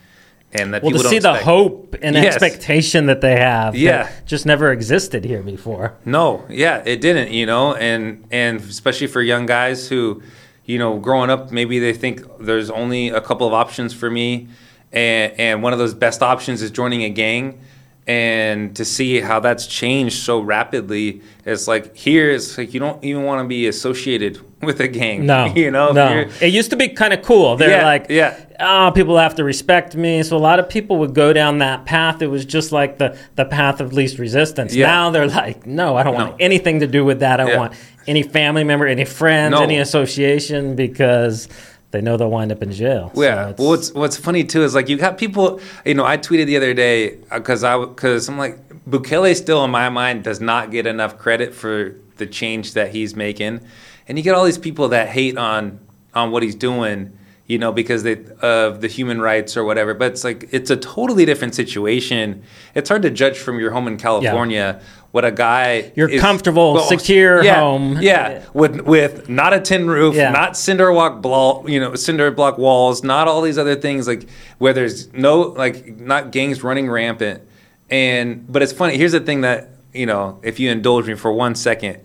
and 0.54 0.72
that 0.72 0.82
Well, 0.82 0.92
to 0.92 0.98
people 0.98 1.10
see 1.10 1.18
don't 1.18 1.32
the 1.34 1.38
expect. 1.40 1.44
hope 1.44 1.96
and 2.02 2.14
Yes. 2.14 2.26
expectation 2.36 3.06
that 3.06 3.20
they 3.20 3.36
have, 3.36 3.74
Yeah. 3.74 4.08
just 4.24 4.46
never 4.46 4.70
existed 4.72 5.24
here 5.24 5.42
before. 5.42 5.94
No, 6.04 6.44
yeah, 6.48 6.82
it 6.84 7.00
didn't, 7.00 7.32
you 7.32 7.44
know, 7.46 7.74
and 7.74 8.24
and 8.30 8.60
especially 8.60 9.08
for 9.08 9.20
young 9.20 9.46
guys 9.46 9.88
who, 9.88 10.22
you 10.64 10.78
know, 10.78 10.96
growing 10.98 11.28
up, 11.30 11.50
maybe 11.50 11.78
they 11.78 11.92
think 11.92 12.22
there's 12.40 12.70
only 12.70 13.08
a 13.08 13.20
couple 13.20 13.46
of 13.46 13.52
options 13.52 13.92
for 13.92 14.10
me, 14.10 14.46
and 14.92 15.32
and 15.38 15.62
one 15.62 15.72
of 15.72 15.78
those 15.78 15.94
best 15.94 16.22
options 16.22 16.62
is 16.62 16.70
joining 16.70 17.02
a 17.02 17.10
gang. 17.10 17.58
And 18.06 18.76
to 18.76 18.84
see 18.84 19.20
how 19.20 19.40
that's 19.40 19.66
changed 19.66 20.16
so 20.24 20.38
rapidly, 20.38 21.22
it's 21.46 21.66
like 21.66 21.96
here, 21.96 22.30
it's 22.30 22.58
like 22.58 22.74
you 22.74 22.80
don't 22.80 23.02
even 23.02 23.22
want 23.22 23.42
to 23.42 23.48
be 23.48 23.66
associated 23.66 24.38
with 24.62 24.78
a 24.80 24.88
gang. 24.88 25.24
No, 25.24 25.46
you 25.56 25.70
know, 25.70 25.92
no. 25.92 26.28
It 26.42 26.52
used 26.52 26.68
to 26.70 26.76
be 26.76 26.88
kind 26.88 27.14
of 27.14 27.22
cool. 27.22 27.56
They're 27.56 27.70
Yeah, 27.70 27.84
like, 27.86 28.06
yeah. 28.10 28.44
oh, 28.60 28.92
people 28.94 29.16
have 29.16 29.34
to 29.36 29.44
respect 29.44 29.96
me. 29.96 30.22
So 30.22 30.36
a 30.36 30.38
lot 30.38 30.58
of 30.58 30.68
people 30.68 30.98
would 30.98 31.14
go 31.14 31.32
down 31.32 31.58
that 31.58 31.86
path. 31.86 32.20
It 32.20 32.26
was 32.26 32.44
just 32.44 32.72
like 32.72 32.98
the 32.98 33.16
the 33.36 33.46
path 33.46 33.80
of 33.80 33.94
least 33.94 34.18
resistance. 34.18 34.74
Yeah. 34.74 34.86
Now 34.88 35.10
they're 35.10 35.26
like, 35.28 35.64
no, 35.66 35.96
I 35.96 36.02
don't 36.02 36.14
want 36.14 36.36
anything 36.40 36.80
to 36.80 36.86
do 36.86 37.06
with 37.06 37.20
that. 37.20 37.40
I 37.40 37.48
Yeah. 37.48 37.56
want 37.58 37.72
any 38.06 38.22
family 38.22 38.64
member, 38.64 38.86
any 38.86 39.06
friends, 39.06 39.52
No. 39.52 39.62
any 39.62 39.78
association 39.78 40.76
because 40.76 41.48
they 41.94 42.00
know 42.02 42.16
they'll 42.18 42.30
wind 42.30 42.52
up 42.52 42.62
in 42.62 42.72
jail. 42.72 43.10
Yeah. 43.14 43.50
it's- 43.50 43.58
well, 43.58 43.68
what's 43.70 43.92
what's 43.94 44.16
funny 44.16 44.44
too 44.44 44.62
is 44.64 44.74
like 44.74 44.88
you 44.88 44.96
got 44.98 45.16
people. 45.16 45.60
You 45.86 45.94
know, 45.94 46.04
I 46.04 46.18
tweeted 46.18 46.46
the 46.46 46.56
other 46.56 46.74
day 46.74 47.18
uh, 47.30 47.38
because 47.38 47.64
I 47.64 47.78
because 47.78 48.28
I'm 48.28 48.36
like 48.36 48.58
Bukele 48.90 49.34
still 49.34 49.64
in 49.64 49.70
my 49.70 49.88
mind 49.88 50.24
does 50.24 50.40
not 50.40 50.70
get 50.70 50.86
enough 50.86 51.16
credit 51.18 51.54
for 51.54 51.94
the 52.16 52.26
change 52.26 52.74
that 52.74 52.90
he's 52.90 53.14
making, 53.16 53.60
and 54.08 54.18
you 54.18 54.24
get 54.24 54.34
all 54.34 54.44
these 54.44 54.58
people 54.58 54.88
that 54.88 55.08
hate 55.08 55.38
on 55.38 55.80
on 56.14 56.30
what 56.32 56.42
he's 56.42 56.54
doing. 56.56 57.16
You 57.46 57.58
know, 57.58 57.72
because 57.72 58.04
they 58.04 58.24
of 58.40 58.80
the 58.80 58.88
human 58.88 59.20
rights 59.20 59.54
or 59.56 59.64
whatever. 59.64 59.92
But 59.92 60.12
it's 60.12 60.24
like 60.24 60.48
it's 60.50 60.70
a 60.70 60.76
totally 60.76 61.26
different 61.26 61.54
situation. 61.54 62.42
It's 62.74 62.88
hard 62.88 63.02
to 63.02 63.10
judge 63.10 63.36
from 63.38 63.58
your 63.60 63.70
home 63.70 63.86
in 63.86 63.98
California 63.98 64.80
what 65.10 65.24
a 65.24 65.30
guy 65.30 65.92
Your 65.94 66.08
is- 66.08 66.20
comfortable, 66.20 66.80
secure 66.80 67.44
yeah, 67.44 67.60
home. 67.60 67.98
Yeah, 68.00 68.42
with 68.52 68.80
with 68.80 69.28
not 69.28 69.52
a 69.54 69.60
tin 69.60 69.86
roof, 69.88 70.16
Yeah. 70.16 70.32
not 70.32 70.56
cinder 70.56 70.90
block 70.90 71.22
blo- 71.22 71.64
you 71.68 71.78
know 71.78 71.94
cinder 71.94 72.30
block 72.32 72.58
walls, 72.58 73.04
not 73.04 73.28
all 73.28 73.40
these 73.40 73.56
other 73.56 73.76
things 73.76 74.08
like 74.08 74.26
where 74.58 74.72
there's 74.72 75.12
no 75.12 75.40
like 75.42 76.00
not 76.00 76.32
gangs 76.32 76.64
running 76.64 76.90
rampant. 76.90 77.42
And 77.90 78.50
but 78.50 78.62
it's 78.62 78.72
funny. 78.72 78.96
Here's 78.96 79.12
the 79.12 79.20
thing 79.20 79.42
that 79.42 79.68
you 79.92 80.06
know, 80.06 80.40
if 80.42 80.58
you 80.58 80.68
indulge 80.70 81.06
me 81.06 81.14
for 81.14 81.32
one 81.32 81.54
second, 81.54 81.98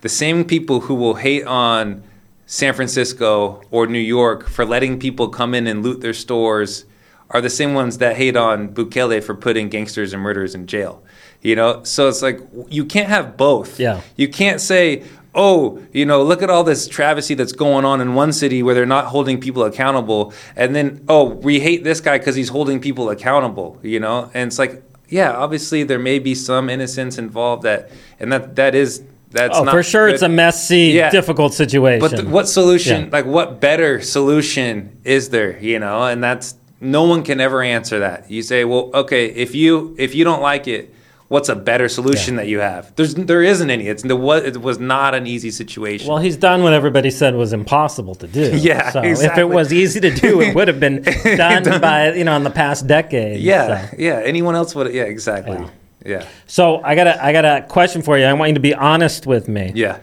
the 0.00 0.08
same 0.08 0.42
people 0.44 0.80
who 0.80 0.94
will 0.96 1.14
hate 1.14 1.44
on 1.44 2.02
San 2.46 2.72
Francisco 2.74 3.60
or 3.70 3.86
New 3.86 3.98
York 3.98 4.48
for 4.48 4.64
letting 4.64 4.98
people 4.98 5.28
come 5.28 5.52
in 5.52 5.66
and 5.66 5.82
loot 5.82 6.00
their 6.00 6.14
stores 6.14 6.86
are 7.30 7.40
the 7.40 7.50
same 7.50 7.74
ones 7.74 7.98
that 7.98 8.16
hate 8.16 8.36
on 8.36 8.68
Bukele 8.72 9.22
for 9.22 9.34
putting 9.34 9.68
gangsters 9.68 10.12
and 10.12 10.22
murderers 10.22 10.54
in 10.54 10.66
jail. 10.66 11.02
You 11.42 11.56
know, 11.56 11.82
so 11.82 12.08
it's 12.08 12.22
like 12.22 12.40
you 12.68 12.84
can't 12.84 13.08
have 13.08 13.36
both. 13.36 13.78
Yeah. 13.78 14.00
You 14.16 14.28
can't 14.28 14.60
say, 14.60 15.04
oh, 15.34 15.82
you 15.92 16.06
know, 16.06 16.22
look 16.22 16.42
at 16.42 16.48
all 16.48 16.64
this 16.64 16.88
travesty 16.88 17.34
that's 17.34 17.52
going 17.52 17.84
on 17.84 18.00
in 18.00 18.14
one 18.14 18.32
city 18.32 18.62
where 18.62 18.74
they're 18.74 18.86
not 18.86 19.06
holding 19.06 19.40
people 19.40 19.64
accountable. 19.64 20.32
And 20.56 20.74
then, 20.74 21.04
oh, 21.08 21.24
we 21.24 21.60
hate 21.60 21.84
this 21.84 22.00
guy 22.00 22.18
because 22.18 22.36
he's 22.36 22.48
holding 22.48 22.80
people 22.80 23.10
accountable, 23.10 23.78
you 23.82 24.00
know? 24.00 24.30
And 24.32 24.48
it's 24.48 24.58
like, 24.58 24.82
yeah, 25.08 25.32
obviously 25.32 25.82
there 25.82 25.98
may 25.98 26.18
be 26.18 26.34
some 26.34 26.70
innocence 26.70 27.18
involved 27.18 27.64
that, 27.64 27.90
and 28.18 28.32
that, 28.32 28.56
that 28.56 28.74
is, 28.74 29.02
that's 29.30 29.58
oh, 29.58 29.64
not 29.64 29.72
for 29.72 29.82
sure, 29.82 30.06
good. 30.06 30.14
it's 30.14 30.22
a 30.22 30.28
messy, 30.28 30.92
Yeah. 30.94 31.10
difficult 31.10 31.52
situation. 31.54 32.00
But 32.00 32.10
th- 32.16 32.24
what 32.24 32.48
solution, 32.48 33.04
Yeah. 33.04 33.08
like 33.12 33.26
what 33.26 33.60
better 33.60 34.00
solution 34.00 34.98
is 35.04 35.30
there, 35.30 35.58
you 35.58 35.78
know? 35.78 36.02
And 36.04 36.22
that's, 36.22 36.54
no 36.80 37.04
one 37.04 37.22
can 37.22 37.40
ever 37.40 37.62
answer 37.62 37.98
that. 38.00 38.30
You 38.30 38.42
say, 38.42 38.64
well, 38.64 38.90
okay, 38.94 39.26
if 39.26 39.54
you, 39.54 39.94
if 39.98 40.14
you 40.14 40.24
don't 40.24 40.42
like 40.42 40.68
it, 40.68 40.94
what's 41.28 41.48
a 41.48 41.56
better 41.56 41.88
solution 41.88 42.34
Yeah. 42.34 42.40
that 42.42 42.46
you 42.48 42.58
have? 42.60 42.94
There's, 42.94 43.14
there 43.14 43.42
isn't 43.42 43.68
any. 43.68 43.88
It's, 43.88 44.04
the, 44.04 44.14
what, 44.14 44.44
it 44.44 44.58
was 44.62 44.78
not 44.78 45.14
an 45.14 45.26
easy 45.26 45.50
situation. 45.50 46.06
Well, 46.08 46.18
he's 46.18 46.36
done 46.36 46.62
what 46.62 46.72
everybody 46.72 47.10
said 47.10 47.34
was 47.34 47.52
impossible 47.52 48.14
to 48.16 48.26
do. 48.28 48.52
Yeah, 48.56 48.90
so 48.90 49.02
if 49.02 49.36
it 49.36 49.48
was 49.48 49.72
easy 49.72 50.00
to 50.00 50.14
do, 50.14 50.40
it 50.40 50.54
would 50.54 50.68
have 50.68 50.78
been 50.78 51.02
done 51.24 51.64
by 51.80 52.12
you 52.14 52.24
know 52.24 52.36
in 52.36 52.44
the 52.44 52.50
past 52.50 52.86
decade. 52.86 53.40
Yeah, 53.40 53.88
So, 53.90 53.96
yeah. 53.98 54.20
Anyone 54.24 54.54
else 54.54 54.74
would? 54.76 54.94
Yeah, 54.94 55.02
exactly. 55.04 55.56
Yeah. 55.58 55.70
Yeah, 56.06 56.26
So 56.46 56.80
I 56.84 56.94
got 56.94 57.06
a 57.06 57.24
I 57.24 57.32
got 57.32 57.44
a 57.44 57.66
question 57.66 58.00
for 58.02 58.16
you. 58.18 58.24
I 58.24 58.32
want 58.32 58.50
you 58.50 58.54
to 58.54 58.60
be 58.60 58.74
honest 58.74 59.26
with 59.26 59.48
me. 59.48 59.72
yeah. 59.74 59.98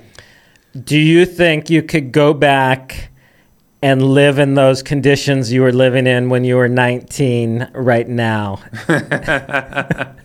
Do 0.84 0.98
you 0.98 1.26
think 1.26 1.70
you 1.70 1.84
could 1.84 2.12
go 2.12 2.34
back 2.34 3.10
and 3.82 4.02
live 4.02 4.40
in 4.40 4.56
those 4.56 4.82
conditions 4.82 5.52
you 5.52 5.62
were 5.62 5.72
living 5.72 6.08
in 6.08 6.30
when 6.30 6.44
you 6.44 6.56
were 6.56 6.68
19 6.68 7.70
right 7.74 8.08
now? 8.08 8.60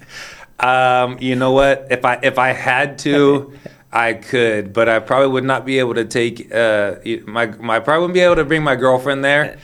Um, 0.61 1.19
you 1.21 1.37
know 1.37 1.53
what? 1.53 1.87
If 1.89 2.05
I 2.05 2.19
if 2.23 2.37
I 2.37 2.49
had 2.53 2.99
to, 3.01 3.53
I 3.93 4.15
could, 4.15 4.73
but 4.73 4.89
I 4.89 4.99
probably 4.99 5.29
would 5.29 5.45
not 5.45 5.65
be 5.65 5.79
able 5.79 5.95
to 5.95 6.05
take 6.05 6.53
uh 6.53 6.97
my 7.27 7.47
my 7.47 7.77
I 7.77 7.79
probably 7.79 8.01
wouldn't 8.03 8.15
be 8.15 8.21
able 8.21 8.37
to 8.37 8.45
bring 8.45 8.65
my 8.65 8.75
girlfriend 8.75 9.25
there. 9.25 9.59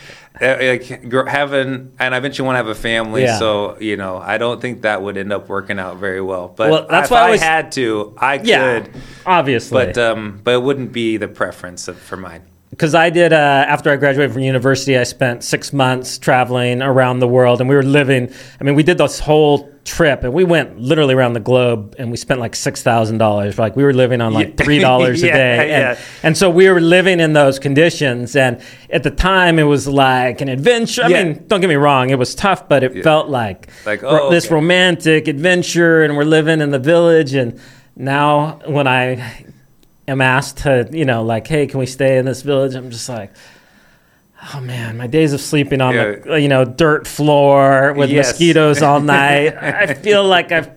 Like 0.44 1.28
having 1.28 1.92
and 1.98 2.14
I 2.14 2.18
eventually 2.18 2.44
want 2.46 2.54
to 2.54 2.58
have 2.58 2.68
a 2.68 2.74
family, 2.74 3.22
Yeah. 3.22 3.38
so 3.38 3.76
you 3.80 3.96
know 3.96 4.18
I 4.18 4.38
don't 4.38 4.60
think 4.60 4.82
that 4.82 5.02
would 5.02 5.16
end 5.16 5.32
up 5.32 5.48
working 5.48 5.78
out 5.78 5.96
very 5.96 6.20
well. 6.20 6.52
But 6.54 6.70
Well, 6.70 6.86
that's 6.88 7.06
if 7.06 7.10
why 7.10 7.20
I 7.22 7.30
I, 7.30 7.36
had 7.38 7.72
to, 7.72 8.14
I 8.18 8.34
Yeah, 8.42 8.80
could. 8.80 8.90
obviously. 9.26 9.86
But 9.86 9.98
um, 9.98 10.40
but 10.44 10.54
it 10.54 10.62
wouldn't 10.62 10.92
be 10.92 11.16
the 11.16 11.28
preference 11.28 11.88
of, 11.88 11.98
for 11.98 12.16
mine. 12.16 12.42
because 12.70 12.94
I 12.94 13.10
did 13.10 13.32
uh, 13.32 13.36
after 13.68 13.90
I 13.90 13.96
graduated 13.96 14.32
from 14.32 14.42
university, 14.42 14.98
I 14.98 15.04
spent 15.04 15.44
six 15.44 15.72
months 15.72 16.18
traveling 16.18 16.82
around 16.82 17.20
the 17.20 17.28
world, 17.28 17.60
and 17.60 17.68
we 17.68 17.74
were 17.76 17.82
living. 18.00 18.32
I 18.60 18.64
mean, 18.64 18.74
we 18.74 18.82
did 18.82 18.98
this 18.98 19.18
whole 19.20 19.70
trip, 19.84 20.24
and 20.24 20.32
we 20.32 20.44
went 20.44 20.78
literally 20.80 21.14
around 21.14 21.34
the 21.34 21.40
globe, 21.40 21.94
and 21.98 22.10
we 22.10 22.16
spent 22.16 22.40
like 22.40 22.54
six 22.56 22.82
thousand 22.82 23.18
dollars. 23.18 23.58
Like 23.58 23.76
we 23.76 23.84
were 23.84 23.92
living 23.92 24.20
on 24.20 24.32
like 24.32 24.56
three 24.64 24.78
dollars 24.78 25.22
a 25.22 25.26
day, 25.26 25.58
and, 25.60 25.68
yeah. 25.70 26.04
and 26.22 26.36
so 26.36 26.48
we 26.50 26.68
were 26.70 26.80
living 26.80 27.20
in 27.20 27.32
those 27.34 27.58
conditions. 27.58 28.34
And 28.36 28.60
at 28.90 29.02
the 29.02 29.10
time, 29.10 29.58
it 29.58 29.64
was 29.64 29.86
like 29.86 30.40
an 30.40 30.48
adventure. 30.48 31.04
I 31.04 31.08
Yeah. 31.08 31.24
mean, 31.24 31.44
don't 31.46 31.60
get 31.60 31.68
me 31.68 31.74
wrong, 31.76 32.10
it 32.10 32.18
was 32.18 32.34
tough, 32.34 32.68
but 32.68 32.82
it 32.82 33.02
felt 33.04 33.28
like 33.28 33.68
Like, 33.84 34.02
oh, 34.02 34.30
this 34.30 34.46
okay. 34.46 34.54
romantic 34.54 35.28
adventure, 35.28 36.02
and 36.02 36.16
we're 36.16 36.24
living 36.24 36.60
in 36.60 36.70
the 36.70 36.78
village. 36.78 37.34
And 37.34 37.60
now, 37.96 38.60
when 38.66 38.86
I 38.86 39.44
am 40.08 40.20
asked 40.20 40.58
to, 40.58 40.88
you 40.92 41.04
know, 41.04 41.22
like, 41.22 41.46
hey, 41.46 41.66
can 41.66 41.78
we 41.78 41.86
stay 41.86 42.18
in 42.18 42.24
this 42.24 42.42
village? 42.42 42.74
I'm 42.74 42.90
just 42.90 43.08
like, 43.08 43.32
oh 44.54 44.60
man, 44.60 44.96
my 44.96 45.06
days 45.06 45.32
of 45.32 45.40
sleeping 45.40 45.80
on 45.80 45.94
the, 45.94 46.36
you 46.40 46.48
know, 46.48 46.64
dirt 46.64 47.06
floor 47.06 47.92
with 47.94 48.10
Yes. 48.10 48.28
mosquitoes 48.32 48.82
all 48.82 49.00
night. 49.18 49.56
I 49.56 49.94
feel 49.94 50.24
like 50.24 50.52
I've, 50.52 50.70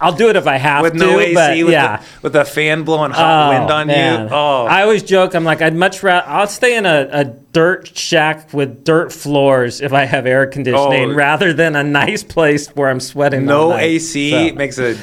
I'll 0.00 0.12
do 0.12 0.28
it 0.28 0.36
if 0.36 0.46
I 0.46 0.56
have 0.56 0.80
to. 0.80 0.90
With 0.90 0.92
to. 0.94 0.98
no 0.98 1.20
AC, 1.20 1.34
but 1.34 1.56
with, 1.64 1.72
yeah. 1.72 1.96
the, 1.98 2.04
with 2.22 2.36
a 2.36 2.44
fan 2.44 2.82
blowing 2.82 3.12
hot 3.12 3.50
wind 3.58 3.70
on 3.70 3.86
man. 3.86 4.28
you. 4.28 4.34
Oh, 4.34 4.66
I 4.66 4.82
always 4.82 5.02
joke. 5.02 5.34
I'm 5.34 5.44
like, 5.44 5.62
I'd 5.62 5.74
much 5.76 6.02
rather 6.02 6.26
I'll 6.28 6.46
stay 6.48 6.76
in 6.76 6.86
a, 6.86 7.08
a 7.12 7.24
dirt 7.24 7.96
shack 7.96 8.52
with 8.52 8.84
dirt 8.84 9.12
floors 9.12 9.80
if 9.80 9.92
I 9.92 10.04
have 10.04 10.26
air 10.26 10.46
conditioning, 10.46 11.12
Oh. 11.12 11.14
rather 11.14 11.52
than 11.52 11.76
a 11.76 11.84
nice 11.84 12.22
place 12.24 12.68
where 12.70 12.88
I'm 12.90 13.00
sweating. 13.00 13.48
all 13.50 13.70
no. 13.70 13.76
AC 13.76 14.30
So- 14.50 14.54
makes 14.56 14.78
a 14.78 14.96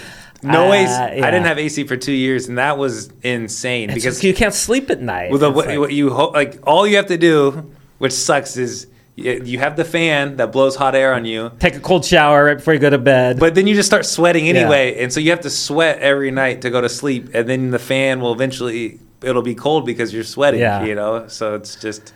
no 0.43 0.69
Uh, 0.69 0.73
AC. 0.73 0.91
yeah. 0.91 1.25
I 1.27 1.31
didn't 1.31 1.45
have 1.45 1.57
AC 1.59 1.83
for 1.85 1.95
two 1.95 2.11
years, 2.13 2.47
and 2.49 2.57
that 2.57 2.77
was 2.77 3.11
insane 3.23 3.89
It's 3.91 3.95
because 3.95 4.23
you 4.23 4.33
can't 4.33 4.53
sleep 4.53 4.89
at 4.89 4.99
night. 5.01 5.31
with 5.31 5.41
the, 5.41 5.49
what, 5.51 5.67
like- 5.67 5.79
what 5.79 5.93
you 5.93 6.09
ho- 6.11 6.31
like, 6.31 6.59
all 6.67 6.85
you 6.85 6.97
have 6.97 7.07
to 7.07 7.17
do, 7.17 7.71
which 8.01 8.13
sucks, 8.13 8.57
is 8.57 8.87
you, 9.15 9.59
have 9.59 9.75
the 9.75 9.85
fan 9.85 10.37
that 10.37 10.51
blows 10.51 10.75
hot 10.75 10.95
air 10.95 11.13
on 11.13 11.23
you, 11.25 11.51
take 11.59 11.75
a 11.75 11.79
cold 11.79 12.03
shower 12.03 12.45
right 12.45 12.57
before 12.57 12.73
you 12.73 12.79
go 12.79 12.89
to 12.89 12.97
bed. 12.97 13.39
but 13.39 13.53
then 13.53 13.67
you 13.67 13.75
just 13.75 13.87
start 13.87 14.05
sweating 14.05 14.47
anyway, 14.49 14.97
and 15.03 15.13
so 15.13 15.19
you 15.19 15.29
have 15.29 15.41
to 15.41 15.49
sweat 15.51 15.99
every 15.99 16.31
night 16.31 16.61
to 16.63 16.69
go 16.71 16.81
to 16.81 16.89
sleep, 16.89 17.29
and 17.35 17.47
then 17.47 17.69
the 17.69 17.77
fan 17.79 18.19
will 18.19 18.33
eventually 18.33 18.99
it'll 19.21 19.43
be 19.43 19.53
cold 19.53 19.85
because 19.85 20.11
you're 20.13 20.23
sweating. 20.23 20.61
Yeah. 20.61 20.83
you 20.83 20.95
know, 20.95 21.27
so 21.27 21.53
it's 21.55 21.75
just. 21.75 22.13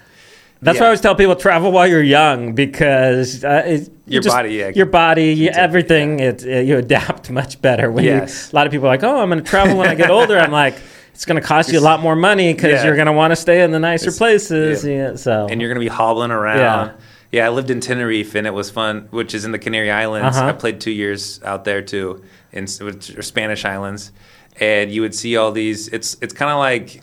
That's 0.61 0.77
Yeah. 0.77 0.81
why 0.81 0.85
I 0.85 0.87
always 0.87 1.01
tell 1.01 1.13
people 1.15 1.35
travel 1.35 1.71
while 1.71 1.85
you're 1.85 2.01
young 2.01 2.55
because 2.55 3.43
uh, 3.43 3.61
it, 3.67 3.81
you 4.07 4.13
Your 4.15 4.21
just- 4.23 4.35
body, 4.35 4.53
yeah. 4.55 4.69
your 4.73 4.87
body, 4.87 5.33
you, 5.33 5.49
It's 5.49 5.57
a- 5.57 5.61
everything, 5.61 6.19
it, 6.21 6.43
uh, 6.43 6.49
you 6.67 6.77
adapt 6.77 7.29
much 7.41 7.61
better. 7.61 7.91
When 7.91 8.05
Yes. 8.05 8.49
you, 8.51 8.55
a 8.55 8.57
lot 8.57 8.65
of 8.65 8.71
people 8.71 8.87
are 8.87 8.93
like, 8.95 9.03
oh, 9.03 9.19
I'm 9.21 9.29
going 9.29 9.43
to 9.43 9.47
travel 9.47 9.77
when 9.77 9.89
I 9.89 9.93
get 9.95 10.09
older. 10.19 10.39
I'm 10.39 10.51
like, 10.63 10.75
it's 11.15 11.25
going 11.25 11.41
to 11.41 11.47
cost 11.47 11.71
you 11.71 11.80
a 11.80 11.82
lot 11.82 12.01
more 12.01 12.15
money 12.15 12.54
because 12.54 12.71
Yeah. 12.73 12.86
you're 12.86 12.95
going 12.95 13.08
to 13.08 13.13
want 13.13 13.32
to 13.32 13.36
stay 13.38 13.63
in 13.63 13.71
the 13.71 13.80
nicer 13.80 14.10
It's- 14.10 14.17
places. 14.19 14.86
yeah. 14.86 15.12
Yeah, 15.12 15.15
so 15.15 15.47
and 15.49 15.60
you're 15.62 15.69
gonna 15.71 15.80
be 15.80 15.88
hobbling 15.88 16.30
around. 16.32 16.60
Yeah. 16.60 16.91
Yeah. 17.32 17.45
I 17.47 17.49
lived 17.49 17.69
in 17.71 17.80
Tenerife 17.80 18.36
and 18.36 18.45
it 18.45 18.54
was 18.54 18.69
fun, 18.69 19.08
which 19.12 19.34
is 19.34 19.45
in 19.45 19.51
the 19.51 19.58
Canary 19.60 19.89
Islands. 19.89 20.38
Uh-huh. 20.38 20.49
I 20.49 20.51
played 20.51 20.80
two 20.80 20.91
years 20.91 21.39
out 21.43 21.63
there 21.63 21.82
too, 21.82 22.21
in 22.51 22.67
which 22.82 23.15
are 23.17 23.21
Spanish 23.21 23.63
islands, 23.65 24.12
and 24.60 24.91
you 24.91 25.01
would 25.01 25.15
see 25.15 25.36
all 25.38 25.51
these. 25.51 25.88
It's 25.88 26.17
it's 26.21 26.34
kind 26.34 26.51
of 26.51 26.60
like. 26.60 27.01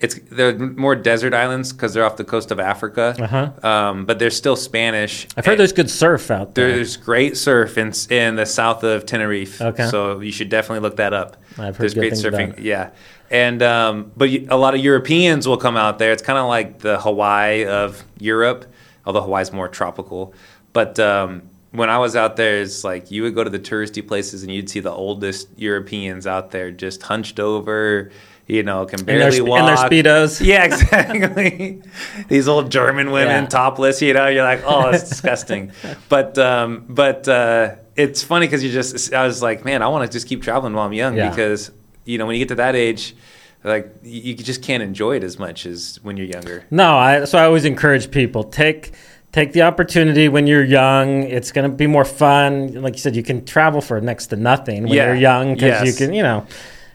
It's 0.00 0.18
they're 0.30 0.58
more 0.58 0.96
desert 0.96 1.34
islands 1.34 1.72
because 1.72 1.92
they're 1.92 2.04
off 2.06 2.16
the 2.16 2.24
coast 2.24 2.50
of 2.50 2.58
Africa, 2.58 3.14
Uh-huh. 3.20 3.68
um, 3.68 4.06
but 4.06 4.18
they're 4.18 4.30
still 4.30 4.56
Spanish. 4.56 5.26
I've 5.36 5.44
heard 5.44 5.58
there's 5.58 5.74
good 5.74 5.90
surf 5.90 6.30
out 6.30 6.54
there. 6.54 6.68
there's 6.72 6.96
great 6.96 7.36
surf 7.36 7.76
in 7.76 7.92
in 8.10 8.36
the 8.36 8.46
south 8.46 8.82
of 8.82 9.04
Tenerife. 9.04 9.60
Okay. 9.60 9.88
So 9.88 10.20
you 10.20 10.32
should 10.32 10.48
definitely 10.48 10.80
look 10.80 10.96
that 10.96 11.12
up. 11.12 11.36
I've 11.58 11.76
heard 11.76 11.82
There's 11.82 11.94
good 11.94 12.00
great 12.00 12.10
things 12.14 12.24
surfing. 12.24 12.44
about 12.48 12.58
it. 12.60 12.64
Yeah. 12.64 12.90
And 13.30 13.62
um, 13.62 14.10
but 14.16 14.30
a 14.48 14.56
lot 14.56 14.74
of 14.74 14.80
Europeans 14.80 15.46
will 15.46 15.58
come 15.58 15.76
out 15.76 15.98
there. 15.98 16.12
It's 16.12 16.22
kind 16.22 16.38
of 16.38 16.46
like 16.48 16.78
the 16.78 16.98
Hawaii 16.98 17.66
of 17.66 18.02
Europe, 18.18 18.64
although 19.04 19.20
Hawaii's 19.22 19.52
more 19.52 19.68
tropical. 19.68 20.32
But 20.72 20.98
um, 20.98 21.42
when 21.72 21.90
I 21.90 21.98
was 21.98 22.16
out 22.16 22.36
there, 22.36 22.62
it's 22.62 22.84
like 22.84 23.10
you 23.10 23.22
would 23.22 23.34
go 23.34 23.44
to 23.44 23.50
the 23.50 23.58
touristy 23.60 24.06
places 24.06 24.42
and 24.42 24.50
you'd 24.50 24.70
see 24.70 24.80
the 24.80 24.90
oldest 24.90 25.48
Europeans 25.56 26.26
out 26.26 26.50
there 26.52 26.70
just 26.72 27.02
hunched 27.02 27.38
over, 27.38 28.10
you 28.50 28.62
know, 28.62 28.84
can 28.86 29.00
In 29.00 29.06
their, 29.06 29.18
barely 29.18 29.40
walk. 29.40 29.60
in 29.60 29.66
their 29.66 29.76
speedos. 29.76 30.40
Yeah, 30.44 30.64
exactly. 30.64 31.82
These 32.28 32.48
old 32.48 32.70
German 32.70 33.10
women 33.10 33.44
Yeah. 33.44 33.48
topless, 33.48 34.02
you 34.02 34.12
know, 34.14 34.26
you're 34.28 34.44
like, 34.44 34.62
oh, 34.66 34.90
it's 34.90 35.08
disgusting. 35.08 35.72
But 36.08 36.36
um, 36.38 36.84
but 36.88 37.28
uh, 37.28 37.76
it's 37.96 38.22
funny 38.22 38.46
because 38.46 38.62
you 38.64 38.70
just, 38.72 39.12
I 39.14 39.26
was 39.26 39.42
like, 39.42 39.64
man, 39.64 39.82
I 39.82 39.88
want 39.88 40.10
to 40.10 40.12
just 40.12 40.26
keep 40.26 40.42
traveling 40.42 40.72
while 40.74 40.86
I'm 40.86 40.92
young 40.92 41.16
Yeah. 41.16 41.30
because 41.30 41.70
you 42.04 42.18
know 42.18 42.26
when 42.26 42.34
you 42.36 42.40
get 42.40 42.48
to 42.48 42.54
that 42.56 42.74
age, 42.74 43.14
like 43.62 43.94
you, 44.02 44.34
just 44.34 44.62
can't 44.62 44.82
enjoy 44.82 45.16
it 45.16 45.22
as 45.24 45.38
much 45.38 45.66
as 45.66 46.00
when 46.02 46.16
you're 46.16 46.26
younger. 46.26 46.64
No, 46.70 46.96
I, 46.96 47.24
so 47.26 47.38
I 47.38 47.44
always 47.44 47.64
encourage 47.64 48.10
people 48.10 48.42
take 48.44 48.92
take 49.32 49.52
the 49.52 49.62
opportunity 49.62 50.28
when 50.28 50.46
you're 50.46 50.64
young. 50.64 51.22
It's 51.24 51.52
going 51.52 51.70
to 51.70 51.76
be 51.76 51.86
more 51.86 52.04
fun. 52.06 52.80
Like 52.82 52.94
you 52.94 53.00
said, 53.00 53.14
you 53.14 53.22
can 53.22 53.44
travel 53.44 53.80
for 53.80 54.00
next 54.00 54.26
to 54.28 54.36
nothing 54.36 54.84
when 54.84 54.92
Yeah. 54.94 55.06
you're 55.06 55.14
young 55.30 55.54
because 55.54 55.86
you 55.86 55.92
can, 55.92 56.14
you 56.14 56.22
know, 56.24 56.46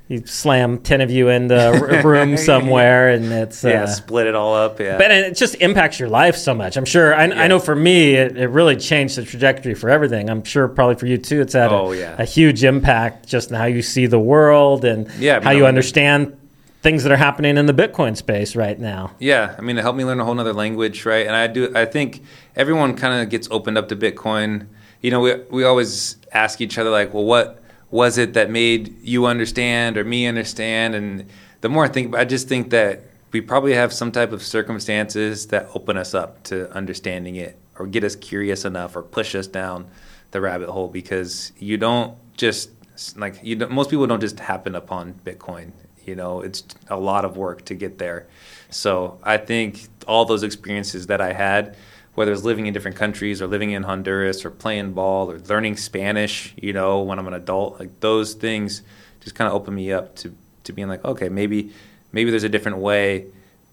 you 0.07 0.23
slam 0.25 0.77
ten 0.79 1.01
of 1.01 1.09
you 1.09 1.29
into 1.29 1.55
a 1.55 1.71
r- 1.79 2.01
room 2.07 2.37
somewhere, 2.37 3.09
and 3.09 3.25
it's 3.31 3.63
yeah, 3.63 3.83
uh, 3.83 3.87
split 3.87 4.27
it 4.27 4.35
all 4.35 4.53
up. 4.53 4.79
Yeah, 4.79 4.97
But 4.97 5.09
it 5.11 5.35
just 5.35 5.55
impacts 5.55 5.99
your 5.99 6.09
life 6.09 6.35
so 6.35 6.53
much. 6.53 6.77
I'm 6.77 6.85
sure. 6.85 7.15
I, 7.15 7.23
I 7.23 7.47
know 7.47 7.57
for 7.59 7.75
me, 7.75 8.13
it, 8.13 8.37
it 8.37 8.47
really 8.49 8.75
changed 8.75 9.17
the 9.17 9.23
trajectory 9.25 9.73
for 9.73 9.89
everything. 9.89 10.29
I'm 10.29 10.43
sure 10.43 10.67
probably 10.67 10.95
for 10.95 11.07
you 11.07 11.17
too. 11.17 11.41
It's 11.41 11.53
had 11.53 11.71
Oh, 11.71 11.91
a, 11.91 11.97
yeah. 11.97 12.15
a 12.19 12.25
huge 12.25 12.63
impact 12.63 13.27
just 13.27 13.49
in 13.49 13.55
how 13.55 13.65
you 13.65 13.81
see 13.81 14.05
the 14.05 14.19
world 14.19 14.85
and 14.85 15.09
Yeah, 15.17 15.41
how 15.41 15.51
you 15.51 15.65
understand 15.65 16.37
things 16.81 17.01
that 17.03 17.11
are 17.11 17.17
happening 17.17 17.57
in 17.57 17.65
the 17.65 17.73
Bitcoin 17.73 18.15
space 18.15 18.55
right 18.55 18.79
now. 18.79 19.09
Yeah, 19.17 19.55
I 19.57 19.61
mean, 19.61 19.75
it 19.75 19.81
helped 19.81 19.97
me 19.97 20.05
learn 20.05 20.19
a 20.19 20.23
whole 20.25 20.35
nother 20.35 20.53
language, 20.53 21.03
right? 21.03 21.25
And 21.25 21.35
I 21.35 21.47
do. 21.47 21.71
I 21.75 21.85
think 21.85 22.21
everyone 22.55 22.95
kind 22.95 23.23
of 23.23 23.29
gets 23.31 23.47
opened 23.49 23.79
up 23.79 23.87
to 23.89 23.95
Bitcoin. 23.95 24.67
You 25.01 25.09
know, 25.09 25.19
we 25.19 25.33
we 25.49 25.63
always 25.63 26.17
ask 26.31 26.61
each 26.61 26.77
other 26.77 26.91
like, 26.91 27.11
well, 27.11 27.25
what 27.25 27.59
was 27.95 28.17
it 28.17 28.33
that 28.33 28.49
made 28.49 29.01
you 29.01 29.25
understand 29.25 29.97
or 29.97 30.03
me 30.03 30.27
understand? 30.27 30.95
And 30.95 31.29
the 31.61 31.69
more 31.69 31.85
I 31.85 31.87
think, 31.87 32.13
I 32.13 32.25
just 32.25 32.49
think 32.49 32.71
that 32.71 33.03
we 33.31 33.39
probably 33.39 33.73
have 33.73 33.93
some 33.93 34.11
type 34.11 34.33
of 34.33 34.43
circumstances 34.43 35.47
that 35.47 35.69
open 35.73 35.95
us 35.95 36.13
up 36.13 36.43
to 36.43 36.69
understanding 36.73 37.37
it, 37.37 37.57
or 37.79 37.87
get 37.87 38.03
us 38.03 38.17
curious 38.17 38.65
enough, 38.65 38.97
or 38.97 39.01
push 39.01 39.33
us 39.33 39.47
down 39.47 39.87
the 40.31 40.41
rabbit 40.41 40.67
hole. 40.67 40.89
Because 40.89 41.53
you 41.57 41.77
don't 41.77 42.17
just 42.35 42.69
like 43.15 43.39
you. 43.41 43.55
Don't, 43.55 43.71
most 43.71 43.89
people 43.89 44.07
don't 44.07 44.19
just 44.19 44.41
happen 44.41 44.75
upon 44.75 45.13
Bitcoin. 45.25 45.71
You 46.05 46.15
know, 46.15 46.41
it's 46.41 46.65
a 46.89 46.97
lot 46.97 47.23
of 47.23 47.37
work 47.37 47.63
to 47.65 47.75
get 47.75 47.97
there. 47.97 48.27
So 48.69 49.19
I 49.23 49.37
think 49.37 49.87
all 50.05 50.25
those 50.25 50.43
experiences 50.43 51.07
that 51.07 51.21
I 51.21 51.31
had, 51.31 51.77
whether 52.15 52.31
it's 52.31 52.43
living 52.43 52.65
in 52.65 52.73
different 52.73 52.97
countries 52.97 53.41
or 53.41 53.47
living 53.47 53.71
in 53.71 53.83
Honduras 53.83 54.45
or 54.45 54.49
playing 54.49 54.93
ball 54.93 55.29
or 55.29 55.37
learning 55.37 55.77
Spanish, 55.77 56.53
you 56.57 56.73
know, 56.73 57.01
when 57.01 57.19
I'm 57.19 57.27
an 57.27 57.33
adult, 57.33 57.79
like 57.79 57.99
those 57.99 58.33
things 58.33 58.81
just 59.21 59.35
kind 59.35 59.47
of 59.47 59.53
open 59.53 59.75
me 59.75 59.91
up 59.91 60.15
to, 60.17 60.33
to 60.63 60.73
being 60.73 60.87
like, 60.87 61.03
okay, 61.03 61.29
maybe 61.29 61.71
maybe 62.11 62.31
there's 62.31 62.43
a 62.43 62.49
different 62.49 62.77
way. 62.77 63.25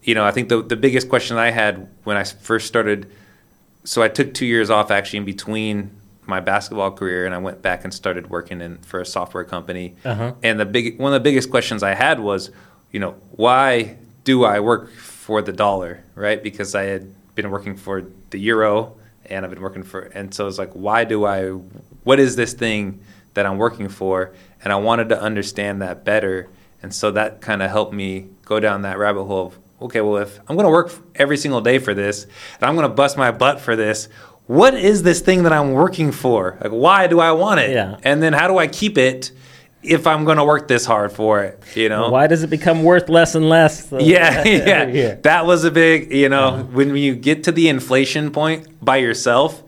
You 0.03 0.15
know, 0.15 0.25
I 0.25 0.33
think 0.33 0.49
the 0.49 0.63
the 0.63 0.77
biggest 0.77 1.09
question 1.09 1.39
I 1.39 1.51
had 1.51 1.89
when 2.05 2.17
I 2.17 2.25
first 2.25 2.67
started, 2.67 3.11
so 3.85 4.03
I 4.03 4.09
took 4.09 4.35
two 4.35 4.47
years 4.47 4.71
off 4.71 4.91
actually 4.91 5.19
in 5.19 5.25
between 5.25 5.91
my 6.27 6.41
basketball 6.41 6.91
career 6.93 7.27
and 7.27 7.35
I 7.35 7.39
went 7.39 7.63
back 7.63 7.85
and 7.85 7.93
started 7.93 8.31
working 8.31 8.61
in 8.61 8.79
for 8.79 9.01
a 9.01 9.07
software 9.07 9.45
company. 9.45 9.97
Uh-huh. 10.05 10.35
And 10.43 10.59
the 10.59 10.67
big 10.67 10.99
one 10.99 11.13
of 11.13 11.23
the 11.23 11.29
biggest 11.29 11.51
questions 11.51 11.83
I 11.83 11.95
had 11.95 12.21
was, 12.21 12.51
you 12.91 12.99
know, 12.99 13.13
why 13.33 13.97
do 14.25 14.45
I 14.45 14.61
work 14.61 14.91
for 14.93 15.43
the 15.43 15.53
dollar, 15.53 16.03
right? 16.15 16.43
Because 16.43 16.75
I 16.75 16.85
had 16.85 17.13
been 17.35 17.51
working 17.51 17.77
for 17.77 18.05
the 18.31 18.39
euro 18.39 18.97
and 19.27 19.45
I've 19.45 19.51
been 19.51 19.63
working 19.63 19.83
for 19.83 20.01
and 20.01 20.35
so 20.35 20.47
it's 20.47 20.59
like 20.59 20.73
why 20.73 21.05
do 21.05 21.25
I 21.25 21.51
what 22.05 22.19
is 22.19 22.37
this 22.37 22.53
thing 22.53 23.01
that 23.35 23.47
I'm 23.47 23.59
working 23.59 23.89
for? 23.89 24.33
And 24.63 24.73
I 24.73 24.77
wanted 24.77 25.09
to 25.11 25.21
understand 25.21 25.83
that 25.83 26.05
better. 26.05 26.49
And 26.83 26.95
so 26.95 27.11
that 27.13 27.41
kind 27.41 27.63
of 27.63 27.71
helped 27.71 27.93
me 27.93 28.29
go 28.45 28.61
down 28.61 28.83
that 28.83 28.99
rabbit 28.99 29.25
hole 29.25 29.47
of 29.47 29.59
okay, 29.81 30.01
well 30.01 30.19
if 30.19 30.39
I'm 30.49 30.57
going 30.57 30.67
to 30.67 30.71
work 30.71 30.93
every 31.15 31.37
single 31.37 31.61
day 31.61 31.79
for 31.79 31.95
this 31.95 32.25
and 32.25 32.63
I'm 32.63 32.77
going 32.77 32.89
to 32.89 32.95
bust 32.95 33.17
my 33.17 33.31
butt 33.31 33.61
for 33.61 33.75
this, 33.75 34.09
what 34.47 34.75
is 34.75 35.03
this 35.03 35.21
thing 35.21 35.45
that 35.45 35.53
I'm 35.53 35.73
working 35.73 36.13
for? 36.13 36.59
Like 36.61 36.73
why 36.73 37.07
do 37.07 37.21
I 37.21 37.33
want 37.33 37.61
it? 37.61 37.71
Yeah. 37.71 37.99
And 38.05 38.23
then 38.23 38.33
how 38.33 38.49
do 38.49 38.59
I 38.59 38.67
keep 38.67 38.99
it 38.99 39.33
if 39.83 40.07
I'm 40.07 40.25
going 40.25 40.37
to 40.39 40.45
work 40.45 40.69
this 40.69 40.85
hard 40.87 41.13
for 41.13 41.43
it, 41.43 41.63
you 41.75 41.89
know? 41.89 42.09
Why 42.11 42.27
does 42.27 42.43
it 42.43 42.51
become 42.51 42.83
worth 42.85 43.09
less 43.09 43.35
and 43.35 43.49
less? 43.49 43.91
Yeah, 43.93 44.45
yeah. 44.47 44.87
year? 44.87 45.21
That 45.23 45.45
was 45.47 45.65
a 45.65 45.71
big, 45.71 46.13
you 46.13 46.29
know, 46.29 46.69
when 46.73 46.97
you 46.97 47.15
get 47.15 47.45
to 47.45 47.53
the 47.53 47.69
inflation 47.69 48.31
point 48.31 48.85
by 48.85 48.99
yourself, 48.99 49.63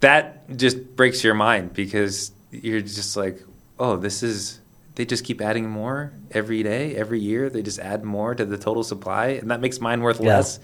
that 0.00 0.56
just 0.56 0.96
breaks 0.96 1.22
your 1.24 1.34
mind 1.34 1.74
because 1.74 2.32
you're 2.50 2.80
just 2.80 3.16
like, 3.16 3.42
oh, 3.78 3.96
this 3.96 4.22
is, 4.22 4.60
they 4.94 5.04
just 5.04 5.24
keep 5.24 5.40
adding 5.40 5.68
more 5.68 6.12
every 6.30 6.62
day, 6.62 6.94
every 6.96 7.20
year. 7.20 7.50
They 7.50 7.62
just 7.62 7.78
add 7.78 8.04
more 8.04 8.34
to 8.34 8.44
the 8.44 8.56
total 8.58 8.82
supply, 8.84 9.28
and 9.28 9.50
that 9.50 9.60
makes 9.60 9.80
mine 9.80 10.00
worth 10.00 10.20
Yeah. 10.20 10.36
less. 10.36 10.60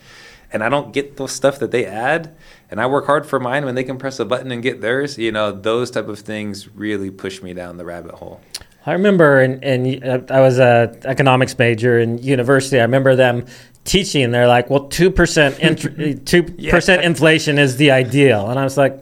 And 0.53 0.63
I 0.63 0.69
don't 0.69 0.93
get 0.93 1.17
the 1.17 1.27
stuff 1.27 1.59
that 1.59 1.73
they 1.73 1.85
add, 1.87 2.37
and 2.71 2.81
I 2.81 2.87
work 2.87 3.07
hard 3.07 3.27
for 3.27 3.41
mine 3.41 3.65
when 3.65 3.75
they 3.75 3.83
can 3.83 3.99
press 3.99 4.21
a 4.21 4.25
button 4.25 4.53
and 4.53 4.63
get 4.63 4.81
theirs. 4.81 5.19
You 5.19 5.33
know, 5.33 5.51
those 5.51 5.91
type 5.91 6.07
of 6.07 6.21
things 6.21 6.69
really 6.69 7.11
push 7.11 7.43
me 7.43 7.53
down 7.53 7.79
the 7.79 7.85
rabbit 7.85 8.15
hole. 8.15 8.41
I 8.87 8.93
remember, 8.93 9.43
in, 9.43 9.63
in 9.65 10.03
uh, 10.05 10.23
I 10.31 10.41
was 10.41 10.61
a 10.61 10.97
economics 11.05 11.59
major 11.59 11.99
in 11.99 12.19
university. 12.19 12.79
I 12.79 12.83
remember 12.83 13.17
them 13.17 13.45
teaching. 13.85 14.31
They're 14.31 14.47
like, 14.47 14.71
"Well, 14.71 14.87
two 14.89 15.11
percent 15.11 15.59
two 16.27 16.43
percent 16.45 17.03
inflation 17.03 17.59
is 17.59 17.77
the 17.77 17.91
ideal," 17.91 18.49
and 18.49 18.59
I 18.61 18.65
was 18.65 18.77
like, 18.77 18.97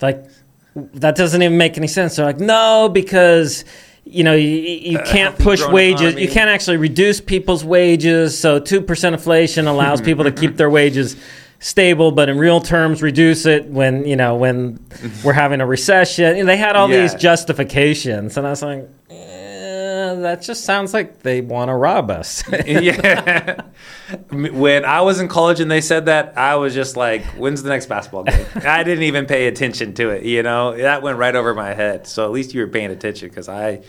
"Like 0.00 0.24
that 0.74 1.14
doesn't 1.14 1.42
even 1.42 1.58
make 1.58 1.76
any 1.76 1.88
sense." 1.88 2.16
They're 2.16 2.26
like, 2.26 2.40
"No, 2.40 2.88
because." 2.92 3.64
You 4.08 4.22
know, 4.22 4.36
you, 4.36 4.46
you 4.46 5.00
can't 5.00 5.36
push 5.36 5.66
wages. 5.66 6.00
economy. 6.00 6.22
You 6.22 6.28
can't 6.28 6.48
actually 6.48 6.76
reduce 6.76 7.20
people's 7.20 7.64
wages. 7.64 8.38
So 8.38 8.60
two 8.60 8.80
percent 8.80 9.16
inflation 9.16 9.66
allows 9.66 10.00
people 10.08 10.22
to 10.22 10.30
keep 10.30 10.56
their 10.56 10.70
wages 10.70 11.16
stable, 11.58 12.12
but 12.12 12.28
in 12.28 12.38
real 12.38 12.60
terms, 12.60 13.02
reduce 13.02 13.46
it 13.46 13.66
when 13.66 14.04
you 14.06 14.16
know 14.16 14.36
when 14.36 14.78
we're 15.24 15.32
having 15.32 15.60
a 15.60 15.66
recession. 15.66 16.36
And 16.36 16.48
they 16.48 16.56
had 16.56 16.76
all 16.76 16.88
these 16.88 17.14
justifications, 17.14 18.36
and 18.36 18.46
I 18.46 18.50
was 18.50 18.62
like, 18.62 18.88
eh, 19.10 20.14
that 20.14 20.42
just 20.42 20.64
sounds 20.64 20.92
like 20.94 21.22
they 21.22 21.40
want 21.40 21.68
to 21.68 21.74
rob 21.74 22.10
us. 22.10 22.42
yeah. 22.66 23.62
when 24.30 24.84
I 24.84 25.00
was 25.00 25.20
in 25.20 25.28
college 25.28 25.60
and 25.60 25.70
they 25.70 25.80
said 25.80 26.06
that, 26.06 26.36
I 26.38 26.56
was 26.56 26.74
just 26.74 26.96
like, 26.96 27.22
when's 27.36 27.62
the 27.62 27.68
next 27.70 27.86
basketball 27.86 28.24
game? 28.24 28.46
I 28.56 28.82
didn't 28.84 29.04
even 29.04 29.26
pay 29.26 29.46
attention 29.48 29.94
to 29.94 30.10
it, 30.10 30.24
you 30.24 30.42
know? 30.42 30.76
That 30.76 31.02
went 31.02 31.18
right 31.18 31.34
over 31.34 31.54
my 31.54 31.74
head. 31.74 32.06
So 32.06 32.24
at 32.24 32.30
least 32.32 32.54
you 32.54 32.60
were 32.60 32.68
paying 32.68 32.90
attention 32.90 33.28
because 33.28 33.48
I, 33.48 33.82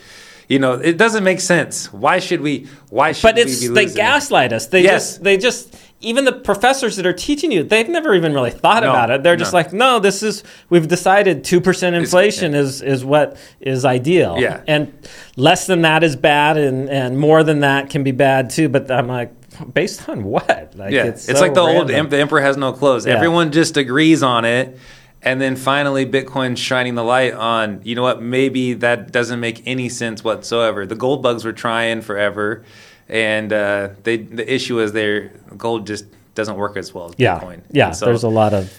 you 0.48 0.60
know, 0.60 0.74
it 0.74 0.98
doesn't 0.98 1.24
make 1.24 1.40
sense. 1.40 1.92
Why 1.94 2.20
should 2.20 2.42
we, 2.42 2.68
why 2.90 3.12
should 3.12 3.24
but 3.24 3.36
we 3.36 3.42
it's 3.44 3.62
be 3.62 3.68
they 3.68 3.86
gaslight 3.86 4.54
us. 4.54 4.68
They 4.68 4.82
Yes. 4.84 5.12
just 5.14 5.24
they 5.24 5.38
just 5.38 5.76
even 6.00 6.26
the 6.26 6.32
professors 6.32 6.96
that 6.98 7.06
are 7.08 7.14
teaching 7.14 7.52
you, 7.52 7.64
they've 7.64 7.90
never 7.90 8.14
even 8.14 8.34
really 8.34 8.52
thought 8.52 8.84
No, 8.84 8.90
about 8.92 9.10
it. 9.10 9.24
They're 9.24 9.36
just 9.36 9.52
like, 9.54 9.74
no, 9.74 10.00
this 10.00 10.22
is 10.22 10.44
we've 10.70 10.88
decided 10.88 11.44
two 11.44 11.60
percent 11.60 11.96
inflation 11.96 12.54
is 12.54 12.82
is 12.82 13.04
what 13.04 13.38
is 13.60 13.84
ideal. 13.86 14.38
Yeah. 14.40 14.62
and 14.68 14.94
less 15.36 15.66
than 15.66 15.82
that 15.82 16.04
is 16.04 16.16
bad, 16.16 16.58
and 16.58 16.90
and 16.90 17.18
more 17.18 17.44
than 17.44 17.62
that 17.62 17.90
can 17.90 18.04
be 18.04 18.12
bad 18.12 18.50
too. 18.52 18.70
But 18.70 18.92
I'm 18.92 19.08
like, 19.08 19.34
based 19.74 20.08
on 20.08 20.24
what? 20.24 20.74
Like, 20.76 20.92
Yeah, 20.94 21.06
it's, 21.06 21.26
so 21.26 21.34
like 21.34 21.56
the 21.56 21.62
old 21.62 21.90
random. 21.90 21.96
em- 21.96 22.10
the 22.10 22.18
emperor 22.20 22.42
has 22.42 22.58
no 22.58 22.74
clothes. 22.74 23.08
Yeah. 23.08 23.16
Everyone 23.16 23.52
just 23.52 23.76
agrees 23.76 24.22
on 24.22 24.46
it, 24.46 24.78
and 25.24 25.42
then 25.42 25.56
finally 25.56 26.06
Bitcoin 26.06 26.56
shining 26.56 26.94
the 26.94 27.04
light 27.04 27.34
on. 27.34 27.82
You 27.84 27.96
know 27.96 28.04
what? 28.04 28.22
Maybe 28.22 28.74
that 28.76 29.12
doesn't 29.12 29.40
make 29.40 29.64
any 29.66 29.90
sense 29.90 30.24
whatsoever. 30.24 30.86
The 30.86 30.96
gold 30.96 31.24
bugs 31.24 31.44
were 31.44 31.54
trying 31.54 32.02
forever, 32.02 32.64
and 33.10 33.52
uh, 33.54 33.90
they 34.04 34.18
the 34.18 34.52
issue 34.54 34.80
is 34.80 34.92
their 34.92 35.30
gold 35.58 35.88
just 35.88 36.06
doesn't 36.36 36.56
work 36.56 36.78
as 36.78 36.94
well 36.94 37.06
as 37.08 37.16
Yeah, 37.18 37.40
Bitcoin. 37.40 37.62
yeah. 37.72 37.92
So, 37.92 38.06
there's 38.06 38.24
a 38.24 38.30
lot 38.30 38.54
of 38.54 38.72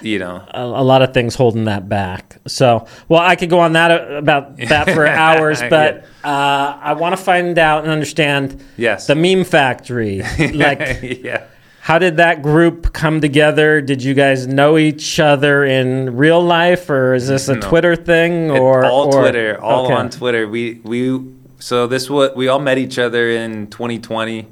you 0.00 0.18
know. 0.18 0.44
a, 0.52 0.62
a 0.62 0.84
lot 0.84 1.02
of 1.02 1.12
things 1.14 1.34
holding 1.34 1.64
that 1.64 1.88
back. 1.88 2.38
So, 2.46 2.86
well, 3.08 3.20
I 3.20 3.36
could 3.36 3.50
go 3.50 3.60
on 3.60 3.72
that 3.74 3.90
uh, 3.90 4.14
about 4.14 4.56
that 4.58 4.90
for 4.90 5.06
hours, 5.24 5.60
but 5.60 6.04
uh, 6.24 6.78
I 6.82 6.94
want 6.94 7.16
to 7.16 7.22
find 7.22 7.58
out 7.58 7.82
and 7.84 7.92
understand 7.92 8.62
Yes. 8.76 9.06
the 9.06 9.14
meme 9.14 9.44
factory. 9.44 10.22
Like, 10.38 11.00
yeah. 11.02 11.44
how 11.80 11.98
did 11.98 12.16
that 12.16 12.42
group 12.42 12.92
come 12.92 13.20
together? 13.20 13.80
Did 13.80 14.02
you 14.02 14.14
guys 14.14 14.46
know 14.48 14.76
each 14.78 15.20
other 15.20 15.64
in 15.64 16.16
real 16.16 16.42
life, 16.42 16.88
or 16.90 17.14
is 17.14 17.28
this 17.28 17.48
a 17.48 17.54
No. 17.54 17.60
Twitter 17.68 17.94
thing? 17.96 18.50
It- 18.50 18.58
Or 18.58 18.84
all 18.84 19.14
or- 19.14 19.20
Twitter, 19.22 19.60
all 19.60 19.84
okay. 19.86 19.94
on 19.94 20.10
Twitter. 20.10 20.48
We 20.48 20.80
we 20.84 21.18
so 21.58 21.86
this 21.86 22.10
what 22.10 22.36
we 22.36 22.48
all 22.48 22.58
met 22.58 22.78
each 22.78 22.98
other 22.98 23.30
in 23.30 23.68
2020. 23.68 24.48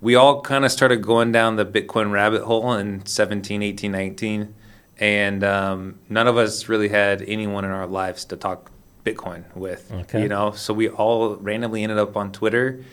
We 0.00 0.14
all 0.14 0.40
kind 0.42 0.64
of 0.64 0.70
started 0.70 1.02
going 1.02 1.32
down 1.32 1.56
the 1.56 1.66
Bitcoin 1.66 2.12
rabbit 2.12 2.42
hole 2.42 2.72
in 2.74 3.04
17, 3.04 3.62
18, 3.62 3.90
19, 3.90 4.54
and 5.00 5.42
um, 5.42 5.98
none 6.08 6.28
of 6.28 6.36
us 6.36 6.68
really 6.68 6.88
had 6.88 7.22
anyone 7.22 7.64
in 7.64 7.72
our 7.72 7.86
lives 7.86 8.24
to 8.26 8.36
talk 8.36 8.70
Bitcoin 9.04 9.44
with. 9.56 9.90
Okay. 9.92 10.22
You 10.22 10.28
know, 10.28 10.52
so 10.52 10.72
we 10.72 10.88
all 10.88 11.36
randomly 11.36 11.82
ended 11.82 11.98
up 11.98 12.16
on 12.16 12.32
Twitter. 12.32 12.84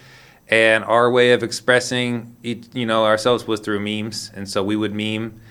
And 0.48 0.84
our 0.84 1.10
way 1.10 1.32
of 1.32 1.42
expressing, 1.42 2.36
each, 2.44 2.68
you 2.74 2.86
know, 2.86 3.06
ourselves 3.06 3.48
was 3.48 3.60
through 3.60 3.80
memes, 3.80 4.32
and 4.36 4.48
so 4.48 4.64
we 4.64 4.76
would 4.76 4.94
meme, 4.94 5.42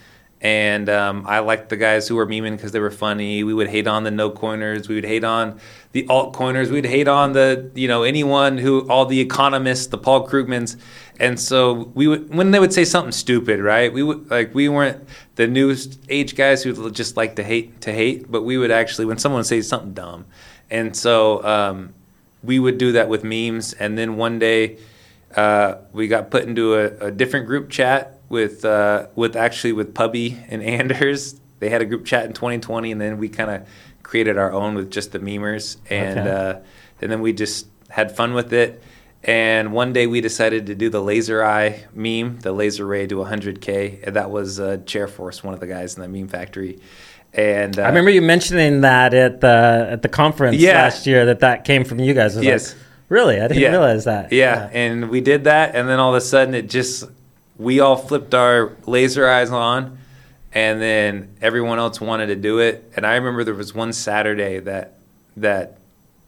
And 0.40 0.88
um, 0.88 1.24
I 1.26 1.40
liked 1.40 1.68
the 1.68 1.76
guys 1.76 2.06
who 2.06 2.14
were 2.14 2.26
memeing 2.26 2.56
because 2.56 2.70
they 2.70 2.80
were 2.80 2.92
funny. 2.92 3.42
We 3.42 3.54
would 3.54 3.68
hate 3.68 3.88
on 3.88 4.04
the 4.04 4.12
no 4.12 4.30
coiners. 4.30 4.88
We 4.88 4.94
would 4.94 5.04
hate 5.04 5.24
on 5.24 5.58
the 5.94 6.02
altcoiners. 6.08 6.70
We'd 6.70 6.86
hate 6.86 7.06
on 7.06 7.32
the 7.32 7.70
you 7.74 7.86
know 7.86 8.02
anyone 8.02 8.58
who 8.58 8.86
all 8.90 9.06
the 9.06 9.20
economists, 9.20 9.86
the 9.86 9.96
Paul 9.96 10.28
Krugmans. 10.28 10.76
And 11.20 11.38
so 11.38 11.92
we 11.94 12.08
would 12.08 12.34
when 12.34 12.50
they 12.50 12.58
would 12.58 12.72
say 12.72 12.84
something 12.84 13.12
stupid, 13.12 13.60
right? 13.60 13.92
We 13.92 14.02
would 14.02 14.28
like 14.28 14.52
we 14.54 14.68
weren't 14.68 15.06
the 15.36 15.46
new 15.46 15.74
age 16.08 16.34
guys 16.34 16.64
who 16.64 16.90
just 16.90 17.16
like 17.16 17.36
to 17.36 17.44
hate 17.44 17.80
to 17.82 17.92
hate, 17.92 18.30
but 18.30 18.42
we 18.42 18.58
would 18.58 18.72
actually 18.72 19.04
when 19.06 19.18
someone 19.18 19.44
says 19.44 19.68
something 19.68 19.94
dumb, 19.94 20.26
and 20.68 20.96
so 20.96 21.42
um, 21.44 21.94
we 22.42 22.58
would 22.58 22.76
do 22.76 22.90
that 22.92 23.08
with 23.08 23.22
memes. 23.22 23.72
And 23.74 23.96
then 23.96 24.16
one 24.16 24.40
day 24.40 24.78
uh, 25.36 25.76
we 25.92 26.08
got 26.08 26.28
put 26.28 26.42
into 26.42 26.74
a, 26.74 27.06
a 27.06 27.10
different 27.12 27.46
group 27.46 27.70
chat 27.70 28.18
with 28.28 28.64
uh, 28.64 29.06
with 29.14 29.36
actually 29.36 29.72
with 29.72 29.94
Pubby 29.94 30.42
and 30.48 30.60
Anders. 30.80 31.40
They 31.60 31.68
had 31.68 31.80
a 31.80 31.86
group 31.86 32.04
chat 32.04 32.24
in 32.24 32.32
2020, 32.32 32.90
and 32.90 33.00
then 33.00 33.18
we 33.18 33.28
kind 33.28 33.48
of 33.48 33.68
created 34.04 34.38
our 34.38 34.52
own 34.52 34.76
with 34.76 34.90
just 34.92 35.10
the 35.10 35.18
memers, 35.18 35.78
and 35.90 36.20
Okay. 36.20 36.30
uh, 36.30 36.54
and 37.02 37.10
then 37.10 37.20
we 37.20 37.32
just 37.32 37.66
had 37.88 38.14
fun 38.16 38.32
with 38.34 38.52
it. 38.52 38.80
And 39.24 39.72
one 39.72 39.92
day 39.94 40.06
we 40.06 40.20
decided 40.20 40.66
to 40.66 40.74
do 40.74 40.90
the 40.90 41.00
laser 41.02 41.42
eye 41.42 41.84
meme, 41.94 42.38
the 42.40 42.52
laser 42.52 42.86
ray 42.86 43.06
to 43.06 43.16
100k, 43.16 44.06
and 44.06 44.14
that 44.16 44.30
was 44.30 44.60
uh, 44.60 44.76
Chairforce, 44.84 45.42
one 45.42 45.54
of 45.54 45.60
the 45.60 45.66
guys 45.66 45.96
in 45.96 46.02
the 46.02 46.08
meme 46.08 46.28
factory. 46.28 46.78
And 47.32 47.76
uh, 47.78 47.82
I 47.82 47.88
remember 47.88 48.10
you 48.10 48.22
mentioning 48.22 48.82
that 48.82 49.12
at 49.14 49.40
the 49.40 49.88
at 49.90 50.02
the 50.02 50.08
conference 50.08 50.58
Yeah. 50.58 50.74
last 50.74 51.06
year 51.06 51.24
that 51.26 51.40
that 51.40 51.64
came 51.64 51.84
from 51.84 51.98
you 51.98 52.14
guys. 52.14 52.36
Yes. 52.40 52.72
like, 52.74 52.82
really? 53.08 53.40
I 53.40 53.48
didn't 53.48 53.62
Yeah. 53.62 53.70
realize 53.70 54.04
that. 54.04 54.30
Yeah. 54.32 54.68
and 54.72 55.08
we 55.10 55.20
did 55.20 55.44
that, 55.44 55.74
and 55.74 55.88
then 55.88 55.98
all 55.98 56.10
of 56.10 56.16
a 56.16 56.20
sudden 56.20 56.54
it 56.54 56.68
just 56.68 57.04
we 57.58 57.80
all 57.80 57.96
flipped 57.96 58.34
our 58.34 58.72
laser 58.86 59.26
eyes 59.28 59.50
on, 59.50 59.96
and 60.54 60.80
then 60.80 61.34
everyone 61.42 61.78
else 61.78 62.00
wanted 62.00 62.26
to 62.28 62.36
do 62.36 62.60
it. 62.60 62.90
And 62.96 63.04
I 63.04 63.16
remember 63.16 63.44
there 63.44 63.54
was 63.54 63.74
one 63.74 63.92
Saturday 63.92 64.60
that 64.60 64.94
that 65.36 65.78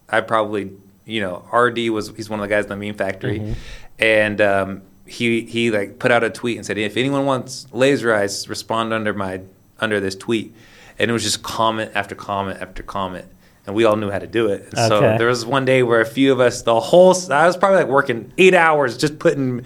I 0.09 0.21
probably 0.21 0.71
you 1.05 1.21
know 1.21 1.45
RD 1.51 1.89
was 1.89 2.09
he's 2.15 2.29
one 2.29 2.39
of 2.39 2.47
the 2.47 2.53
guys 2.53 2.65
in 2.65 2.69
the 2.69 2.75
meme 2.75 2.95
factory, 2.95 3.39
Mm-hmm. 3.39 3.53
and 3.99 4.41
um, 4.41 4.81
he 5.05 5.41
he 5.41 5.71
like 5.71 5.99
put 5.99 6.11
out 6.11 6.23
a 6.23 6.29
tweet 6.29 6.57
and 6.57 6.65
said 6.65 6.77
if 6.77 6.97
anyone 6.97 7.25
wants 7.25 7.67
laser 7.71 8.13
eyes, 8.13 8.47
respond 8.49 8.93
under 8.93 9.13
my 9.13 9.41
under 9.79 9.99
this 9.99 10.15
tweet, 10.15 10.53
and 10.99 11.09
it 11.09 11.13
was 11.13 11.23
just 11.23 11.41
comment 11.43 11.91
after 11.95 12.13
comment 12.15 12.61
after 12.61 12.83
comment. 12.83 13.25
And 13.65 13.75
we 13.75 13.83
all 13.83 13.97
knew 13.97 14.09
how 14.09 14.19
to 14.19 14.27
do 14.27 14.47
it. 14.47 14.61
And 14.61 14.77
So 14.87 15.01
there 15.17 15.27
was 15.27 15.45
one 15.45 15.65
day 15.65 15.83
where 15.83 15.99
a 15.99 16.05
few 16.05 16.31
of 16.31 16.39
us, 16.39 16.61
the 16.61 16.79
whole, 16.79 17.13
I 17.29 17.45
was 17.45 17.57
probably 17.57 17.79
like 17.79 17.87
working 17.87 18.31
eight 18.37 18.53
hours 18.53 18.97
just 18.97 19.19
putting, 19.19 19.65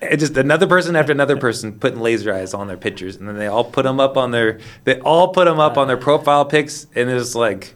it 0.00 0.18
just 0.18 0.36
another 0.36 0.66
person 0.66 0.94
after 0.96 1.12
another 1.12 1.36
person 1.36 1.78
putting 1.78 2.00
laser 2.00 2.32
eyes 2.32 2.54
on 2.54 2.66
their 2.66 2.76
pictures, 2.76 3.16
and 3.16 3.28
then 3.28 3.36
they 3.36 3.46
all 3.46 3.64
put 3.64 3.84
them 3.84 3.98
up 3.98 4.16
on 4.16 4.30
their, 4.30 4.60
they 4.84 5.00
all 5.00 5.28
put 5.28 5.46
them 5.46 5.58
up 5.58 5.78
on 5.78 5.88
their 5.88 5.96
profile 5.96 6.44
pics, 6.44 6.86
and 6.94 7.08
it 7.08 7.14
was 7.14 7.34
like, 7.34 7.74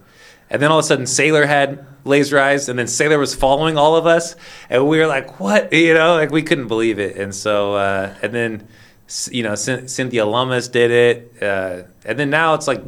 and 0.51 0.61
then 0.61 0.71
all 0.71 0.79
of 0.79 0.85
a 0.85 0.89
sudden 0.89 1.07
Saylor 1.07 1.47
had 1.47 1.87
laser 2.05 2.39
eyes, 2.39 2.69
and 2.69 2.79
then 2.79 2.87
Saylor 2.87 3.19
was 3.19 3.35
following 3.35 3.79
all 3.79 3.97
of 3.97 4.07
us, 4.07 4.37
and 4.69 4.87
we 4.87 4.99
were 4.99 5.07
like, 5.07 5.41
what, 5.41 5.73
you 5.73 5.95
know, 5.95 6.15
like 6.15 6.31
we 6.31 6.43
couldn't 6.43 6.69
believe 6.69 6.99
it, 6.99 7.17
and 7.17 7.35
so, 7.35 7.75
uh, 7.75 8.15
and 8.23 8.35
then, 8.35 8.69
you 9.31 9.43
know, 9.43 9.53
Cyn- 9.53 9.89
Cynthia 9.89 10.27
Lummis 10.27 10.69
did 10.69 10.91
it, 10.91 11.43
uh, 11.43 11.83
and 12.05 12.19
then 12.19 12.31
now 12.31 12.55
it's 12.55 12.67
like. 12.67 12.83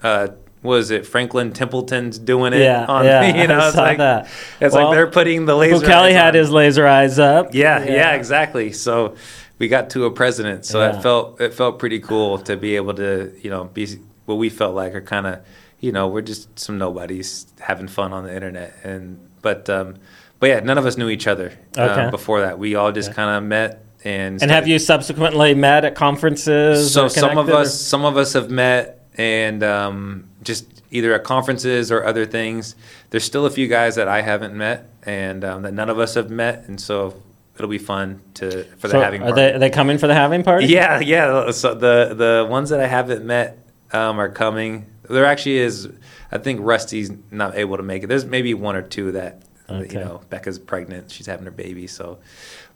Uh, 0.00 0.28
was 0.68 0.90
it 0.92 1.04
Franklin 1.06 1.52
Templeton's 1.52 2.18
doing 2.18 2.52
it? 2.52 2.60
Yeah, 2.60 2.84
on, 2.86 3.04
yeah, 3.04 3.36
you 3.42 3.48
know, 3.48 3.58
I 3.58 3.66
it's 3.66 3.74
saw 3.76 3.82
like 3.82 3.98
that. 3.98 4.28
it's 4.60 4.74
Well, 4.74 4.86
like 4.88 4.94
they're 4.94 5.10
putting 5.10 5.44
the 5.46 5.56
laser. 5.56 5.84
Kelly 5.84 6.10
eyes 6.10 6.14
had 6.14 6.28
on. 6.28 6.34
his 6.34 6.50
laser 6.50 6.86
eyes 6.86 7.18
up. 7.18 7.52
Yeah, 7.54 7.82
yeah, 7.84 8.12
exactly. 8.12 8.72
So 8.72 9.16
we 9.58 9.66
got 9.68 9.90
to 9.90 10.04
a 10.04 10.10
president. 10.12 10.64
So 10.64 10.78
Yeah. 10.80 10.96
it 10.98 11.02
felt 11.02 11.40
it 11.40 11.52
felt 11.54 11.78
pretty 11.80 11.98
cool 11.98 12.38
to 12.38 12.56
be 12.56 12.76
able 12.76 12.94
to 12.94 13.32
you 13.42 13.50
know 13.50 13.64
be 13.64 13.86
what 14.26 14.36
we 14.36 14.48
felt 14.48 14.74
like 14.76 14.94
are 14.94 15.00
kind 15.00 15.26
of 15.26 15.40
you 15.80 15.90
know 15.92 16.06
we're 16.06 16.22
just 16.22 16.58
some 16.58 16.78
nobodies 16.78 17.46
having 17.60 17.88
fun 17.88 18.12
on 18.12 18.24
the 18.24 18.34
internet 18.34 18.74
and 18.84 19.18
but 19.42 19.68
um 19.70 19.94
but 20.40 20.48
yeah 20.48 20.60
none 20.60 20.76
of 20.78 20.84
us 20.86 20.96
knew 20.96 21.08
each 21.08 21.26
other 21.26 21.52
uh, 21.76 22.10
before 22.10 22.40
that 22.42 22.58
we 22.58 22.74
all 22.74 22.92
just 22.92 23.14
kind 23.14 23.30
of 23.36 23.42
met 23.42 23.84
and 24.04 24.40
And 24.42 24.50
have 24.50 24.68
you 24.68 24.78
subsequently 24.78 25.54
met 25.54 25.84
at 25.84 25.94
conferences? 25.94 26.92
so 26.92 27.08
some 27.08 27.30
of 27.38 27.46
connected, 27.46 27.54
or- 27.54 27.60
us 27.62 27.80
some 27.80 28.04
of 28.04 28.16
us 28.16 28.32
have 28.34 28.50
met 28.50 28.97
and 29.18 29.62
um, 29.62 30.28
just 30.42 30.64
either 30.90 31.12
at 31.12 31.24
conferences 31.24 31.92
or 31.92 32.04
other 32.04 32.24
things 32.24 32.74
there's 33.10 33.24
still 33.24 33.44
a 33.44 33.50
few 33.50 33.66
guys 33.68 33.96
that 33.96 34.08
i 34.08 34.22
haven't 34.22 34.54
met 34.54 34.88
and 35.02 35.44
um, 35.44 35.62
that 35.62 35.72
none 35.74 35.88
of 35.90 35.98
us 35.98 36.14
have 36.14 36.30
met. 36.30 36.64
And 36.68 36.78
so 36.80 37.14
it'll 37.56 37.68
be 37.70 37.78
fun 37.78 38.20
to 38.34 38.64
for 38.78 38.88
the 38.88 38.92
So 38.92 39.00
having 39.00 39.22
are 39.22 39.26
party. 39.32 39.40
they 39.40 39.52
are 39.54 39.58
they 39.58 39.70
coming 39.70 39.96
for 39.98 40.06
the 40.06 40.14
having 40.14 40.42
party? 40.42 40.66
yeah 40.66 41.00
yeah. 41.00 41.50
So 41.50 41.74
the 41.74 42.14
the 42.14 42.46
ones 42.48 42.68
that 42.70 42.80
i 42.80 42.86
haven't 42.86 43.24
met 43.24 43.58
um, 43.92 44.18
are 44.20 44.28
coming. 44.28 44.84
There 45.08 45.24
actually 45.24 45.58
is 45.58 45.88
i 46.30 46.36
think 46.38 46.60
rusty's 46.62 47.10
not 47.30 47.56
able 47.56 47.76
to 47.78 47.82
make 47.82 48.02
it. 48.02 48.08
There's 48.08 48.26
maybe 48.26 48.52
one 48.54 48.76
or 48.76 48.82
two 48.82 49.12
that 49.12 49.42
Okay. 49.70 49.94
you 49.94 50.00
know 50.00 50.20
becca's 50.30 50.58
pregnant. 50.58 51.10
She's 51.10 51.26
having 51.26 51.44
her 51.46 51.50
baby. 51.50 51.86
So 51.86 52.18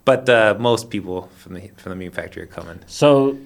but 0.05 0.27
uh, 0.29 0.55
most 0.59 0.89
people 0.89 1.29
from 1.37 1.53
the 1.55 1.69
from 1.77 1.91
the 1.91 1.95
meat 1.95 2.13
factory 2.15 2.43
are 2.43 2.47
coming. 2.47 2.79
So 2.87 3.37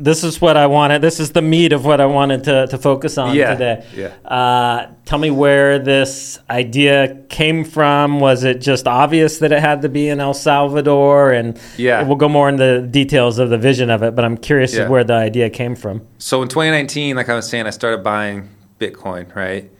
this 0.00 0.24
is 0.24 0.40
what 0.40 0.56
I 0.56 0.66
wanted. 0.66 1.02
This 1.02 1.20
is 1.20 1.32
the 1.32 1.42
meat 1.42 1.72
of 1.72 1.84
what 1.84 2.00
I 2.00 2.06
wanted 2.06 2.44
to, 2.44 2.66
to 2.68 2.78
focus 2.78 3.18
on 3.18 3.34
Yeah, 3.36 3.52
today. 3.52 3.86
yeah. 3.94 4.28
Uh, 4.28 4.90
tell 5.04 5.18
me 5.18 5.30
where 5.30 5.78
this 5.78 6.38
idea 6.48 7.22
came 7.28 7.64
from. 7.64 8.18
Was 8.18 8.42
it 8.44 8.60
just 8.60 8.86
obvious 8.88 9.38
that 9.38 9.52
it 9.52 9.60
had 9.60 9.82
to 9.82 9.88
be 9.88 10.08
in 10.08 10.18
El 10.20 10.34
Salvador? 10.34 11.32
And 11.32 11.58
Yeah. 11.76 12.02
we'll 12.02 12.16
go 12.16 12.28
more 12.28 12.48
into 12.48 12.80
the 12.80 12.86
details 12.86 13.38
of 13.38 13.50
the 13.50 13.58
vision 13.58 13.90
of 13.90 14.02
it. 14.02 14.14
But 14.16 14.24
I'm 14.24 14.36
curious 14.38 14.74
Yeah. 14.74 14.88
where 14.88 15.04
the 15.04 15.14
idea 15.14 15.50
came 15.50 15.76
from. 15.76 16.02
So 16.18 16.42
in 16.42 16.48
2019, 16.48 17.16
like 17.16 17.28
I 17.28 17.34
was 17.34 17.48
saying, 17.48 17.66
I 17.66 17.70
started 17.70 18.02
buying 18.02 18.48
Bitcoin, 18.80 19.34
right? 19.36 19.70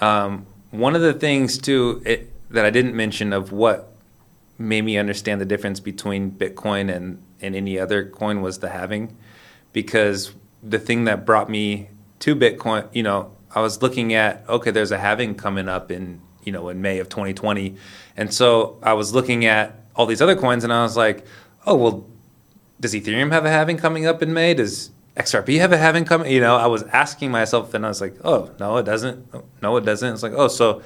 Um, 0.00 0.46
one 0.70 0.94
of 0.94 1.02
the 1.02 1.12
things 1.12 1.58
too 1.58 2.02
it, 2.06 2.30
that 2.50 2.64
I 2.64 2.70
didn't 2.70 2.94
mention 2.94 3.32
of 3.32 3.50
what 3.52 3.90
made 4.58 4.82
me 4.82 4.96
understand 4.96 5.40
the 5.40 5.44
difference 5.44 5.80
between 5.80 6.30
Bitcoin 6.30 6.94
and, 6.94 7.20
and 7.40 7.56
any 7.56 7.78
other 7.78 8.04
coin 8.04 8.40
was 8.40 8.58
the 8.58 8.68
halving, 8.68 9.16
because 9.74 10.32
the 10.62 10.78
thing 10.78 11.04
that 11.04 11.26
brought 11.26 11.50
me 11.50 11.90
to 12.20 12.34
Bitcoin, 12.34 12.88
you 12.94 13.02
know, 13.02 13.36
I 13.54 13.60
was 13.60 13.82
looking 13.82 14.14
at 14.14 14.48
okay, 14.48 14.70
there's 14.70 14.90
a 14.90 14.98
halving 14.98 15.34
coming 15.34 15.68
up 15.68 15.90
in 15.90 16.22
you 16.44 16.52
know 16.52 16.70
in 16.70 16.80
May 16.80 16.98
of 16.98 17.10
2020, 17.10 17.76
and 18.16 18.32
so 18.32 18.78
I 18.82 18.94
was 18.94 19.12
looking 19.12 19.44
at 19.44 19.78
all 19.94 20.06
these 20.06 20.22
other 20.22 20.34
coins, 20.36 20.64
and 20.64 20.72
I 20.72 20.82
was 20.82 20.96
like, 20.96 21.26
oh 21.66 21.76
well, 21.76 22.06
does 22.80 22.94
Ethereum 22.94 23.30
have 23.30 23.44
a 23.44 23.50
halving 23.50 23.76
coming 23.76 24.06
up 24.06 24.22
in 24.22 24.32
May? 24.32 24.54
Does 24.54 24.90
XRP 25.16 25.58
have 25.58 25.72
a 25.72 25.78
halving 25.78 26.04
coming? 26.04 26.32
You 26.32 26.40
know, 26.40 26.56
I 26.56 26.66
was 26.66 26.82
asking 26.84 27.30
myself, 27.30 27.74
and 27.74 27.84
I 27.84 27.88
was 27.88 28.00
like, 28.00 28.16
oh, 28.24 28.50
no, 28.58 28.78
it 28.78 28.84
doesn't. 28.84 29.26
No, 29.62 29.76
it 29.76 29.84
doesn't. 29.84 30.14
It's 30.14 30.22
like, 30.22 30.32
oh, 30.34 30.48
so 30.48 30.82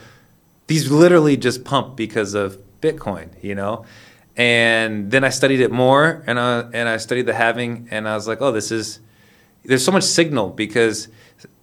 these 0.67 0.91
literally 0.91 1.37
just 1.37 1.65
pump 1.65 1.97
because 1.97 2.35
of 2.35 2.59
Bitcoin, 2.81 3.31
you 3.43 3.55
know? 3.55 3.85
And 4.39 5.11
then 5.11 5.25
I 5.25 5.31
studied 5.31 5.61
it 5.61 5.73
more, 5.73 6.23
and 6.27 6.39
I, 6.39 6.61
and 6.73 6.89
I 6.89 6.97
studied 6.99 7.27
the 7.27 7.35
halving, 7.35 7.89
and 7.91 8.09
I 8.09 8.15
was 8.15 8.29
like, 8.29 8.41
oh, 8.41 8.53
this 8.53 8.71
is, 8.71 9.01
there's 9.65 9.85
so 9.85 9.91
much 9.91 10.05
signal 10.05 10.51
because 10.51 11.09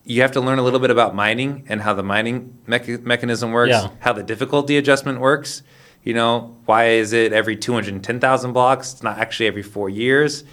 you 0.04 0.22
have 0.22 0.34
to 0.34 0.42
learn 0.42 0.60
a 0.60 0.62
little 0.62 0.82
bit 0.82 0.92
about 0.92 1.16
mining 1.16 1.64
and 1.70 1.82
how 1.82 1.94
the 1.94 2.04
mining 2.04 2.58
mecha- 2.68 3.02
mechanism 3.02 3.52
works, 3.54 3.70
Yeah. 3.72 3.90
how 4.02 4.12
the 4.12 4.24
difficulty 4.24 4.76
adjustment 4.78 5.22
works. 5.22 5.64
You 6.04 6.14
know, 6.14 6.56
why 6.66 6.90
is 6.90 7.14
it 7.14 7.32
every 7.34 7.56
210,000 7.56 8.52
blocks? 8.54 8.92
It's 8.94 9.02
not 9.04 9.18
actually 9.18 9.48
every 9.48 9.64
four 9.64 9.90
years. 9.90 10.44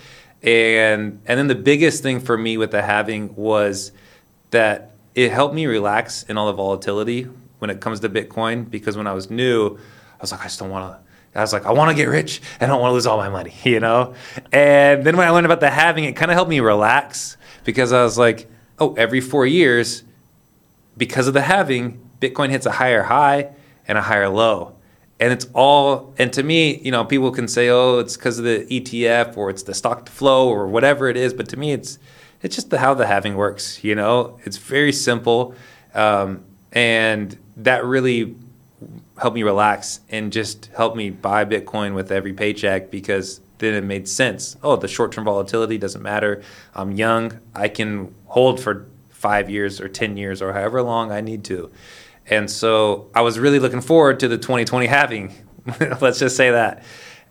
And 0.43 1.21
and 1.27 1.39
then 1.39 1.47
the 1.49 1.55
biggest 1.55 2.03
thing 2.03 2.19
for 2.21 2.39
me 2.39 2.57
with 2.57 2.71
the 2.71 2.81
halving 2.83 3.35
was 3.37 3.93
that 4.51 4.93
it 5.15 5.31
helped 5.31 5.55
me 5.55 5.67
relax 5.67 6.23
in 6.25 6.39
all 6.39 6.47
the 6.47 6.53
volatility 6.55 7.29
when 7.59 7.69
it 7.69 7.81
comes 7.81 8.01
to 8.01 8.09
Bitcoin 8.09 8.69
because 8.71 8.97
when 8.97 9.07
I 9.07 9.13
was 9.13 9.31
new, 9.31 9.77
I 9.77 10.23
was 10.23 10.33
like, 10.33 10.41
I 10.41 10.45
just 10.45 10.59
don't 10.59 10.71
want 10.71 10.91
to. 10.95 11.12
I 11.35 11.41
was 11.41 11.53
like, 11.53 11.65
I 11.65 11.73
want 11.73 11.91
to 11.91 11.97
get 11.97 12.09
rich. 12.09 12.43
I 12.61 12.67
don't 12.67 12.81
want 12.81 12.91
to 12.91 12.95
lose 12.95 13.07
all 13.07 13.17
my 13.17 13.31
money, 13.31 13.55
you 13.65 13.81
know. 13.81 14.15
And 14.53 15.05
then 15.05 15.17
when 15.17 15.27
I 15.27 15.31
learned 15.31 15.47
about 15.47 15.61
the 15.61 15.71
halving, 15.71 16.05
it 16.05 16.15
kind 16.15 16.31
of 16.31 16.35
helped 16.35 16.51
me 16.51 16.61
relax 16.61 17.37
because 17.65 17.93
I 17.93 18.03
was 18.03 18.19
like, 18.19 18.51
oh, 18.79 18.95
every 18.95 19.21
four 19.21 19.47
years, 19.47 20.03
because 20.97 21.27
of 21.29 21.35
the 21.35 21.43
halving, 21.43 22.01
Bitcoin 22.21 22.51
hits 22.51 22.67
a 22.67 22.73
higher 22.73 23.05
high 23.05 23.51
and 23.89 23.97
a 23.97 24.03
higher 24.03 24.29
low. 24.29 24.77
And 25.21 25.33
it's 25.33 25.47
all, 25.55 26.15
and 26.19 26.33
to 26.33 26.43
me, 26.43 26.79
you 26.79 26.91
know, 26.91 27.05
people 27.05 27.31
can 27.31 27.47
say, 27.47 27.69
oh, 27.69 27.99
it's 27.99 28.17
because 28.17 28.39
of 28.39 28.45
the 28.45 28.67
ETF 28.69 29.37
or 29.37 29.51
it's 29.51 29.63
the 29.63 29.75
stock 29.75 30.07
to 30.07 30.13
flow 30.13 30.49
or 30.49 30.67
whatever 30.67 31.09
it 31.09 31.17
is. 31.17 31.33
But 31.33 31.49
to 31.51 31.57
me, 31.57 31.73
it's, 31.73 31.99
it's 32.43 32.57
just 32.57 32.71
the, 32.71 32.79
how 32.79 32.95
the 32.95 33.07
halving 33.07 33.37
works, 33.37 33.85
you 33.85 33.95
know? 33.95 34.39
It's 34.45 34.57
very 34.57 34.93
simple. 34.93 35.55
Um, 35.95 36.45
and 36.73 37.39
that 37.57 37.85
really 37.85 38.35
helped 39.19 39.35
me 39.35 39.43
relax 39.43 40.01
and 40.09 40.33
just 40.33 40.71
helped 40.77 40.97
me 40.97 41.11
buy 41.11 41.45
Bitcoin 41.45 41.95
with 41.95 42.11
every 42.11 42.33
paycheck 42.33 42.91
because 42.91 43.41
then 43.59 43.75
it 43.75 43.85
made 43.85 44.09
sense. 44.09 44.57
Oh, 44.63 44.77
the 44.77 44.89
short 44.89 45.13
term 45.13 45.25
volatility 45.25 45.79
doesn't 45.79 46.03
matter. 46.03 46.43
I'm 46.75 46.93
young. 46.93 47.39
I 47.55 47.69
can 47.69 48.15
hold 48.27 48.61
for 48.61 48.89
five 49.11 49.49
years 49.49 49.81
or 49.81 49.89
10 49.89 50.17
years 50.17 50.43
or 50.43 50.53
however 50.53 50.83
long 50.83 51.13
I 51.13 51.21
need 51.21 51.45
to. 51.45 51.71
And 52.27 52.51
so 52.51 53.11
I 53.15 53.21
was 53.21 53.39
really 53.39 53.59
looking 53.59 53.81
forward 53.81 54.21
to 54.21 54.29
the 54.29 54.39
2020 54.39 54.87
halving. 54.87 55.33
Let's 56.01 56.19
just 56.19 56.37
say 56.37 56.51
that. 56.51 56.83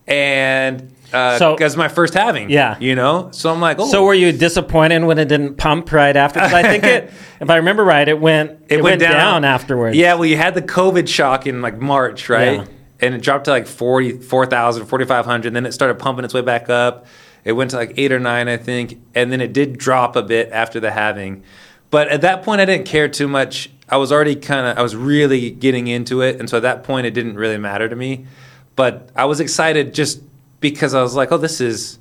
and 0.08 0.94
uh, 1.14 1.38
So- 1.38 1.56
because 1.56 1.76
my 1.78 1.88
first 1.88 2.14
having, 2.14 2.50
Yeah. 2.50 2.76
you 2.80 2.96
know. 2.96 3.30
So 3.32 3.52
I'm 3.52 3.60
like, 3.62 3.78
oh, 3.80 3.86
So 3.88 4.04
were 4.04 4.14
you 4.14 4.32
disappointed 4.32 5.04
when 5.04 5.18
it 5.20 5.28
didn't 5.28 5.56
pump 5.58 5.92
right 5.92 6.16
after? 6.16 6.40
'Cause 6.40 6.54
I 6.54 6.64
think 6.64 6.84
it, 6.84 7.12
if 7.42 7.50
I 7.50 7.58
remember 7.58 7.84
right, 7.84 8.08
it 8.08 8.20
went 8.20 8.52
it, 8.70 8.82
went, 8.84 9.02
down. 9.02 9.44
afterwards. 9.46 9.96
Yeah, 9.98 10.14
well, 10.16 10.26
you 10.26 10.38
had 10.38 10.54
the 10.54 10.62
COVID 10.62 11.08
shock 11.08 11.48
in 11.48 11.62
like 11.62 11.80
March, 11.80 12.30
right? 12.30 12.60
Yeah. 12.60 12.66
And 13.04 13.16
it 13.16 13.22
dropped 13.22 13.46
to 13.46 13.52
like 13.52 13.66
40, 13.68 14.20
4,000, 14.20 14.86
4,500. 14.86 15.54
Then 15.54 15.66
it 15.66 15.74
started 15.74 15.98
pumping 15.98 16.24
its 16.24 16.34
way 16.34 16.42
back 16.42 16.70
up. 16.70 17.08
It 17.44 17.54
went 17.54 17.72
to 17.72 17.78
like 17.78 17.94
eight 17.98 18.12
or 18.12 18.20
nine, 18.20 18.48
I 18.48 18.58
think. 18.58 19.00
And 19.16 19.32
then 19.32 19.42
it 19.42 19.54
did 19.54 19.78
drop 19.80 20.16
a 20.16 20.22
bit 20.22 20.50
after 20.54 20.80
the 20.80 20.92
halving. 20.92 21.42
But 21.90 22.10
at 22.10 22.22
that 22.22 22.44
point, 22.44 22.62
I 22.62 22.66
didn't 22.66 22.86
care 22.86 23.08
too 23.08 23.28
much. 23.28 23.72
I 23.90 23.98
was 23.98 24.12
already 24.12 24.36
kind 24.36 24.68
of, 24.68 24.78
I 24.78 24.82
was 24.84 24.96
really 24.96 25.50
getting 25.50 25.88
into 25.88 26.22
it. 26.22 26.40
And 26.40 26.48
so 26.50 26.58
at 26.58 26.64
that 26.64 26.84
point, 26.84 27.08
it 27.08 27.12
didn't 27.16 27.36
really 27.36 27.58
matter 27.58 27.90
to 27.90 27.96
me. 27.96 28.28
But 28.76 29.10
I 29.16 29.26
was 29.26 29.40
excited 29.40 29.94
just 29.96 30.22
because 30.62 30.94
I 30.94 31.02
was 31.02 31.16
like, 31.16 31.32
oh, 31.32 31.38
this 31.38 31.60
is 31.60 32.00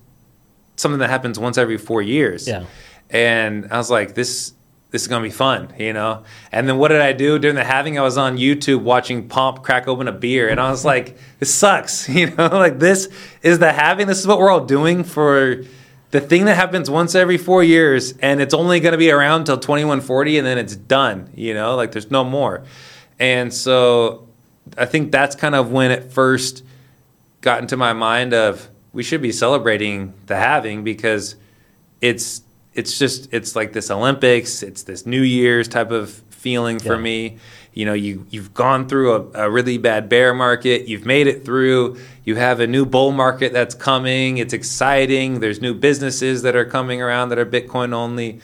something 0.77 1.01
that 1.01 1.11
happens 1.11 1.38
once 1.38 1.59
every 1.59 1.79
four 1.79 2.01
years. 2.03 2.46
Yeah. 2.46 2.66
And 3.11 3.66
I 3.73 3.79
was 3.79 3.90
like, 3.90 4.14
this 4.14 4.55
this 4.90 5.03
is 5.03 5.09
gonna 5.09 5.23
be 5.23 5.31
fun, 5.31 5.73
you 5.79 5.92
know. 5.92 6.25
And 6.51 6.68
then 6.68 6.77
what 6.77 6.88
did 6.88 7.01
I 7.01 7.12
do 7.12 7.38
during 7.38 7.55
the 7.57 7.64
having? 7.64 7.99
I 7.99 8.03
was 8.03 8.18
on 8.18 8.37
YouTube 8.38 8.83
watching 8.83 9.29
Pomp 9.29 9.62
crack 9.62 9.87
open 9.87 10.09
a 10.09 10.12
beer, 10.12 10.49
and 10.49 10.61
I 10.61 10.70
was 10.70 10.85
like, 10.85 11.16
this 11.38 11.53
sucks, 11.53 12.09
you 12.09 12.31
know. 12.35 12.49
Like 12.49 12.79
this 12.79 13.09
is 13.42 13.59
the 13.59 13.73
having. 13.73 14.07
This 14.07 14.18
is 14.18 14.27
what 14.27 14.38
we're 14.38 14.51
all 14.51 14.64
doing 14.64 15.05
for 15.05 15.62
the 16.11 16.20
thing 16.20 16.46
that 16.46 16.57
happens 16.57 16.90
once 16.90 17.14
every 17.14 17.38
four 17.38 17.62
years, 17.62 18.14
and 18.18 18.40
it's 18.40 18.55
only 18.55 18.81
gonna 18.81 18.99
be 18.99 19.11
around 19.11 19.44
till 19.44 19.59
twenty 19.59 19.85
one 19.85 20.01
forty, 20.01 20.38
and 20.38 20.46
then 20.46 20.59
it's 20.59 20.77
done, 20.77 21.31
you 21.35 21.55
know. 21.55 21.77
Like 21.77 21.92
there's 21.92 22.11
no 22.11 22.25
more. 22.25 22.64
And 23.18 23.53
so 23.53 24.29
I 24.77 24.87
think 24.87 25.12
that's 25.12 25.37
kind 25.37 25.55
of 25.55 25.70
when 25.70 25.90
it 25.90 26.12
first 26.12 26.64
got 27.40 27.61
into 27.61 27.76
my 27.76 27.92
mind 27.92 28.35
of 28.35 28.68
we 28.92 29.03
should 29.03 29.22
be 29.22 29.33
celebrating 29.33 30.12
the 30.26 30.37
having 30.37 30.85
because 30.85 31.37
it's 32.00 32.42
it's 32.74 32.98
just 32.98 33.33
it's 33.33 33.57
like 33.57 33.72
this 33.72 33.90
Olympics, 33.90 34.62
it's 34.62 34.83
this 34.85 35.07
New 35.07 35.22
Year's 35.22 35.68
type 35.68 35.90
of 35.90 36.11
feeling 36.31 36.79
for 36.79 36.94
Yeah. 36.94 37.00
me. 37.00 37.38
You 37.72 37.87
know, 37.87 37.92
you 37.92 38.26
you've 38.31 38.53
gone 38.53 38.88
through 38.88 39.14
a, 39.35 39.44
a 39.46 39.50
really 39.50 39.79
bad 39.79 40.09
bear 40.09 40.35
market, 40.35 40.88
you've 40.88 41.07
made 41.07 41.26
it 41.29 41.44
through. 41.44 41.98
You 42.24 42.37
have 42.37 42.61
a 42.61 42.66
new 42.66 42.85
bull 42.85 43.12
market 43.12 43.53
that's 43.53 43.74
coming. 43.74 44.38
It's 44.38 44.53
exciting. 44.53 45.40
There's 45.40 45.61
new 45.61 45.74
businesses 45.74 46.42
that 46.42 46.57
are 46.57 46.64
coming 46.64 47.00
around 47.00 47.29
that 47.31 47.38
are 47.38 47.46
Bitcoin 47.46 47.92
only. 47.92 48.40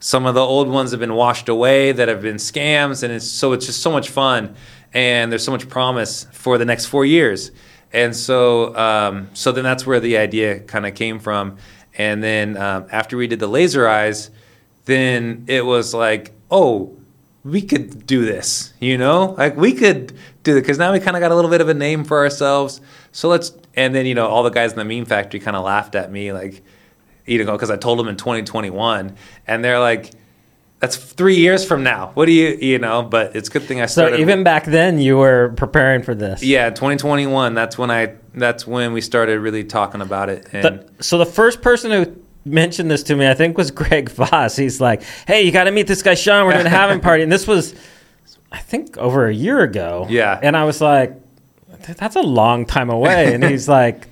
Some 0.00 0.26
of 0.26 0.34
the 0.34 0.40
old 0.40 0.68
ones 0.68 0.90
have 0.90 1.00
been 1.00 1.14
washed 1.14 1.48
away 1.48 1.92
that 1.92 2.08
have 2.08 2.20
been 2.20 2.36
scams, 2.36 3.02
and 3.02 3.12
it's 3.12 3.26
so 3.28 3.52
it's 3.52 3.66
just 3.66 3.80
so 3.80 3.90
much 3.92 4.10
fun, 4.10 4.54
and 4.92 5.30
there's 5.30 5.44
so 5.44 5.52
much 5.52 5.68
promise 5.68 6.26
for 6.32 6.58
the 6.58 6.64
next 6.64 6.86
four 6.86 7.04
years. 7.06 7.50
And 7.94 8.14
so, 8.14 8.76
um, 8.76 9.30
so 9.34 9.52
then 9.52 9.62
that's 9.62 9.86
where 9.86 10.00
the 10.00 10.18
idea 10.18 10.58
kind 10.58 10.84
of 10.84 10.96
came 10.96 11.20
from. 11.20 11.56
And 11.96 12.22
then 12.22 12.56
um, 12.56 12.86
after 12.90 13.16
we 13.16 13.28
did 13.28 13.38
the 13.38 13.46
laser 13.46 13.86
eyes, 13.86 14.30
then 14.84 15.44
it 15.46 15.64
was 15.64 15.94
like, 15.94 16.32
oh, 16.50 16.96
we 17.44 17.62
could 17.62 18.06
do 18.06 18.24
this, 18.24 18.72
you 18.80 18.98
know, 18.98 19.34
like 19.38 19.56
we 19.56 19.74
could 19.74 20.16
do 20.42 20.56
it 20.56 20.62
because 20.62 20.78
now 20.78 20.92
we 20.92 20.98
kind 20.98 21.16
of 21.16 21.20
got 21.20 21.30
a 21.30 21.34
little 21.34 21.50
bit 21.50 21.60
of 21.60 21.68
a 21.68 21.74
name 21.74 22.02
for 22.02 22.18
ourselves. 22.18 22.80
So 23.12 23.28
let's, 23.28 23.52
and 23.74 23.94
then 23.94 24.06
you 24.06 24.14
know, 24.14 24.26
all 24.26 24.42
the 24.42 24.50
guys 24.50 24.72
in 24.72 24.78
the 24.78 24.84
meme 24.84 25.04
factory 25.04 25.40
kind 25.40 25.56
of 25.56 25.62
laughed 25.62 25.94
at 25.94 26.10
me, 26.10 26.32
like, 26.32 26.64
you 27.26 27.44
know, 27.44 27.52
because 27.52 27.70
I 27.70 27.76
told 27.76 27.98
them 27.98 28.08
in 28.08 28.16
2021, 28.16 29.14
and 29.46 29.64
they're 29.64 29.78
like, 29.78 30.10
that's 30.80 30.96
three 30.96 31.36
years 31.36 31.64
from 31.64 31.82
now. 31.82 32.10
What 32.14 32.26
do 32.26 32.32
you, 32.32 32.48
you 32.60 32.78
know? 32.78 33.02
But 33.02 33.34
it's 33.36 33.48
a 33.48 33.52
good 33.52 33.62
thing 33.62 33.80
I 33.80 33.86
started. 33.86 34.16
So 34.16 34.20
even 34.22 34.42
back 34.44 34.64
then, 34.66 34.98
you 34.98 35.16
were 35.16 35.54
preparing 35.56 36.02
for 36.02 36.14
this. 36.14 36.42
yeah, 36.42 36.68
2021. 36.70 37.54
That's 37.54 37.78
when 37.78 37.90
I. 37.90 38.14
That's 38.34 38.66
when 38.66 38.92
we 38.92 39.00
started 39.00 39.38
really 39.40 39.64
talking 39.64 40.00
about 40.00 40.28
it. 40.28 40.46
And 40.52 40.64
The- 40.64 41.02
so 41.02 41.18
the 41.18 41.26
first 41.26 41.62
person 41.62 41.90
who 41.92 42.16
mentioned 42.44 42.90
this 42.90 43.02
to 43.04 43.16
me, 43.16 43.28
I 43.28 43.34
think, 43.34 43.56
was 43.56 43.70
Greg 43.82 44.10
Foss. 44.10 44.56
He's 44.56 44.80
like, 44.80 45.02
"Hey, 45.26 45.42
you 45.42 45.52
got 45.52 45.64
to 45.64 45.70
meet 45.70 45.86
this 45.86 46.02
guy 46.02 46.14
Sean. 46.14 46.44
We're 46.46 46.52
doing 46.54 46.66
a 46.66 46.70
having 46.70 47.00
party," 47.00 47.22
and 47.22 47.32
this 47.32 47.46
was, 47.46 47.74
I 48.52 48.58
think, 48.58 48.98
over 48.98 49.26
a 49.26 49.32
year 49.34 49.60
ago. 49.62 50.06
Yeah. 50.10 50.38
and 50.42 50.56
I 50.56 50.64
was 50.64 50.80
like, 50.80 51.14
"That's 51.96 52.16
a 52.16 52.22
long 52.22 52.66
time 52.66 52.90
away." 52.90 53.32
And 53.34 53.42
he's 53.44 53.68
like, 53.80 54.08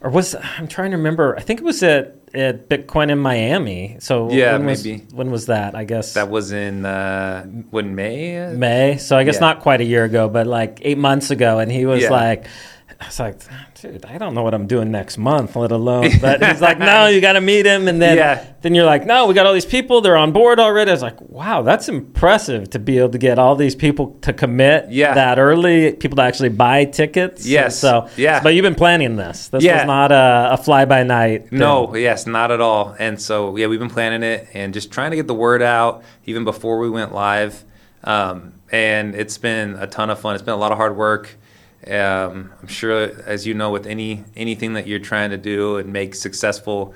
"Or 0.00 0.08
was 0.10 0.34
I'm 0.58 0.68
trying 0.68 0.92
to 0.92 0.96
remember? 0.96 1.36
I 1.36 1.40
think 1.42 1.60
it 1.60 1.64
was 1.64 1.82
at 1.82 2.16
at 2.34 2.68
Bitcoin 2.68 3.10
in 3.10 3.18
Miami. 3.18 3.96
So 4.00 4.30
Yeah, 4.30 4.52
when 4.52 4.66
was, 4.66 4.84
maybe. 4.84 5.04
when 5.12 5.30
was 5.30 5.46
that? 5.46 5.74
I 5.74 5.84
guess 5.84 6.14
that 6.14 6.28
was 6.30 6.52
in 6.52 6.84
uh, 6.84 7.44
when 7.70 7.94
May. 7.94 8.52
May. 8.54 8.96
So 8.98 9.16
I 9.16 9.24
guess 9.24 9.36
Yeah. 9.36 9.40
not 9.40 9.60
quite 9.60 9.80
a 9.80 9.84
year 9.84 10.04
ago, 10.04 10.28
but 10.28 10.46
like 10.46 10.80
eight 10.82 10.98
months 10.98 11.30
ago. 11.30 11.58
And 11.58 11.70
he 11.70 11.86
was 11.86 12.02
Yeah. 12.02 12.10
like, 12.10 12.46
I 13.00 13.06
was 13.06 13.18
like, 13.18 13.36
dude, 13.80 14.04
I 14.06 14.18
don't 14.18 14.34
know 14.34 14.42
what 14.42 14.54
I'm 14.54 14.66
doing 14.66 14.90
next 14.90 15.18
month, 15.18 15.56
let 15.56 15.72
alone. 15.72 16.08
But 16.20 16.42
he's 16.44 16.60
like, 16.60 16.78
no, 16.78 17.06
you 17.08 17.20
got 17.20 17.32
to 17.32 17.40
meet 17.40 17.66
him. 17.66 17.88
And 17.88 18.00
then, 18.00 18.16
Yeah. 18.16 18.44
then 18.62 18.74
you're 18.74 18.84
like, 18.86 19.04
no, 19.04 19.26
we 19.26 19.34
got 19.34 19.46
all 19.46 19.52
these 19.52 19.66
people. 19.66 20.00
They're 20.00 20.16
on 20.16 20.32
board 20.32 20.60
already. 20.60 20.90
I 20.90 20.94
was 20.94 21.02
like, 21.02 21.20
wow, 21.20 21.62
that's 21.62 21.88
impressive 21.88 22.70
to 22.70 22.78
be 22.78 22.98
able 22.98 23.10
to 23.10 23.18
get 23.18 23.38
all 23.38 23.56
these 23.56 23.74
people 23.74 24.16
to 24.22 24.32
commit 24.32 24.90
Yeah. 24.90 25.14
that 25.14 25.38
early, 25.38 25.92
people 25.92 26.16
to 26.16 26.22
actually 26.22 26.50
buy 26.50 26.84
tickets. 26.84 27.46
Yes. 27.46 27.78
So, 27.78 28.08
Yeah. 28.16 28.42
But 28.42 28.54
you've 28.54 28.62
been 28.62 28.74
planning 28.74 29.16
this. 29.16 29.48
This 29.48 29.64
Yeah. 29.64 29.78
was 29.78 29.86
not 29.86 30.12
a, 30.12 30.50
a 30.52 30.56
fly 30.56 30.84
by 30.84 31.02
night. 31.02 31.50
No, 31.52 31.94
yes, 31.96 32.26
not 32.26 32.50
at 32.50 32.60
all. 32.60 32.94
And 32.98 33.20
so, 33.20 33.56
yeah, 33.56 33.66
we've 33.66 33.80
been 33.80 33.90
planning 33.90 34.22
it 34.22 34.48
and 34.54 34.72
just 34.72 34.90
trying 34.92 35.10
to 35.10 35.16
get 35.16 35.26
the 35.26 35.34
word 35.34 35.62
out 35.62 36.02
even 36.26 36.44
before 36.44 36.78
we 36.78 36.88
went 36.88 37.12
live. 37.12 37.64
Um, 38.04 38.52
and 38.70 39.14
it's 39.14 39.38
been 39.38 39.74
a 39.74 39.86
ton 39.86 40.10
of 40.10 40.18
fun. 40.20 40.34
It's 40.34 40.42
been 40.44 40.54
a 40.54 40.58
lot 40.58 40.72
of 40.72 40.78
hard 40.78 40.96
work. 40.96 41.36
Um, 41.86 42.52
I'm 42.60 42.68
sure, 42.68 43.10
as 43.26 43.46
you 43.46 43.54
know, 43.54 43.70
with 43.70 43.86
any 43.86 44.24
anything 44.36 44.72
that 44.74 44.86
you're 44.86 44.98
trying 44.98 45.30
to 45.30 45.36
do 45.36 45.76
and 45.76 45.92
make 45.92 46.14
successful, 46.14 46.94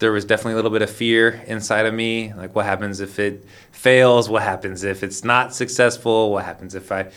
there 0.00 0.10
was 0.10 0.24
definitely 0.24 0.54
a 0.54 0.56
little 0.56 0.70
bit 0.70 0.82
of 0.82 0.90
fear 0.90 1.42
inside 1.46 1.86
of 1.86 1.94
me. 1.94 2.32
Like, 2.34 2.54
what 2.54 2.64
happens 2.64 3.00
if 3.00 3.18
it 3.18 3.46
fails? 3.70 4.28
What 4.28 4.42
happens 4.42 4.82
if 4.82 5.02
it's 5.02 5.22
not 5.22 5.54
successful? 5.54 6.32
What 6.32 6.44
happens 6.44 6.74
if 6.74 6.90
I 6.90 7.10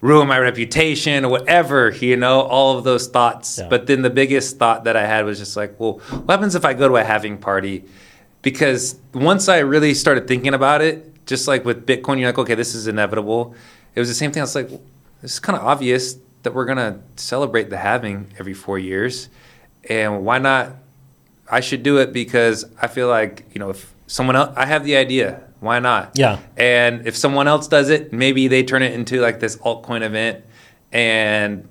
ruin 0.00 0.26
my 0.26 0.38
reputation 0.38 1.24
or 1.24 1.30
whatever? 1.30 1.90
You 1.90 2.16
know, 2.16 2.40
all 2.40 2.76
of 2.76 2.82
those 2.82 3.06
thoughts. 3.06 3.58
Yeah. 3.58 3.68
But 3.68 3.86
then 3.86 4.02
the 4.02 4.10
biggest 4.10 4.58
thought 4.58 4.84
that 4.84 4.96
I 4.96 5.06
had 5.06 5.24
was 5.24 5.38
just 5.38 5.56
like, 5.56 5.78
well, 5.78 6.00
what 6.10 6.30
happens 6.30 6.56
if 6.56 6.64
I 6.64 6.74
go 6.74 6.88
to 6.88 6.96
a 6.96 7.04
having 7.04 7.38
party? 7.38 7.84
Because 8.42 8.98
once 9.12 9.48
I 9.48 9.58
really 9.58 9.94
started 9.94 10.26
thinking 10.26 10.54
about 10.54 10.82
it, 10.82 11.24
just 11.24 11.46
like 11.46 11.64
with 11.64 11.86
Bitcoin, 11.86 12.18
you're 12.18 12.28
like, 12.28 12.38
okay, 12.38 12.54
this 12.56 12.74
is 12.74 12.88
inevitable. 12.88 13.54
It 13.94 14.00
was 14.00 14.08
the 14.08 14.14
same 14.14 14.32
thing. 14.32 14.40
I 14.40 14.44
was 14.44 14.54
like, 14.54 14.68
this 15.22 15.34
is 15.34 15.40
kind 15.40 15.56
of 15.56 15.64
obvious 15.64 16.18
that 16.44 16.54
we're 16.54 16.64
gonna 16.64 17.00
celebrate 17.16 17.70
the 17.70 17.76
having 17.76 18.28
every 18.38 18.54
four 18.54 18.78
years, 18.78 19.28
and 19.88 20.24
why 20.24 20.38
not? 20.38 20.76
I 21.50 21.60
should 21.60 21.82
do 21.82 21.98
it 21.98 22.12
because 22.12 22.64
I 22.80 22.86
feel 22.86 23.08
like 23.08 23.44
you 23.52 23.58
know 23.58 23.70
if 23.70 23.92
someone 24.06 24.36
else, 24.36 24.54
I 24.56 24.66
have 24.66 24.84
the 24.84 24.96
idea. 24.96 25.42
Why 25.60 25.78
not? 25.78 26.12
Yeah. 26.14 26.38
And 26.56 27.06
if 27.06 27.16
someone 27.16 27.48
else 27.48 27.68
does 27.68 27.88
it, 27.88 28.12
maybe 28.12 28.48
they 28.48 28.62
turn 28.62 28.82
it 28.82 28.92
into 28.92 29.20
like 29.20 29.40
this 29.40 29.56
altcoin 29.56 30.02
event, 30.02 30.44
and 30.92 31.68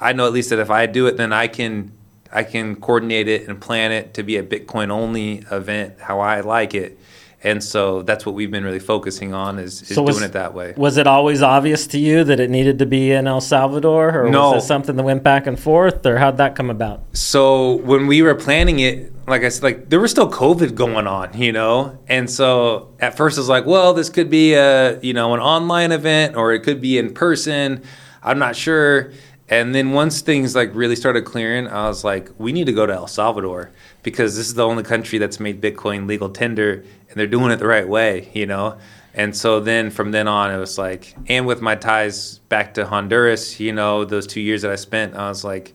I 0.00 0.12
know 0.12 0.26
at 0.26 0.32
least 0.32 0.50
that 0.50 0.58
if 0.58 0.70
I 0.70 0.86
do 0.86 1.06
it, 1.06 1.16
then 1.16 1.32
I 1.32 1.46
can 1.46 1.92
I 2.32 2.42
can 2.42 2.76
coordinate 2.76 3.28
it 3.28 3.48
and 3.48 3.60
plan 3.60 3.92
it 3.92 4.14
to 4.14 4.22
be 4.22 4.36
a 4.36 4.42
Bitcoin 4.42 4.90
only 4.90 5.44
event 5.50 6.00
how 6.00 6.20
I 6.20 6.40
like 6.40 6.74
it. 6.74 6.98
And 7.44 7.62
so 7.62 8.00
that's 8.02 8.24
what 8.24 8.34
we've 8.34 8.50
been 8.50 8.64
really 8.64 8.78
focusing 8.78 9.34
on 9.34 9.58
is, 9.58 9.82
is 9.82 9.88
So 9.94 10.02
was- 10.02 10.16
doing 10.16 10.28
it 10.28 10.32
that 10.32 10.54
way. 10.54 10.72
Was 10.78 10.96
it 10.96 11.06
always 11.06 11.42
obvious 11.42 11.86
to 11.88 11.98
you 11.98 12.24
that 12.24 12.40
it 12.40 12.48
needed 12.48 12.78
to 12.78 12.86
be 12.86 13.12
in 13.12 13.26
El 13.26 13.42
Salvador, 13.42 14.18
or 14.24 14.30
No. 14.30 14.52
was 14.52 14.64
it 14.64 14.66
something 14.66 14.96
that 14.96 15.02
went 15.02 15.22
back 15.22 15.46
and 15.46 15.60
forth, 15.60 16.06
or 16.06 16.16
how'd 16.16 16.38
that 16.38 16.56
come 16.56 16.70
about? 16.70 17.02
So 17.12 17.74
when 17.76 18.06
we 18.06 18.22
were 18.22 18.34
planning 18.34 18.80
it, 18.80 19.12
like 19.28 19.44
I 19.44 19.50
said, 19.50 19.62
like 19.62 19.90
there 19.90 20.00
was 20.00 20.10
still 20.10 20.30
COVID 20.30 20.74
going 20.74 21.06
on, 21.06 21.30
you 21.34 21.52
know, 21.52 21.98
and 22.08 22.30
so 22.30 22.88
at 22.98 23.14
first 23.16 23.36
it 23.36 23.40
was 23.42 23.48
like, 23.50 23.66
well, 23.66 23.92
this 23.92 24.08
could 24.08 24.30
be 24.30 24.54
a 24.54 24.98
you 25.00 25.12
know 25.12 25.34
an 25.34 25.40
online 25.40 25.92
event 25.92 26.36
or 26.36 26.52
it 26.52 26.60
could 26.60 26.80
be 26.80 26.96
in 26.98 27.12
person. 27.12 27.82
I'm 28.22 28.38
not 28.38 28.56
sure. 28.56 29.12
And 29.48 29.74
then 29.74 29.92
once 29.92 30.22
things 30.22 30.54
like 30.54 30.74
really 30.74 30.96
started 30.96 31.24
clearing, 31.24 31.66
I 31.68 31.86
was 31.86 32.02
like, 32.02 32.30
we 32.38 32.52
need 32.52 32.66
to 32.66 32.72
go 32.72 32.86
to 32.86 32.92
El 32.92 33.06
Salvador 33.06 33.72
because 34.02 34.36
this 34.36 34.46
is 34.46 34.54
the 34.54 34.66
only 34.66 34.82
country 34.82 35.18
that's 35.18 35.38
made 35.38 35.60
Bitcoin 35.60 36.08
legal 36.08 36.30
tender, 36.30 36.84
and 37.08 37.16
they're 37.16 37.26
doing 37.26 37.50
it 37.50 37.56
the 37.56 37.66
right 37.66 37.86
way, 37.86 38.30
you 38.32 38.46
know. 38.46 38.78
And 39.12 39.36
so 39.36 39.60
then 39.60 39.90
from 39.90 40.10
then 40.10 40.26
on, 40.26 40.52
it 40.52 40.58
was 40.58 40.76
like, 40.76 41.14
and 41.28 41.46
with 41.46 41.60
my 41.60 41.76
ties 41.76 42.38
back 42.48 42.74
to 42.74 42.86
Honduras, 42.86 43.60
you 43.60 43.72
know, 43.72 44.04
those 44.04 44.26
two 44.26 44.40
years 44.40 44.62
that 44.62 44.72
I 44.72 44.76
spent, 44.76 45.14
I 45.14 45.28
was 45.28 45.44
like, 45.44 45.74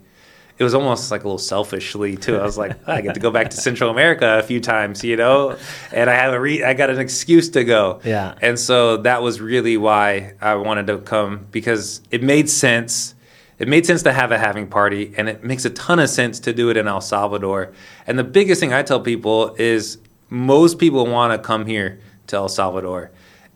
it 0.57 0.63
was 0.65 0.73
almost 0.73 1.09
like 1.09 1.23
a 1.23 1.23
little 1.23 1.37
selfishly 1.37 2.17
too. 2.17 2.37
I 2.37 2.43
was 2.43 2.57
like, 2.57 2.75
I 2.87 2.99
get 2.99 3.13
to 3.13 3.19
go 3.21 3.31
back 3.31 3.49
to 3.51 3.57
Central 3.57 3.89
America 3.89 4.39
a 4.39 4.43
few 4.43 4.59
times, 4.59 5.05
you 5.05 5.15
know, 5.15 5.57
and 5.93 6.09
I 6.09 6.15
have 6.15 6.33
a 6.33 6.39
re- 6.39 6.63
I 6.63 6.73
got 6.73 6.89
an 6.89 6.99
excuse 6.99 7.49
to 7.51 7.63
go. 7.63 8.01
Yeah. 8.03 8.35
And 8.41 8.59
so 8.59 8.97
that 8.97 9.21
was 9.21 9.39
really 9.39 9.77
why 9.77 10.33
I 10.41 10.55
wanted 10.55 10.87
to 10.87 10.97
come 10.97 11.47
because 11.51 12.01
it 12.11 12.21
made 12.21 12.49
sense. 12.49 13.15
It 13.59 13.67
made 13.67 13.85
sense 13.85 14.03
to 14.03 14.13
have 14.13 14.31
a 14.31 14.37
having 14.37 14.67
party, 14.67 15.13
and 15.17 15.27
it 15.27 15.43
makes 15.43 15.65
a 15.65 15.69
ton 15.69 15.99
of 15.99 16.09
sense 16.09 16.39
to 16.41 16.53
do 16.53 16.69
it 16.69 16.77
in 16.77 16.87
El 16.87 17.01
Salvador. 17.01 17.73
And 18.07 18.17
the 18.17 18.23
biggest 18.23 18.59
thing 18.61 18.71
I 18.73 18.83
tell 18.83 19.01
people 19.01 19.53
is 19.59 19.97
most 20.29 20.79
people 20.79 21.05
want 21.05 21.33
to 21.33 21.45
come 21.45 21.65
here 21.65 21.99
to 22.27 22.37
El 22.37 22.49
Salvador. 22.49 23.11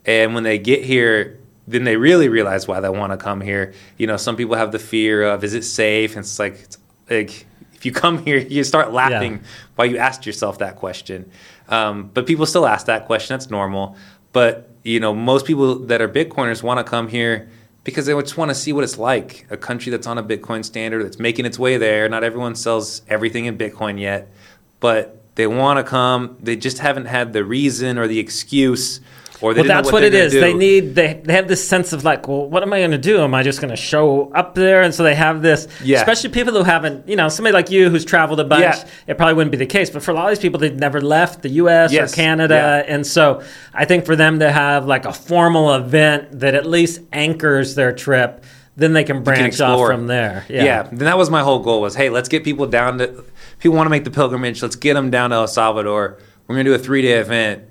And 0.05 0.33
when 0.33 0.43
they 0.43 0.57
get 0.59 0.83
here, 0.83 1.39
then 1.67 1.85
they 1.85 1.95
really 1.95 2.27
realize 2.27 2.67
why 2.67 2.81
they 2.81 2.89
want 2.89 3.11
to 3.13 3.17
come 3.17 3.39
here. 3.39 3.73
You 3.97 4.07
know, 4.07 4.17
some 4.17 4.35
people 4.35 4.55
have 4.55 4.73
the 4.73 4.79
fear 4.79 5.23
of 5.23 5.43
is 5.45 5.53
it 5.53 5.63
safe? 5.63 6.11
And 6.17 6.19
it's 6.25 6.37
like, 6.37 6.55
it's 6.59 6.77
like 7.09 7.45
if 7.73 7.85
you 7.85 7.93
come 7.93 8.17
here, 8.25 8.37
you 8.37 8.65
start 8.65 8.91
laughing 8.91 9.33
Yeah. 9.33 9.39
while 9.75 9.87
you 9.87 9.97
asked 9.97 10.25
yourself 10.25 10.57
that 10.59 10.75
question. 10.75 11.31
Um, 11.69 12.11
but 12.13 12.27
people 12.27 12.45
still 12.45 12.65
ask 12.65 12.87
that 12.87 13.05
question. 13.05 13.35
That's 13.35 13.49
normal. 13.49 13.95
But 14.33 14.69
you 14.83 14.99
know, 14.99 15.13
most 15.13 15.45
people 15.45 15.75
that 15.85 16.01
are 16.01 16.09
Bitcoiners 16.09 16.61
want 16.61 16.79
to 16.79 16.83
come 16.83 17.07
here 17.07 17.47
because 17.83 18.05
they 18.05 18.13
just 18.13 18.37
want 18.37 18.49
to 18.49 18.55
see 18.55 18.73
what 18.73 18.83
it's 18.83 18.97
like. 18.97 19.45
A 19.49 19.57
country 19.57 19.91
that's 19.91 20.07
on 20.07 20.17
a 20.17 20.23
Bitcoin 20.23 20.63
standard, 20.63 21.03
that's 21.03 21.19
making 21.19 21.45
its 21.45 21.59
way 21.59 21.77
there. 21.77 22.07
Not 22.07 22.23
everyone 22.23 22.55
sells 22.55 23.01
everything 23.07 23.45
in 23.45 23.57
Bitcoin 23.57 23.99
yet, 23.99 24.31
but 24.79 25.21
they 25.35 25.47
want 25.47 25.77
to 25.77 25.83
come. 25.83 26.37
They 26.41 26.55
just 26.55 26.79
haven't 26.79 27.05
had 27.05 27.33
the 27.33 27.43
reason 27.43 27.97
or 27.97 28.07
the 28.07 28.19
excuse. 28.19 29.01
Or 29.41 29.53
they 29.53 29.61
well, 29.61 29.67
that's 29.67 29.91
what, 29.91 29.99
they're 30.01 30.27
it. 30.27 30.31
They 30.31 30.53
need 30.53 30.95
they, 30.95 31.15
they 31.15 31.33
have 31.33 31.47
this 31.47 31.67
sense 31.67 31.91
of 31.91 32.03
like, 32.05 32.27
well, 32.27 32.47
what 32.47 32.63
am 32.63 32.71
I 32.71 32.79
going 32.79 32.91
to 32.91 32.97
do? 32.97 33.19
Am 33.19 33.33
I 33.33 33.43
just 33.43 33.59
going 33.59 33.71
to 33.71 33.75
show 33.75 34.31
up 34.33 34.55
there? 34.55 34.81
And 34.83 34.93
so 34.93 35.03
they 35.03 35.15
have 35.15 35.41
this, 35.41 35.67
Yeah. 35.83 35.97
especially 35.97 36.29
people 36.29 36.53
who 36.53 36.63
haven't, 36.63 37.09
you 37.09 37.15
know, 37.15 37.27
somebody 37.29 37.53
like 37.53 37.69
you 37.69 37.89
who's 37.89 38.05
traveled 38.05 38.39
a 38.39 38.43
bunch. 38.45 38.61
Yeah. 38.61 38.87
It 39.07 39.17
probably 39.17 39.33
wouldn't 39.33 39.51
be 39.51 39.57
the 39.57 39.65
case, 39.65 39.89
but 39.89 40.01
for 40.03 40.11
a 40.11 40.13
lot 40.13 40.25
of 40.25 40.37
these 40.37 40.41
people, 40.41 40.59
they've 40.59 40.73
never 40.73 41.01
left 41.01 41.41
the 41.41 41.49
U.S. 41.49 41.91
Yes. 41.91 42.13
or 42.13 42.15
Canada, 42.15 42.83
Yeah. 42.87 42.93
and 42.93 43.05
so 43.05 43.43
I 43.73 43.85
think 43.85 44.05
for 44.05 44.15
them 44.15 44.39
to 44.39 44.51
have 44.51 44.85
like 44.85 45.05
a 45.05 45.11
formal 45.13 45.73
event 45.73 46.39
that 46.39 46.53
at 46.55 46.65
least 46.65 47.01
anchors 47.11 47.75
their 47.75 47.91
trip, 47.91 48.43
then 48.75 48.93
they 48.93 49.03
can 49.03 49.23
branch 49.23 49.59
off 49.61 49.85
from 49.87 50.07
there. 50.07 50.45
Yeah. 50.47 50.63
Yeah. 50.63 50.83
Then 50.83 50.99
that 50.99 51.17
was 51.17 51.29
my 51.29 51.41
whole 51.41 51.59
goal 51.59 51.81
was, 51.81 51.95
hey, 51.95 52.09
let's 52.09 52.29
get 52.29 52.43
people 52.43 52.65
down 52.65 52.97
to, 52.99 53.23
people 53.59 53.75
want 53.75 53.87
to 53.87 53.91
make 53.91 54.03
the 54.03 54.11
pilgrimage. 54.11 54.61
Let's 54.61 54.75
get 54.75 54.93
them 54.93 55.09
down 55.11 55.31
to 55.31 55.35
El 55.37 55.47
Salvador. 55.47 56.17
We're 56.47 56.55
going 56.55 56.65
to 56.65 56.71
do 56.71 56.75
a 56.75 56.79
three 56.79 57.01
day 57.01 57.13
event. 57.19 57.63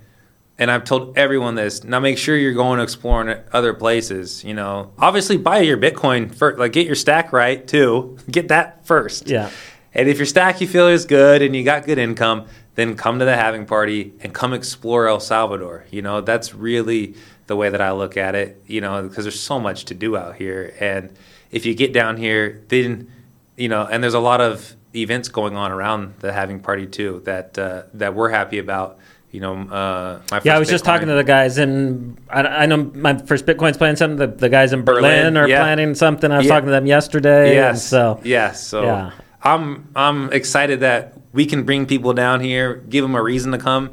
And 0.59 0.71
I've 0.71 0.85
told 0.85 1.17
everyone 1.17 1.55
this. 1.55 1.83
Now 1.83 1.99
make 1.99 2.19
sure 2.19 2.37
you're 2.37 2.53
going 2.53 2.77
to 2.79 2.85
exploring 2.85 3.37
other 3.53 3.75
places. 3.75 4.45
You 4.45 4.55
know, 4.55 4.93
obviously 4.99 5.37
buy 5.37 5.61
your 5.61 5.79
Bitcoin 5.79 6.35
first. 6.35 6.59
Like 6.59 6.73
get 6.73 6.87
your 6.87 6.95
stack 6.95 7.33
right 7.33 7.67
too. 7.67 8.19
Get 8.31 8.49
that 8.49 8.87
first. 8.87 9.29
Yeah. 9.29 9.51
And 9.95 10.09
if 10.09 10.19
your 10.19 10.27
stack 10.27 10.61
you 10.61 10.69
feel 10.69 10.89
is 10.89 11.05
good 11.05 11.43
and 11.43 11.55
you 11.55 11.65
got 11.65 11.85
good 11.85 11.99
income, 11.99 12.47
then 12.75 12.97
come 12.97 13.19
to 13.19 13.25
the 13.25 13.37
having 13.37 13.67
party 13.67 14.15
and 14.21 14.33
come 14.33 14.55
explore 14.55 15.07
El 15.07 15.21
Salvador. 15.21 15.85
You 15.91 16.03
know, 16.03 16.21
that's 16.21 16.55
really 16.55 17.15
the 17.47 17.57
way 17.57 17.69
that 17.69 17.81
I 17.81 17.93
look 17.93 18.17
at 18.17 18.35
it, 18.35 18.63
you 18.67 18.81
know, 18.81 19.03
because 19.03 19.25
there's 19.25 19.41
so 19.41 19.61
much 19.61 19.85
to 19.87 19.95
do 19.95 20.17
out 20.17 20.37
here. 20.37 20.75
And 20.81 21.13
if 21.51 21.67
you 21.67 21.75
get 21.75 21.93
down 21.93 22.17
here, 22.17 22.63
then, 22.69 23.11
you 23.57 23.69
know, 23.69 23.87
and 23.91 24.03
there's 24.03 24.15
a 24.15 24.21
lot 24.21 24.41
of 24.41 24.75
events 24.95 25.29
going 25.29 25.57
on 25.57 25.71
around 25.73 26.15
the 26.21 26.33
having 26.33 26.61
party 26.61 26.87
too 26.87 27.23
that 27.25 27.59
uh, 27.59 27.83
that 27.95 28.15
we're 28.15 28.31
happy 28.31 28.59
about. 28.59 28.99
You 29.33 29.41
know, 29.41 29.55
uh, 29.55 30.21
my 30.31 30.41
Yeah, 30.45 30.57
I 30.57 30.59
was 30.59 30.69
just 30.69 30.85
talking 30.85 31.09
to 31.09 31.15
the 31.15 31.25
guys 31.25 31.57
in. 31.57 32.19
I, 32.29 32.43
I 32.43 32.67
know 32.67 32.91
my 32.95 33.17
first 33.17 33.47
Bitcoin's 33.47 33.79
planning 33.79 33.97
something. 33.97 34.19
The, 34.19 34.27
the 34.27 34.51
guys 34.51 34.75
in 34.75 34.83
Berlin, 34.85 35.03
Berlin, 35.03 35.37
are 35.39 35.49
yeah. 35.49 35.61
planning 35.63 35.95
something. 35.95 36.31
I 36.31 36.37
was 36.37 36.47
Yeah. 36.47 36.53
talking 36.53 36.67
to 36.67 36.73
them 36.73 36.85
yesterday. 36.85 37.47
and 37.47 37.55
Yes. 37.55 37.87
so 37.89 38.21
yes. 38.25 38.63
So 38.67 38.83
Yeah. 38.83 39.11
I'm 39.43 39.89
I'm 39.97 40.31
excited 40.35 40.81
that 40.81 41.15
we 41.33 41.47
can 41.47 41.63
bring 41.65 41.87
people 41.87 42.13
down 42.13 42.41
here, 42.41 42.75
give 42.91 43.03
them 43.03 43.15
a 43.15 43.23
reason 43.23 43.53
to 43.53 43.59
come, 43.59 43.93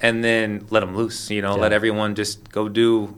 and 0.00 0.22
then 0.22 0.64
let 0.70 0.80
them 0.80 0.96
loose. 0.96 1.28
You 1.28 1.42
know, 1.42 1.56
Yeah. 1.56 1.62
let 1.62 1.72
everyone 1.72 2.14
just 2.14 2.52
go 2.52 2.68
do, 2.68 3.16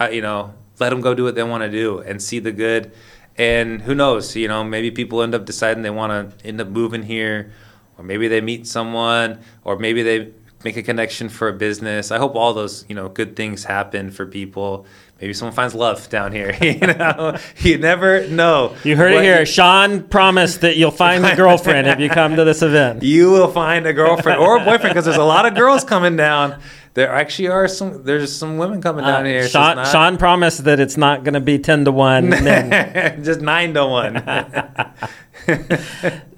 uh, 0.00 0.08
you 0.10 0.22
know, 0.22 0.54
let 0.80 0.88
them 0.90 1.02
go 1.02 1.12
do 1.14 1.24
what 1.24 1.34
they 1.34 1.42
want 1.42 1.62
to 1.62 1.70
do 1.70 1.98
and 1.98 2.22
see 2.22 2.38
the 2.38 2.52
good. 2.52 2.90
And 3.36 3.82
who 3.82 3.94
knows? 3.94 4.34
You 4.34 4.48
know, 4.48 4.64
maybe 4.64 4.90
people 4.90 5.20
end 5.22 5.34
up 5.34 5.44
deciding 5.44 5.82
they 5.82 5.90
want 5.90 6.10
to 6.40 6.46
end 6.48 6.58
up 6.58 6.68
moving 6.68 7.02
here, 7.02 7.52
or 7.98 8.02
maybe 8.04 8.28
they 8.28 8.40
meet 8.40 8.66
someone, 8.66 9.40
or 9.62 9.78
maybe 9.78 10.02
they 10.02 10.28
make 10.64 10.76
a 10.76 10.82
connection 10.82 11.28
for 11.28 11.48
a 11.48 11.52
business. 11.52 12.10
I 12.10 12.18
hope 12.18 12.34
all 12.34 12.54
those 12.54 12.84
you 12.88 12.94
know 12.94 13.08
good 13.08 13.36
things 13.36 13.64
happen 13.64 14.10
for 14.10 14.26
people. 14.26 14.86
Maybe 15.20 15.34
someone 15.34 15.54
finds 15.54 15.72
love 15.74 16.08
down 16.08 16.32
here. 16.32 16.52
You 16.60 16.78
know, 16.78 17.36
you 17.58 17.78
never 17.78 18.26
know. 18.26 18.74
you 18.82 18.96
heard 18.96 19.12
what- 19.12 19.22
it 19.22 19.26
here. 19.26 19.46
Sean 19.46 20.02
promised 20.02 20.62
that 20.62 20.76
you'll 20.76 20.90
find 20.90 21.24
a 21.24 21.36
girlfriend 21.42 21.86
if 21.86 22.00
you 22.00 22.08
come 22.08 22.34
to 22.36 22.44
this 22.44 22.62
event. 22.62 23.02
you 23.04 23.30
will 23.30 23.50
find 23.52 23.86
a 23.86 23.92
girlfriend 23.92 24.40
or 24.40 24.56
a 24.56 24.64
boyfriend 24.64 24.90
because 24.94 25.04
there's 25.04 25.16
a 25.16 25.24
lot 25.24 25.46
of 25.46 25.54
girls 25.54 25.84
coming 25.84 26.16
down. 26.16 26.60
There 26.94 27.08
actually 27.10 27.48
are 27.48 27.68
some. 27.68 28.02
There's 28.04 28.34
some 28.36 28.58
women 28.58 28.82
coming 28.82 29.04
down 29.04 29.22
Uh, 29.22 29.28
here. 29.28 29.42
so 29.44 29.48
Sean, 29.60 29.76
not- 29.76 29.86
Sean 29.88 30.16
promised 30.18 30.64
that 30.64 30.78
it's 30.80 30.96
not 30.98 31.24
going 31.24 31.34
to 31.34 31.40
be 31.40 31.58
ten 31.58 31.84
to 31.86 31.92
one. 31.92 32.28
men. 32.44 33.22
just 33.24 33.40
nine 33.40 33.72
to 33.74 33.86
one. 33.86 34.22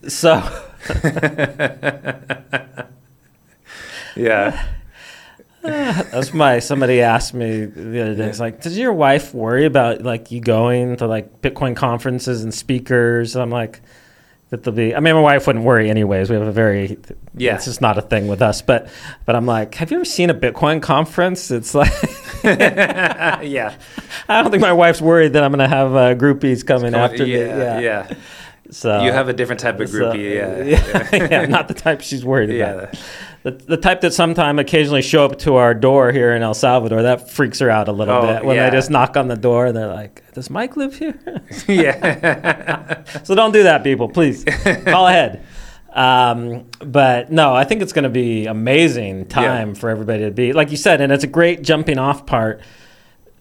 so 0.09 0.43
yeah. 4.17 4.67
that's 5.62 6.35
my. 6.35 6.59
Somebody 6.59 7.01
asked 7.01 7.33
me 7.33 7.65
the 7.65 8.03
other 8.03 8.15
day. 8.15 8.27
It's 8.27 8.41
like, 8.41 8.61
does 8.61 8.77
your 8.77 8.93
wife 8.93 9.33
worry 9.33 9.65
about 9.65 10.03
like 10.03 10.31
you 10.31 10.41
going 10.41 10.97
to 10.97 11.07
like 11.07 11.41
Bitcoin 11.41 11.75
conferences 11.75 12.43
and 12.45 12.53
speakers? 12.53 13.35
And 13.35 13.43
I'm 13.43 13.51
like. 13.51 13.81
That 14.51 14.62
they'll 14.62 14.75
be. 14.75 14.95
I 14.95 15.01
mean, 15.01 15.15
my 15.15 15.23
wife 15.23 15.47
wouldn't 15.47 15.65
worry 15.65 15.89
anyways. 15.89 16.29
We 16.29 16.37
have 16.37 16.47
a 16.47 16.53
very. 16.53 16.99
Yeah. 17.35 17.55
It's 17.57 17.65
just 17.65 17.81
not 17.81 17.97
a 17.97 18.03
thing 18.03 18.29
with 18.29 18.43
us. 18.43 18.61
But, 18.61 18.89
but 19.25 19.35
I'm 19.35 19.47
like, 19.47 19.75
have 19.77 19.91
you 19.91 19.97
ever 19.97 20.05
seen 20.05 20.29
a 20.29 20.35
Bitcoin 20.35 20.83
conference? 20.83 21.51
It's 21.51 21.75
like, 21.75 21.91
yeah. 22.45 23.75
I 24.29 24.43
don't 24.43 24.51
think 24.51 24.61
my 24.61 24.75
wife's 24.75 25.01
worried 25.01 25.33
that 25.33 25.43
I'm 25.43 25.51
going 25.51 25.67
to 25.69 25.75
have 25.75 25.95
uh, 25.97 26.15
groupies 26.15 26.65
coming 26.65 26.95
after 26.95 27.25
me. 27.25 27.39
yeah. 27.39 27.81
Yeah. 27.81 28.15
So 28.71 29.03
You 29.03 29.12
have 29.12 29.29
a 29.29 29.33
different 29.33 29.61
type 29.61 29.79
of 29.81 29.89
so- 29.89 30.12
yeah. 30.15 30.62
yeah, 30.62 31.09
yeah, 31.31 31.47
not 31.47 31.69
the 31.69 31.75
type 31.75 32.01
she's 32.01 32.25
worried 32.25 32.51
Yeah. 32.51 32.73
about. 32.73 32.99
The, 33.43 33.51
the 33.51 33.77
type 33.77 34.01
that 34.01 34.15
sometime 34.15 34.59
occasionally 34.59 35.03
show 35.03 35.27
up 35.27 35.39
to 35.41 35.57
our 35.57 35.75
door 35.75 36.11
here 36.12 36.35
in 36.35 36.43
El 36.43 36.55
Salvador. 36.55 37.03
That 37.03 37.31
freaks 37.31 37.59
her 37.59 37.69
out 37.69 37.89
a 37.89 37.93
little 37.93 38.15
Oh, 38.15 38.27
bit 38.27 38.43
when 38.45 38.57
yeah. 38.57 38.71
they 38.71 38.77
just 38.77 38.89
knock 38.91 39.19
on 39.19 39.29
the 39.29 39.37
door 39.37 39.67
and 39.67 39.77
they're 39.77 39.87
like, 39.87 40.23
"Does 40.33 40.49
Mike 40.49 40.79
live 40.79 40.99
here?" 40.99 41.19
yeah. 41.69 43.03
so 43.23 43.35
don't 43.35 43.53
do 43.53 43.65
that, 43.65 43.85
people. 43.85 44.09
Please 44.09 44.45
call 44.87 45.07
ahead. 45.09 45.45
Um, 45.93 46.65
but 46.81 47.31
no, 47.31 47.55
I 47.55 47.65
think 47.65 47.83
it's 47.83 47.93
going 47.93 48.03
to 48.05 48.09
be 48.09 48.47
amazing 48.47 49.27
time 49.27 49.75
for 49.75 49.91
everybody 49.91 50.25
to 50.25 50.31
be 50.31 50.53
like 50.55 50.71
you 50.71 50.77
said, 50.79 51.03
and 51.03 51.12
it's 51.12 51.23
a 51.25 51.29
great 51.29 51.61
jumping 51.62 51.99
off 51.99 52.25
part, 52.27 52.61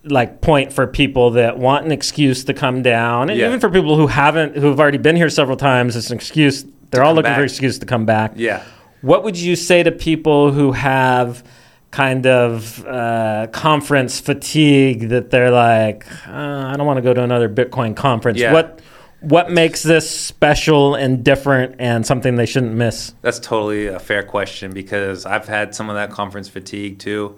like 0.06 0.42
point 0.42 0.74
for 0.74 0.86
people 0.88 1.32
that 1.32 1.58
want 1.58 1.86
an 1.86 1.92
excuse 1.92 2.44
to 2.46 2.54
come 2.54 2.82
down, 2.82 3.30
and 3.30 3.40
Yeah. 3.40 3.48
even 3.48 3.60
for 3.60 3.70
people 3.70 3.96
who 3.96 4.08
haven't, 4.08 4.58
who've 4.58 4.80
already 4.80 4.98
been 4.98 5.16
here 5.16 5.30
several 5.30 5.58
times. 5.58 5.96
It's 5.96 6.10
an 6.10 6.16
excuse. 6.18 6.66
They're 6.92 7.04
all 7.04 7.14
looking 7.14 7.34
for 7.34 7.40
an 7.40 7.46
excuse 7.46 7.80
to 7.80 7.86
come 7.86 8.06
back. 8.06 8.34
yeah. 8.36 8.62
What 9.02 9.24
would 9.26 9.38
you 9.38 9.58
say 9.58 9.84
to 9.84 9.92
people 9.92 10.52
who 10.54 10.72
have 10.72 11.44
kind 11.92 12.26
of 12.26 12.86
uh, 12.88 13.48
conference 13.52 14.20
fatigue 14.22 15.10
that 15.10 15.30
they're 15.30 15.52
like, 15.52 16.06
uh, 16.28 16.32
I 16.72 16.76
don't 16.78 16.86
want 16.88 16.98
to 16.98 17.02
go 17.02 17.14
to 17.14 17.22
another 17.22 17.50
Bitcoin 17.50 17.96
conference? 17.96 18.40
Yeah. 18.40 18.54
What 18.54 18.80
what 19.20 19.50
makes 19.52 19.84
this 19.84 20.10
special 20.10 20.96
and 20.96 21.24
different 21.24 21.76
and 21.80 22.06
something 22.06 22.36
they 22.36 22.46
shouldn't 22.46 22.74
miss? 22.76 23.14
That's 23.22 23.40
totally 23.40 23.88
a 23.88 24.00
fair 24.00 24.22
question 24.24 24.74
because 24.74 25.26
I've 25.26 25.48
had 25.48 25.74
some 25.76 25.90
of 25.90 25.96
that 25.96 26.10
conference 26.12 26.48
fatigue 26.50 27.00
too. 27.00 27.38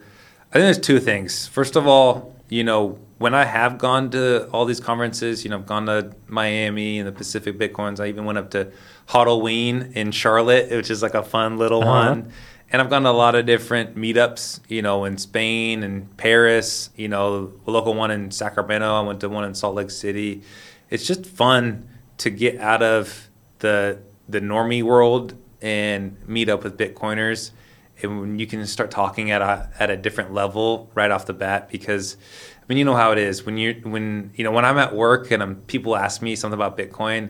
I 0.52 0.54
think 0.60 0.64
there's 0.66 0.80
two 0.80 1.00
things. 1.00 1.48
First 1.48 1.76
of 1.76 1.86
all, 1.88 2.35
you 2.50 2.64
know, 2.64 3.00
when 3.18 3.34
I 3.34 3.46
have 3.46 3.78
gone 3.78 4.10
to 4.12 4.48
all 4.52 4.66
these 4.66 4.80
conferences, 4.80 5.44
you 5.44 5.50
know, 5.50 5.58
I've 5.58 5.66
gone 5.66 5.86
to 5.88 6.12
Miami 6.28 7.00
and 7.00 7.08
the 7.08 7.12
Pacific 7.12 7.58
Bitcoins. 7.58 8.00
I 8.00 8.08
even 8.08 8.26
went 8.26 8.38
up 8.38 8.52
to 8.52 8.72
Halloween 9.08 9.92
in 9.96 10.12
Charlotte, 10.12 10.70
which 10.70 10.92
is 10.92 11.02
like 11.02 11.14
a 11.14 11.24
fun 11.24 11.58
little 11.58 11.82
Uh-huh. 11.82 12.10
one. 12.10 12.32
And 12.72 12.82
I've 12.82 12.90
gone 12.90 13.04
to 13.04 13.10
a 13.10 13.12
lot 13.12 13.36
of 13.36 13.46
different 13.46 13.96
meetups, 13.96 14.60
you 14.68 14.82
know, 14.82 15.06
in 15.06 15.18
Spain 15.18 15.84
and 15.84 16.16
Paris, 16.18 16.90
you 16.96 17.08
know, 17.08 17.54
a 17.66 17.72
local 17.72 17.94
one 17.94 18.12
in 18.12 18.32
Sacramento. 18.32 18.86
I 18.94 19.02
went 19.02 19.20
to 19.22 19.30
one 19.30 19.44
in 19.46 19.54
Salt 19.54 19.76
Lake 19.76 19.92
City. 19.92 20.42
It's 20.90 21.06
just 21.06 21.26
fun 21.26 21.88
to 22.18 22.30
get 22.30 22.60
out 22.60 22.82
of 22.84 23.30
the 23.60 24.00
the 24.28 24.42
normie 24.42 24.82
world 24.84 25.36
and 25.62 26.18
meet 26.28 26.50
up 26.50 26.64
with 26.64 26.78
Bitcoiners. 26.78 27.52
And 28.04 28.40
you 28.40 28.46
can 28.48 28.66
start 28.68 28.92
talking 28.92 29.32
at 29.32 29.42
a 29.42 29.70
at 29.80 29.90
a 29.90 29.98
different 29.98 30.34
level 30.34 30.90
right 30.96 31.10
off 31.12 31.26
the 31.26 31.34
bat, 31.34 31.70
because 31.70 32.18
I 32.62 32.64
mean, 32.68 32.78
you 32.78 32.86
know 32.86 32.96
how 32.96 33.12
it 33.12 33.18
is 33.18 33.46
when 33.46 33.58
you 33.58 33.80
when 33.84 34.32
you 34.36 34.44
know 34.44 34.52
when 34.52 34.66
I'm 34.66 34.78
at 34.78 34.94
work 34.96 35.32
and 35.32 35.42
I'm, 35.42 35.56
people 35.68 35.96
ask 35.96 36.22
me 36.22 36.36
something 36.36 36.56
about 36.60 36.78
Bitcoin, 36.78 37.30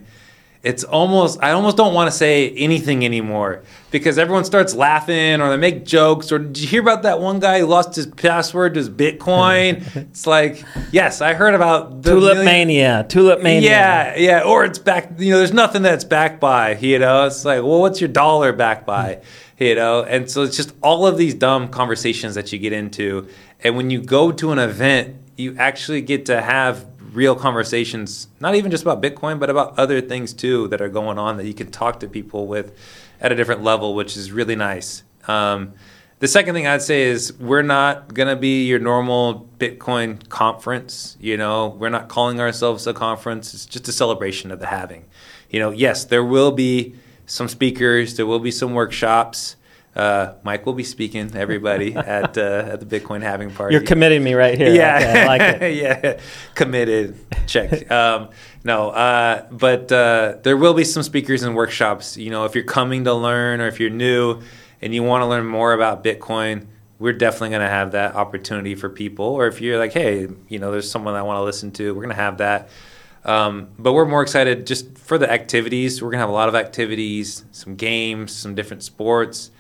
it's 0.64 0.84
almost 0.84 1.38
I 1.44 1.52
almost 1.52 1.78
don't 1.78 1.94
want 1.94 2.10
to 2.10 2.18
say 2.18 2.50
anything 2.52 3.06
anymore 3.06 3.62
because 3.92 4.18
everyone 4.18 4.44
starts 4.46 4.74
laughing 4.74 5.40
or 5.40 5.50
they 5.52 5.58
make 5.58 5.86
jokes 5.86 6.32
or 6.32 6.40
did 6.40 6.58
you 6.60 6.68
hear 6.68 6.82
about 6.82 7.04
that 7.04 7.20
one 7.20 7.40
guy 7.40 7.60
who 7.60 7.68
lost 7.68 7.96
his 7.96 8.08
password 8.08 8.74
to 8.74 8.80
his 8.80 8.90
Bitcoin? 8.90 9.84
it's 10.10 10.26
like 10.26 10.64
yes, 10.92 11.22
I 11.22 11.36
heard 11.36 11.54
about 11.54 12.02
the 12.02 12.10
Tulip 12.12 12.38
million- 12.38 12.46
mania, 12.46 13.06
tulip 13.08 13.42
mania. 13.44 13.70
yeah, 13.70 14.16
yeah. 14.18 14.42
Or 14.42 14.66
it's 14.66 14.80
back. 14.80 15.12
You 15.20 15.32
know, 15.32 15.38
there's 15.38 15.54
nothing 15.54 15.84
that's 15.84 16.04
backed 16.04 16.40
by. 16.40 16.76
You 16.78 16.98
know, 16.98 17.28
it's 17.28 17.46
like, 17.46 17.62
well, 17.62 17.82
what's 17.82 18.02
your 18.02 18.08
dollar 18.10 18.52
backed 18.52 18.88
by? 18.88 19.22
You 19.58 19.76
know, 19.76 20.04
and 20.04 20.30
so 20.30 20.44
it's 20.44 20.58
just 20.58 20.74
all 20.82 21.08
of 21.08 21.18
these 21.18 21.34
dumb 21.34 21.70
conversations 21.70 22.36
that 22.36 22.52
you 22.52 22.60
get 22.60 22.74
into, 22.74 23.30
and 23.64 23.78
when 23.78 23.90
you 23.90 24.02
go 24.02 24.32
to 24.34 24.52
an 24.52 24.60
event, 24.60 25.16
you 25.38 25.56
actually 25.58 26.02
get 26.02 26.26
to 26.26 26.42
have 26.42 26.86
real 27.14 27.36
conversations, 27.36 28.28
not 28.40 28.56
even 28.56 28.70
just 28.70 28.84
about 28.84 29.02
Bitcoin, 29.02 29.40
but 29.40 29.50
about 29.50 29.78
other 29.80 30.02
things 30.02 30.34
too 30.34 30.68
that 30.68 30.82
are 30.82 30.90
going 30.90 31.18
on 31.18 31.38
that 31.38 31.46
you 31.46 31.54
can 31.54 31.72
talk 31.72 32.02
to 32.02 32.08
people 32.08 32.48
with 32.48 32.78
at 33.22 33.32
a 33.32 33.36
different 33.36 33.64
level, 33.64 33.96
which 33.96 34.18
is 34.18 34.32
really 34.32 34.56
nice. 34.56 35.04
Um, 35.28 35.74
the 36.20 36.28
second 36.28 36.54
thing 36.54 36.68
I'd 36.68 36.82
say 36.82 37.04
is 37.04 37.34
we're 37.34 37.62
not 37.62 38.14
going 38.14 38.28
to 38.28 38.36
be 38.36 38.66
your 38.66 38.80
normal 38.80 39.50
Bitcoin 39.58 40.28
conference. 40.30 41.18
You 41.20 41.38
know, 41.38 41.68
we're 41.68 41.90
not 41.90 42.10
calling 42.10 42.40
ourselves 42.40 42.88
a 42.88 42.94
conference. 42.94 43.54
It's 43.54 43.66
just 43.66 43.88
a 43.88 43.92
celebration 43.92 44.52
of 44.52 44.60
the 44.60 44.68
having. 44.68 45.06
You 45.50 45.60
know, 45.60 45.72
yes, 45.72 46.06
there 46.06 46.24
will 46.24 46.52
be 46.52 46.96
some 47.26 47.48
speakers. 47.48 48.16
There 48.16 48.26
will 48.26 48.40
be 48.40 48.52
some 48.52 48.74
workshops. 48.74 49.56
Uh, 49.96 50.34
Mike 50.44 50.66
will 50.66 50.74
be 50.74 50.84
speaking. 50.84 51.34
Everybody 51.36 51.96
at 51.96 52.38
uh, 52.38 52.70
at 52.74 52.80
the 52.82 53.00
Bitcoin 53.00 53.22
having 53.22 53.50
party. 53.52 53.74
You're 53.74 53.84
committing 53.84 54.24
me 54.24 54.34
right 54.34 54.58
here. 54.58 54.74
Yeah, 54.74 54.98
Okay, 54.98 55.22
I 55.22 55.26
like 55.26 55.62
it. 55.62 55.76
yeah, 55.82 56.20
committed. 56.54 57.18
Check. 57.48 57.90
um, 57.92 58.30
no, 58.64 58.90
uh, 58.90 59.46
but 59.52 59.92
uh, 59.92 60.38
there 60.44 60.58
will 60.58 60.74
be 60.74 60.84
some 60.84 61.04
speakers 61.04 61.44
and 61.44 61.56
workshops. 61.56 62.18
You 62.18 62.30
know, 62.32 62.46
if 62.46 62.56
you're 62.56 62.64
coming 62.66 63.06
to 63.06 63.14
learn 63.14 63.62
or 63.62 63.68
if 63.68 63.80
you're 63.80 63.90
new 63.90 64.42
and 64.82 64.94
you 64.94 65.04
want 65.04 65.22
to 65.22 65.28
learn 65.28 65.46
more 65.46 65.72
about 65.72 66.04
Bitcoin, 66.04 66.66
we're 67.00 67.14
definitely 67.14 67.50
going 67.50 67.62
to 67.62 67.70
have 67.70 67.92
that 67.92 68.16
opportunity 68.16 68.76
for 68.76 68.90
people. 68.90 69.26
Or 69.26 69.48
if 69.48 69.62
you're 69.62 69.78
like, 69.78 69.94
hey, 69.94 70.28
you 70.50 70.60
know, 70.60 70.72
there's 70.72 70.90
someone 70.90 71.14
I 71.14 71.22
want 71.22 71.38
to 71.38 71.44
listen 71.44 71.72
to, 71.74 71.94
we're 71.94 72.02
going 72.02 72.16
to 72.16 72.22
have 72.22 72.40
that. 72.40 72.70
Um, 73.26 73.70
but 73.80 73.94
we're 73.94 74.06
more 74.06 74.22
excited 74.22 74.68
just 74.68 74.98
for 74.98 75.18
the 75.18 75.30
activities. 75.30 76.02
We're 76.02 76.12
to 76.12 76.18
have 76.20 76.30
a 76.30 76.34
lot 76.34 76.48
of 76.48 76.56
activities, 76.56 77.44
some 77.52 77.76
games, 77.76 78.34
some 78.34 78.56
different 78.56 78.84
sports. 78.84 79.52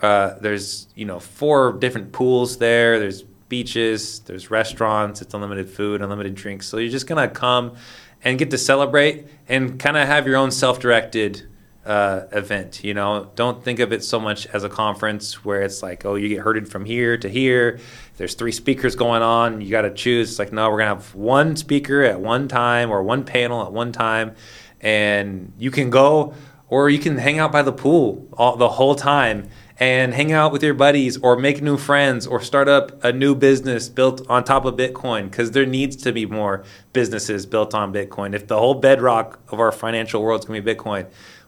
Uh, 0.00 0.34
there's 0.40 0.88
you 0.94 1.06
know 1.06 1.20
four 1.20 1.72
different 1.72 2.12
pools 2.12 2.58
there. 2.58 2.98
There's 2.98 3.22
beaches. 3.48 4.20
There's 4.20 4.50
restaurants. 4.50 5.22
It's 5.22 5.32
unlimited 5.32 5.70
food, 5.70 6.02
unlimited 6.02 6.34
drinks. 6.34 6.66
So 6.66 6.78
you're 6.78 6.90
just 6.90 7.06
gonna 7.06 7.28
come 7.28 7.76
and 8.24 8.38
get 8.38 8.50
to 8.50 8.58
celebrate 8.58 9.26
and 9.48 9.78
kind 9.78 9.96
of 9.96 10.06
have 10.08 10.26
your 10.26 10.36
own 10.36 10.50
self-directed 10.50 11.46
uh, 11.86 12.26
event. 12.32 12.82
You 12.82 12.94
know, 12.94 13.30
don't 13.36 13.62
think 13.62 13.78
of 13.78 13.92
it 13.92 14.02
so 14.02 14.18
much 14.18 14.46
as 14.48 14.64
a 14.64 14.68
conference 14.68 15.44
where 15.44 15.62
it's 15.62 15.82
like, 15.82 16.04
oh, 16.04 16.16
you 16.16 16.28
get 16.28 16.40
herded 16.40 16.68
from 16.68 16.84
here 16.84 17.16
to 17.16 17.28
here. 17.28 17.78
There's 18.16 18.34
three 18.34 18.52
speakers 18.52 18.96
going 18.96 19.22
on. 19.22 19.60
You 19.60 19.70
got 19.70 19.82
to 19.82 19.92
choose. 19.92 20.30
It's 20.30 20.38
like, 20.38 20.52
no, 20.52 20.70
we're 20.70 20.78
gonna 20.78 20.94
have 20.94 21.14
one 21.14 21.56
speaker 21.56 22.02
at 22.02 22.20
one 22.20 22.48
time 22.48 22.90
or 22.90 23.02
one 23.02 23.24
panel 23.24 23.62
at 23.64 23.72
one 23.72 23.92
time, 23.92 24.34
and 24.80 25.52
you 25.58 25.70
can 25.70 25.90
go 25.90 26.34
or 26.68 26.90
you 26.90 26.98
can 26.98 27.18
hang 27.18 27.38
out 27.38 27.52
by 27.52 27.62
the 27.62 27.72
pool 27.72 28.26
all, 28.32 28.56
the 28.56 28.70
whole 28.70 28.94
time 28.94 29.48
and 29.78 30.14
hang 30.14 30.32
out 30.32 30.52
with 30.52 30.62
your 30.62 30.74
buddies 30.74 31.18
or 31.18 31.36
make 31.36 31.62
new 31.62 31.76
friends 31.76 32.26
or 32.26 32.40
start 32.40 32.68
up 32.68 33.04
a 33.04 33.12
new 33.12 33.34
business 33.34 33.88
built 33.88 34.26
on 34.28 34.42
top 34.42 34.64
of 34.64 34.74
Bitcoin 34.74 35.30
because 35.30 35.50
there 35.50 35.66
needs 35.66 35.96
to 35.96 36.12
be 36.12 36.24
more 36.24 36.64
businesses 36.92 37.44
built 37.44 37.74
on 37.74 37.92
Bitcoin. 37.92 38.34
If 38.34 38.46
the 38.46 38.58
whole 38.58 38.74
bedrock 38.74 39.38
of 39.52 39.60
our 39.60 39.70
financial 39.70 40.22
world 40.22 40.40
is 40.40 40.46
going 40.46 40.62
to 40.62 40.64
be 40.64 40.74
Bitcoin, 40.74 41.06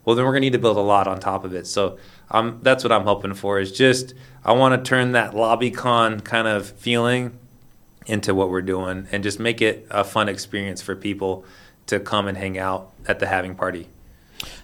well, 0.08 0.16
then 0.16 0.24
we're 0.24 0.32
going 0.32 0.40
to 0.40 0.46
need 0.46 0.52
to 0.54 0.58
build 0.58 0.78
a 0.78 0.80
lot 0.80 1.06
on 1.06 1.20
top 1.20 1.44
of 1.44 1.52
it. 1.52 1.66
So 1.66 1.98
um, 2.30 2.60
that's 2.62 2.82
what 2.82 2.92
I'm 2.92 3.02
hoping 3.04 3.34
for 3.34 3.60
is 3.60 3.70
just 3.70 4.14
I 4.42 4.52
want 4.52 4.82
to 4.82 4.88
turn 4.88 5.12
that 5.12 5.34
lobby 5.36 5.70
con 5.70 6.20
kind 6.20 6.48
of 6.48 6.66
feeling 6.70 7.38
into 8.06 8.34
what 8.34 8.48
we're 8.48 8.62
doing 8.62 9.06
and 9.12 9.22
just 9.22 9.38
make 9.38 9.60
it 9.60 9.86
a 9.90 10.02
fun 10.04 10.30
experience 10.30 10.80
for 10.80 10.96
people 10.96 11.44
to 11.88 12.00
come 12.00 12.26
and 12.26 12.38
hang 12.38 12.56
out 12.56 12.90
at 13.06 13.18
the 13.18 13.26
having 13.26 13.54
party. 13.54 13.86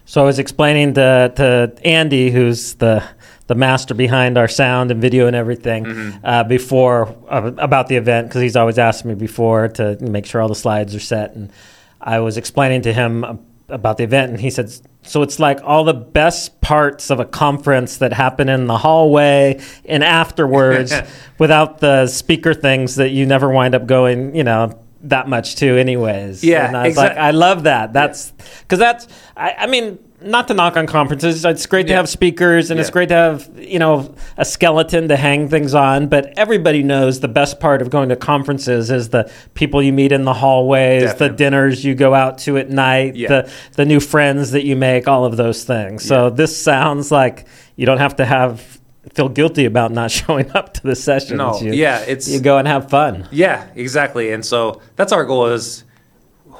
So 0.06 0.22
I 0.22 0.24
was 0.24 0.38
explaining 0.38 0.94
to, 0.94 1.30
to 1.36 1.74
Andy, 1.86 2.30
who's 2.30 2.74
the 2.76 3.04
the 3.46 3.54
master 3.54 3.92
behind 3.92 4.38
our 4.38 4.48
sound 4.48 4.90
and 4.90 5.02
video 5.02 5.26
and 5.26 5.36
everything, 5.36 5.84
Mm-hmm. 5.84 6.24
uh, 6.24 6.44
before 6.44 7.14
uh, 7.28 7.50
about 7.58 7.88
the 7.88 7.96
event 7.96 8.28
because 8.28 8.40
he's 8.40 8.56
always 8.56 8.78
asked 8.78 9.04
me 9.04 9.14
before 9.14 9.68
to 9.68 9.98
make 10.00 10.24
sure 10.24 10.40
all 10.40 10.48
the 10.48 10.54
slides 10.54 10.94
are 10.94 11.00
set, 11.00 11.34
and 11.34 11.52
I 12.00 12.20
was 12.20 12.38
explaining 12.38 12.80
to 12.82 12.92
him 12.94 13.44
about 13.68 13.96
the 13.96 14.04
event, 14.04 14.30
and 14.30 14.40
he 14.40 14.50
said, 14.50 14.70
"So 15.02 15.22
it's 15.22 15.38
like 15.38 15.60
all 15.64 15.84
the 15.84 15.94
best 15.94 16.60
parts 16.60 17.10
of 17.10 17.20
a 17.20 17.24
conference 17.24 17.98
that 17.98 18.12
happen 18.12 18.48
in 18.48 18.66
the 18.66 18.78
hallway 18.78 19.60
and 19.84 20.04
afterwards, 20.04 20.92
without 21.38 21.78
the 21.80 22.06
speaker 22.06 22.54
things 22.54 22.96
that 22.96 23.10
you 23.10 23.26
never 23.26 23.48
wind 23.48 23.74
up 23.74 23.86
going, 23.86 24.34
you 24.34 24.44
know." 24.44 24.78
That 25.08 25.28
much 25.28 25.56
too, 25.56 25.76
anyways. 25.76 26.42
Yeah, 26.42 26.66
and 26.66 26.74
I 26.74 26.84
was 26.84 26.92
exact- 26.92 27.16
like, 27.16 27.22
I 27.22 27.30
love 27.32 27.64
that. 27.64 27.92
That's 27.92 28.30
because 28.62 28.78
that's. 28.78 29.06
I, 29.36 29.52
I 29.58 29.66
mean, 29.66 29.98
not 30.24 30.48
to 30.48 30.54
knock 30.54 30.76
on 30.76 30.86
conferences. 30.86 31.44
It's 31.44 31.66
great 31.66 31.86
to 31.88 31.94
have 31.94 32.08
speakers, 32.08 32.70
and 32.70 32.80
it's 32.80 32.90
great 32.90 33.08
to 33.10 33.14
have 33.14 33.50
you 33.56 33.78
know 33.78 34.14
a 34.36 34.44
skeleton 34.44 35.08
to 35.08 35.16
hang 35.16 35.48
things 35.48 35.74
on. 35.74 36.08
But 36.08 36.32
everybody 36.38 36.82
knows 36.82 37.20
the 37.20 37.28
best 37.28 37.60
part 37.60 37.82
of 37.82 37.90
going 37.90 38.08
to 38.08 38.16
conferences 38.16 38.90
is 38.90 39.10
the 39.10 39.30
people 39.54 39.82
you 39.82 39.92
meet 39.92 40.12
in 40.12 40.24
the 40.24 40.34
hallways, 40.34 41.14
the 41.14 41.28
dinners 41.28 41.84
you 41.84 41.94
go 41.94 42.14
out 42.14 42.38
to 42.38 42.56
at 42.58 42.70
night, 42.70 43.16
Yeah. 43.16 43.28
the 43.28 43.52
the 43.76 43.84
new 43.84 44.00
friends 44.00 44.50
that 44.52 44.64
you 44.64 44.76
make, 44.76 45.06
all 45.08 45.24
of 45.24 45.36
those 45.36 45.64
things. 45.64 46.04
So 46.04 46.30
this 46.30 46.56
sounds 46.60 47.10
like 47.12 47.46
you 47.76 47.86
don't 47.86 47.98
have 47.98 48.16
to 48.16 48.24
have 48.24 48.80
feel 49.14 49.28
guilty 49.28 49.66
about 49.66 49.92
not 49.92 50.10
showing 50.20 50.50
up 50.52 50.72
to 50.74 50.82
the 50.82 50.96
sessions. 50.96 51.36
No, 51.38 51.60
you, 51.60 51.72
yeah, 51.72 52.00
it's- 52.02 52.26
you 52.28 52.40
go 52.40 52.56
and 52.58 52.66
have 52.66 52.88
fun. 52.88 53.28
Yeah, 53.30 53.66
exactly. 53.74 54.32
And 54.32 54.44
so 54.44 54.80
that's 54.96 55.12
our 55.12 55.24
goal 55.24 55.48
is 55.48 55.84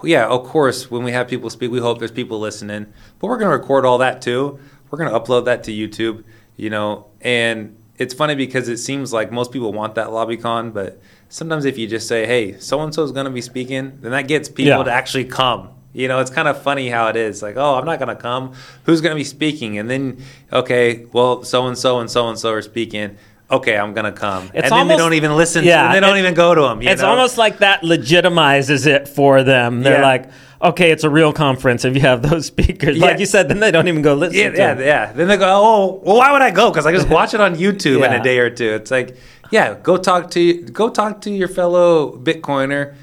yeah, 0.02 0.26
of 0.26 0.44
course, 0.44 0.90
when 0.90 1.04
we 1.04 1.12
have 1.12 1.28
people 1.28 1.50
speak, 1.50 1.70
we 1.70 1.78
hope 1.80 1.98
there's 1.98 2.10
people 2.10 2.38
listening. 2.40 2.92
But 3.18 3.28
we're 3.28 3.38
going 3.38 3.50
to 3.50 3.56
record 3.56 3.84
all 3.84 3.98
that 3.98 4.20
too. 4.22 4.58
We're 4.90 4.98
going 4.98 5.10
to 5.12 5.18
upload 5.18 5.44
that 5.46 5.64
to 5.64 5.72
YouTube, 5.72 6.24
you 6.56 6.70
know. 6.70 7.06
And 7.20 7.76
it's 7.98 8.14
funny 8.14 8.34
because 8.34 8.68
it 8.68 8.78
seems 8.78 9.12
like 9.12 9.30
most 9.32 9.52
people 9.52 9.72
want 9.72 9.94
that 9.96 10.08
LobbyCon, 10.08 10.72
but 10.74 11.00
sometimes 11.28 11.64
if 11.64 11.78
you 11.78 11.86
just 11.86 12.08
say, 12.08 12.26
"Hey, 12.26 12.58
so 12.58 12.80
and 12.80 12.94
so 12.94 13.02
is 13.04 13.12
going 13.12 13.26
to 13.26 13.30
be 13.30 13.40
speaking," 13.40 13.98
then 14.00 14.10
that 14.12 14.28
gets 14.28 14.48
people 14.48 14.64
Yeah. 14.78 14.82
to 14.84 14.92
actually 14.92 15.24
come. 15.26 15.70
You 15.92 16.08
know, 16.08 16.18
it's 16.18 16.30
kind 16.30 16.48
of 16.48 16.60
funny 16.60 16.88
how 16.88 17.06
it 17.06 17.14
is. 17.14 17.40
Like, 17.40 17.56
oh, 17.56 17.76
I'm 17.76 17.84
not 17.84 18.00
going 18.00 18.08
to 18.08 18.20
come. 18.20 18.52
Who's 18.82 19.00
going 19.00 19.12
to 19.12 19.16
be 19.18 19.22
speaking? 19.24 19.78
And 19.78 19.88
then, 19.88 20.18
okay, 20.52 21.06
well, 21.12 21.44
so 21.44 21.66
and 21.68 21.78
so 21.78 22.00
and 22.00 22.10
so 22.10 22.28
and 22.28 22.36
so 22.36 22.50
are 22.52 22.62
speaking. 22.62 23.16
Okay, 23.50 23.76
I'm 23.76 23.94
to 23.94 24.12
come. 24.12 24.50
It's 24.54 24.70
and 24.70 24.72
then 24.72 24.88
they 24.88 24.96
don't 24.96 25.12
even 25.14 25.36
listen. 25.36 25.64
yeah, 25.64 25.88
to, 25.88 25.94
they 25.94 26.00
don't 26.00 26.16
it- 26.16 26.20
even 26.20 26.34
go 26.34 26.54
to 26.54 26.62
them. 26.62 26.82
it's 26.82 27.02
almost 27.02 27.36
like 27.38 27.58
that 27.58 27.82
legitimizes 27.82 28.86
it 28.86 29.06
for 29.08 29.42
them. 29.42 29.82
They're 29.82 29.98
Yeah. 30.00 30.06
like, 30.06 30.30
okay, 30.62 30.90
it's 30.90 31.04
a 31.04 31.10
real 31.10 31.32
conference 31.32 31.84
if 31.84 31.94
you 31.94 32.00
have 32.00 32.22
those 32.22 32.46
speakers. 32.54 32.96
Yeah. 32.96 33.04
Like 33.06 33.18
you 33.20 33.26
said, 33.26 33.48
then 33.48 33.60
they 33.60 33.70
don't 33.70 33.86
even 33.88 34.02
go 34.02 34.14
listen 34.14 34.38
Yeah, 34.38 34.50
to 34.50 34.56
yeah, 34.56 34.78
yeah. 34.80 35.12
Then 35.12 35.28
they 35.28 35.36
go, 35.36 35.46
oh, 35.46 36.00
well, 36.02 36.16
why 36.16 36.32
would 36.32 36.40
I 36.42 36.50
go? 36.50 36.70
Because 36.70 36.86
I 36.86 36.92
just 36.92 37.08
watch 37.08 37.34
it 37.34 37.40
on 37.40 37.54
YouTube 37.56 38.04
in 38.06 38.12
a 38.12 38.22
day 38.22 38.38
or 38.38 38.48
two. 38.50 38.70
It's 38.74 38.90
like, 38.90 39.16
yeah, 39.50 39.74
go 39.82 39.98
talk 39.98 40.30
to 40.32 40.62
go 40.62 40.88
talk 40.88 41.20
to 41.22 41.30
your 41.30 41.48
fellow 41.48 42.16
Bitcoiner, 42.16 42.94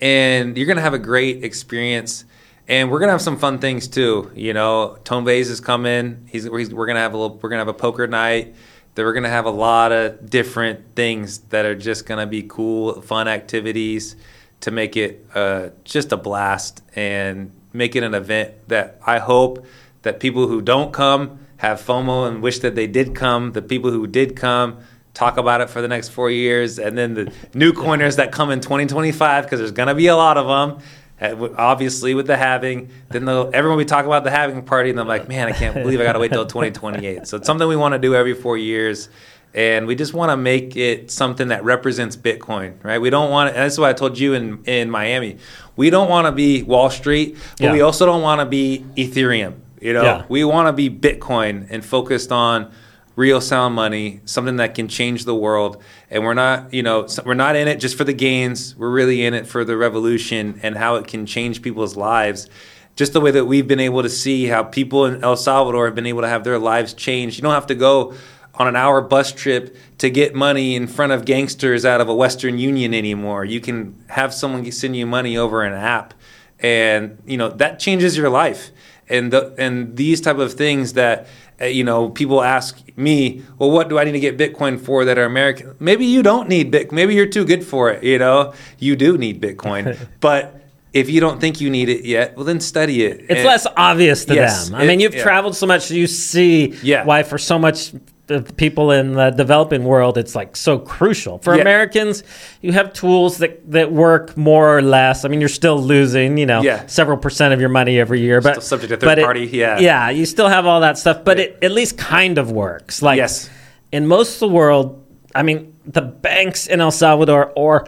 and 0.00 0.56
you're 0.56 0.66
gonna 0.66 0.80
have 0.80 0.94
a 0.94 0.98
great 0.98 1.44
experience. 1.44 2.24
And 2.68 2.90
we're 2.90 2.98
gonna 3.00 3.12
have 3.12 3.22
some 3.22 3.38
fun 3.38 3.58
things 3.58 3.88
too. 3.88 4.30
You 4.34 4.52
know, 4.52 4.98
Tone 5.04 5.24
Vays 5.24 5.50
is 5.50 5.58
coming. 5.60 6.28
He's, 6.30 6.44
he's 6.44 6.72
we're 6.72 6.86
gonna 6.86 7.00
have 7.00 7.14
a 7.14 7.16
little. 7.16 7.36
We're 7.42 7.48
gonna 7.48 7.60
have 7.60 7.68
a 7.68 7.74
poker 7.74 8.06
night. 8.06 8.54
That 8.98 9.04
we're 9.04 9.12
gonna 9.12 9.28
have 9.28 9.44
a 9.44 9.50
lot 9.50 9.92
of 9.92 10.28
different 10.28 10.96
things 10.96 11.38
that 11.50 11.64
are 11.64 11.76
just 11.76 12.04
gonna 12.04 12.26
be 12.26 12.42
cool, 12.42 13.00
fun 13.00 13.28
activities 13.28 14.16
to 14.62 14.72
make 14.72 14.96
it 14.96 15.24
uh, 15.36 15.68
just 15.84 16.10
a 16.10 16.16
blast 16.16 16.82
and 16.96 17.52
make 17.72 17.94
it 17.94 18.02
an 18.02 18.12
event 18.12 18.54
that 18.66 19.00
I 19.06 19.18
hope 19.18 19.64
that 20.02 20.18
people 20.18 20.48
who 20.48 20.60
don't 20.60 20.92
come 20.92 21.46
have 21.58 21.80
FOMO 21.80 22.26
and 22.26 22.42
wish 22.42 22.58
that 22.58 22.74
they 22.74 22.88
did 22.88 23.14
come. 23.14 23.52
The 23.52 23.62
people 23.62 23.92
who 23.92 24.08
did 24.08 24.34
come 24.34 24.78
talk 25.14 25.36
about 25.36 25.60
it 25.60 25.70
for 25.70 25.80
the 25.80 25.86
next 25.86 26.08
four 26.08 26.28
years, 26.28 26.80
and 26.80 26.98
then 26.98 27.14
the 27.14 27.32
new 27.54 27.72
coiners 27.72 28.16
that 28.16 28.32
come 28.32 28.50
in 28.50 28.58
2025 28.58 29.44
because 29.44 29.60
there's 29.60 29.70
gonna 29.70 29.94
be 29.94 30.08
a 30.08 30.16
lot 30.16 30.36
of 30.36 30.48
them. 30.48 30.82
Uh, 31.20 31.48
Obviously, 31.56 32.14
with 32.14 32.26
the 32.26 32.36
having, 32.36 32.90
then 33.10 33.24
they'll, 33.24 33.50
everyone 33.52 33.78
we 33.78 33.84
talk 33.84 34.04
about 34.06 34.24
the 34.24 34.30
having 34.30 34.62
party, 34.62 34.90
and 34.90 34.98
they're 34.98 35.04
like, 35.06 35.28
"Man, 35.28 35.48
I 35.48 35.52
can't 35.52 35.74
believe 35.74 36.00
I 36.00 36.04
got 36.04 36.12
to 36.14 36.18
wait 36.18 36.32
till 36.32 36.46
2028." 36.46 37.26
So 37.26 37.36
it's 37.38 37.46
something 37.46 37.66
we 37.68 37.76
want 37.76 37.92
to 37.94 37.98
do 37.98 38.14
every 38.14 38.34
four 38.34 38.56
years, 38.56 39.08
and 39.54 39.86
we 39.86 39.94
just 39.94 40.14
want 40.14 40.30
to 40.30 40.36
make 40.36 40.76
it 40.76 41.10
something 41.10 41.48
that 41.48 41.64
represents 41.64 42.16
Bitcoin, 42.16 42.74
right? 42.84 43.00
We 43.00 43.10
don't 43.10 43.30
want, 43.30 43.48
and 43.48 43.58
that's 43.58 43.78
what 43.78 43.88
I 43.88 43.92
told 43.94 44.18
you 44.18 44.34
in 44.34 44.62
in 44.64 44.90
Miami. 44.90 45.38
We 45.76 45.90
don't 45.90 46.08
want 46.08 46.26
to 46.26 46.32
be 46.32 46.62
Wall 46.62 46.90
Street, 46.90 47.36
but 47.58 47.64
Yeah. 47.66 47.72
we 47.72 47.80
also 47.80 48.04
don't 48.06 48.22
want 48.22 48.40
to 48.40 48.46
be 48.46 48.84
Ethereum. 48.96 49.54
You 49.80 49.92
know, 49.92 50.02
Yeah. 50.02 50.22
we 50.28 50.42
want 50.44 50.66
to 50.68 50.72
be 50.72 50.90
Bitcoin 50.90 51.66
and 51.70 51.84
focused 51.84 52.32
on 52.32 52.70
real 53.18 53.40
sound 53.40 53.74
money, 53.74 54.20
something 54.26 54.56
that 54.56 54.76
can 54.76 54.86
change 54.86 55.24
the 55.24 55.34
world. 55.34 55.82
And 56.08 56.22
we're 56.22 56.34
not, 56.34 56.72
you 56.72 56.84
know, 56.84 57.08
we're 57.26 57.34
not 57.34 57.56
in 57.56 57.66
it 57.66 57.80
just 57.80 57.98
for 57.98 58.04
the 58.04 58.12
gains. 58.12 58.76
We're 58.76 58.90
really 58.90 59.24
in 59.24 59.34
it 59.34 59.44
for 59.44 59.64
the 59.64 59.76
revolution 59.76 60.60
and 60.62 60.76
how 60.76 60.94
it 60.94 61.08
can 61.08 61.26
change 61.26 61.60
people's 61.60 61.96
lives. 61.96 62.48
Just 62.94 63.12
the 63.14 63.20
way 63.20 63.32
that 63.32 63.46
we've 63.46 63.66
been 63.66 63.80
able 63.80 64.04
to 64.04 64.08
see 64.08 64.46
how 64.46 64.62
people 64.62 65.04
in 65.04 65.24
El 65.24 65.34
Salvador 65.34 65.86
have 65.86 65.96
been 65.96 66.06
able 66.06 66.20
to 66.20 66.28
have 66.28 66.44
their 66.44 66.60
lives 66.60 66.94
changed. 66.94 67.36
You 67.36 67.42
don't 67.42 67.54
have 67.54 67.66
to 67.66 67.74
go 67.74 68.14
on 68.54 68.68
an 68.68 68.76
hour 68.76 69.00
bus 69.00 69.32
trip 69.32 69.76
to 69.98 70.10
get 70.10 70.36
money 70.36 70.76
in 70.76 70.86
front 70.86 71.10
of 71.10 71.24
gangsters 71.24 71.84
out 71.84 72.00
of 72.00 72.08
a 72.08 72.14
Western 72.14 72.56
Union 72.56 72.94
anymore. 72.94 73.44
You 73.44 73.60
can 73.60 74.00
have 74.10 74.32
someone 74.32 74.70
send 74.70 74.94
you 74.94 75.06
money 75.06 75.36
over 75.36 75.64
an 75.64 75.72
app, 75.72 76.14
and 76.60 77.20
you 77.26 77.36
know 77.36 77.48
that 77.48 77.80
changes 77.80 78.16
your 78.16 78.30
life. 78.30 78.70
And 79.10 79.32
the, 79.32 79.54
and 79.58 79.96
these 79.96 80.20
type 80.20 80.38
of 80.38 80.52
things 80.54 80.92
that 80.94 81.26
uh, 81.60 81.64
you 81.64 81.82
know 81.84 82.10
people 82.10 82.42
ask 82.42 82.78
me, 82.96 83.42
well, 83.58 83.70
what 83.70 83.88
do 83.88 83.98
I 83.98 84.04
need 84.04 84.12
to 84.12 84.20
get 84.20 84.36
Bitcoin 84.38 84.78
for 84.78 85.04
that 85.04 85.18
are 85.18 85.24
American? 85.24 85.74
Maybe 85.80 86.04
you 86.06 86.22
don't 86.22 86.48
need 86.48 86.72
Bitcoin. 86.72 86.92
Maybe 86.92 87.14
you're 87.14 87.26
too 87.26 87.44
good 87.44 87.64
for 87.64 87.90
it. 87.90 88.04
You 88.04 88.18
know, 88.18 88.52
you 88.78 88.96
do 88.96 89.16
need 89.18 89.40
Bitcoin, 89.40 89.98
but 90.20 90.54
if 90.92 91.10
you 91.10 91.20
don't 91.20 91.40
think 91.40 91.60
you 91.60 91.68
need 91.70 91.88
it 91.88 92.04
yet, 92.04 92.34
well, 92.36 92.44
then 92.44 92.60
study 92.60 93.04
it. 93.04 93.20
It's 93.28 93.30
And- 93.40 93.44
less 93.44 93.66
obvious 93.76 94.24
to 94.26 94.34
Yes, 94.34 94.68
them. 94.68 94.76
I 94.76 94.84
it- 94.84 94.86
mean, 94.88 95.00
you've 95.00 95.14
yeah. 95.14 95.22
traveled 95.22 95.54
so 95.56 95.66
much, 95.66 95.90
you 95.90 96.06
see 96.06 96.74
Yeah. 96.82 97.04
why 97.04 97.22
for 97.24 97.38
so 97.38 97.58
much 97.58 97.92
the 98.28 98.42
people 98.42 98.90
in 98.92 99.14
the 99.14 99.30
developing 99.30 99.84
world, 99.84 100.16
it's 100.16 100.34
like 100.34 100.54
so 100.56 100.78
crucial. 100.78 101.38
For 101.38 101.54
Yeah. 101.56 101.62
Americans, 101.62 102.22
you 102.62 102.72
have 102.72 102.92
tools 102.92 103.38
that, 103.38 103.68
that 103.72 103.90
work 103.90 104.36
more 104.36 104.76
or 104.78 104.82
less. 104.82 105.24
I 105.24 105.28
mean, 105.28 105.40
you're 105.40 105.48
still 105.48 105.78
losing, 105.82 106.38
you 106.38 106.46
know, 106.46 106.62
Yeah. 106.62 106.82
several 106.86 107.16
percent 107.16 107.52
of 107.54 107.60
your 107.60 107.70
money 107.70 107.98
every 107.98 108.20
year, 108.20 108.40
but 108.40 108.52
Still 108.52 108.62
subject 108.78 108.90
to 108.90 108.96
third 108.98 109.06
but 109.06 109.18
it- 109.18 109.24
party, 109.24 109.46
yeah. 109.50 109.78
yeah, 109.80 110.10
you 110.10 110.24
still 110.26 110.48
have 110.48 110.66
all 110.66 110.80
that 110.82 110.96
stuff, 110.98 111.24
but 111.24 111.38
Yeah. 111.38 111.44
it 111.44 111.58
at 111.62 111.72
least 111.72 111.98
kind 111.98 112.38
of 112.38 112.52
works. 112.52 113.02
Like 113.02 113.16
Yes. 113.16 113.50
in 113.92 114.06
most 114.06 114.34
of 114.34 114.40
the 114.40 114.48
world, 114.54 115.02
I 115.34 115.42
mean, 115.42 115.72
the 115.86 116.02
banks 116.02 116.66
in 116.66 116.80
El 116.80 116.90
Salvador 116.90 117.52
are 117.58 117.86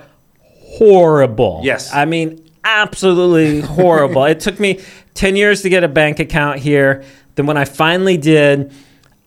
horrible. 0.79 1.61
Yes. 1.63 1.93
I 1.95 2.05
mean, 2.05 2.41
absolutely 2.65 3.61
horrible. 3.61 4.25
it 4.25 4.41
took 4.41 4.59
me 4.61 4.81
10 5.15 5.37
years 5.37 5.63
to 5.63 5.69
get 5.69 5.85
a 5.85 5.89
bank 5.89 6.19
account 6.21 6.59
here. 6.61 7.03
Then 7.35 7.47
when 7.47 7.57
I 7.57 7.65
finally 7.65 8.17
did, 8.17 8.73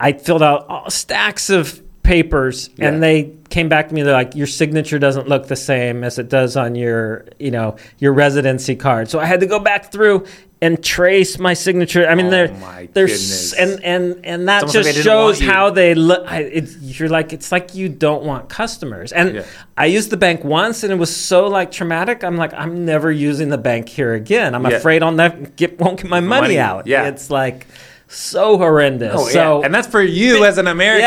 I 0.08 0.14
filled 0.14 0.44
out 0.44 0.68
all 0.68 0.90
stacks 0.90 1.50
of 1.50 1.82
papers 2.04 2.70
Yeah. 2.76 2.90
and 2.90 3.02
they 3.02 3.32
came 3.50 3.70
back 3.70 3.88
to 3.88 3.94
me 3.96 4.02
they're 4.02 4.12
like 4.24 4.36
your 4.36 4.48
signature 4.48 5.00
doesn't 5.00 5.30
look 5.30 5.48
the 5.48 5.56
same 5.56 6.04
as 6.04 6.20
it 6.20 6.28
does 6.28 6.58
on 6.58 6.76
your 6.76 7.26
you 7.40 7.50
know 7.52 7.78
your 8.00 8.12
residency 8.14 8.76
card. 8.76 9.10
So 9.10 9.20
i 9.20 9.26
had 9.26 9.40
to 9.40 9.46
go 9.46 9.58
back 9.60 9.92
through 9.92 10.26
and 10.62 10.82
trace 10.84 11.40
my 11.40 11.54
signature. 11.54 12.06
I 12.08 12.16
mean 12.16 12.26
Oh 12.28 12.30
they're 12.32 12.88
they're 12.94 13.08
s- 13.08 13.54
and 13.54 13.82
and 13.84 14.26
and 14.26 14.48
that 14.50 14.64
just 14.64 14.74
they 14.74 14.92
didn't 14.94 15.14
want 15.16 15.38
shows 15.38 15.40
how 15.52 15.70
they 15.70 15.94
look. 15.96 16.24
I, 16.30 16.40
you're 16.82 17.08
like 17.10 17.32
it's 17.32 17.52
like 17.54 17.74
you 17.74 17.88
don't 17.90 18.24
want 18.24 18.50
customers. 18.50 19.14
And 19.14 19.36
Yeah. 19.36 19.46
i 19.78 19.86
used 19.86 20.10
the 20.10 20.18
bank 20.18 20.44
once 20.44 20.84
and 20.84 20.92
it 20.92 20.98
was 20.98 21.14
so 21.16 21.48
like 21.48 21.72
traumatic. 21.72 22.24
I'm 22.26 22.36
like 22.36 22.54
i'm 22.54 22.84
never 22.86 23.10
using 23.12 23.48
the 23.50 23.58
bank 23.58 23.88
here 23.88 24.14
again. 24.14 24.56
I'm 24.56 24.66
Yeah. 24.66 24.78
afraid 24.78 25.04
i'll 25.04 25.12
never 25.26 25.38
get 25.62 25.80
won't 25.80 25.98
get 26.02 26.10
my 26.10 26.20
money, 26.20 26.42
Money, 26.42 26.60
out. 26.60 26.86
Yeah. 26.88 27.08
it's 27.08 27.30
like 27.30 27.66
so 28.14 28.58
horrendous 28.58 29.14
Oh, 29.16 29.28
so. 29.28 29.64
And 29.64 29.74
that's 29.74 29.88
for 29.88 30.02
you 30.02 30.46
as 30.46 30.58
an 30.58 30.68
American. 30.68 31.02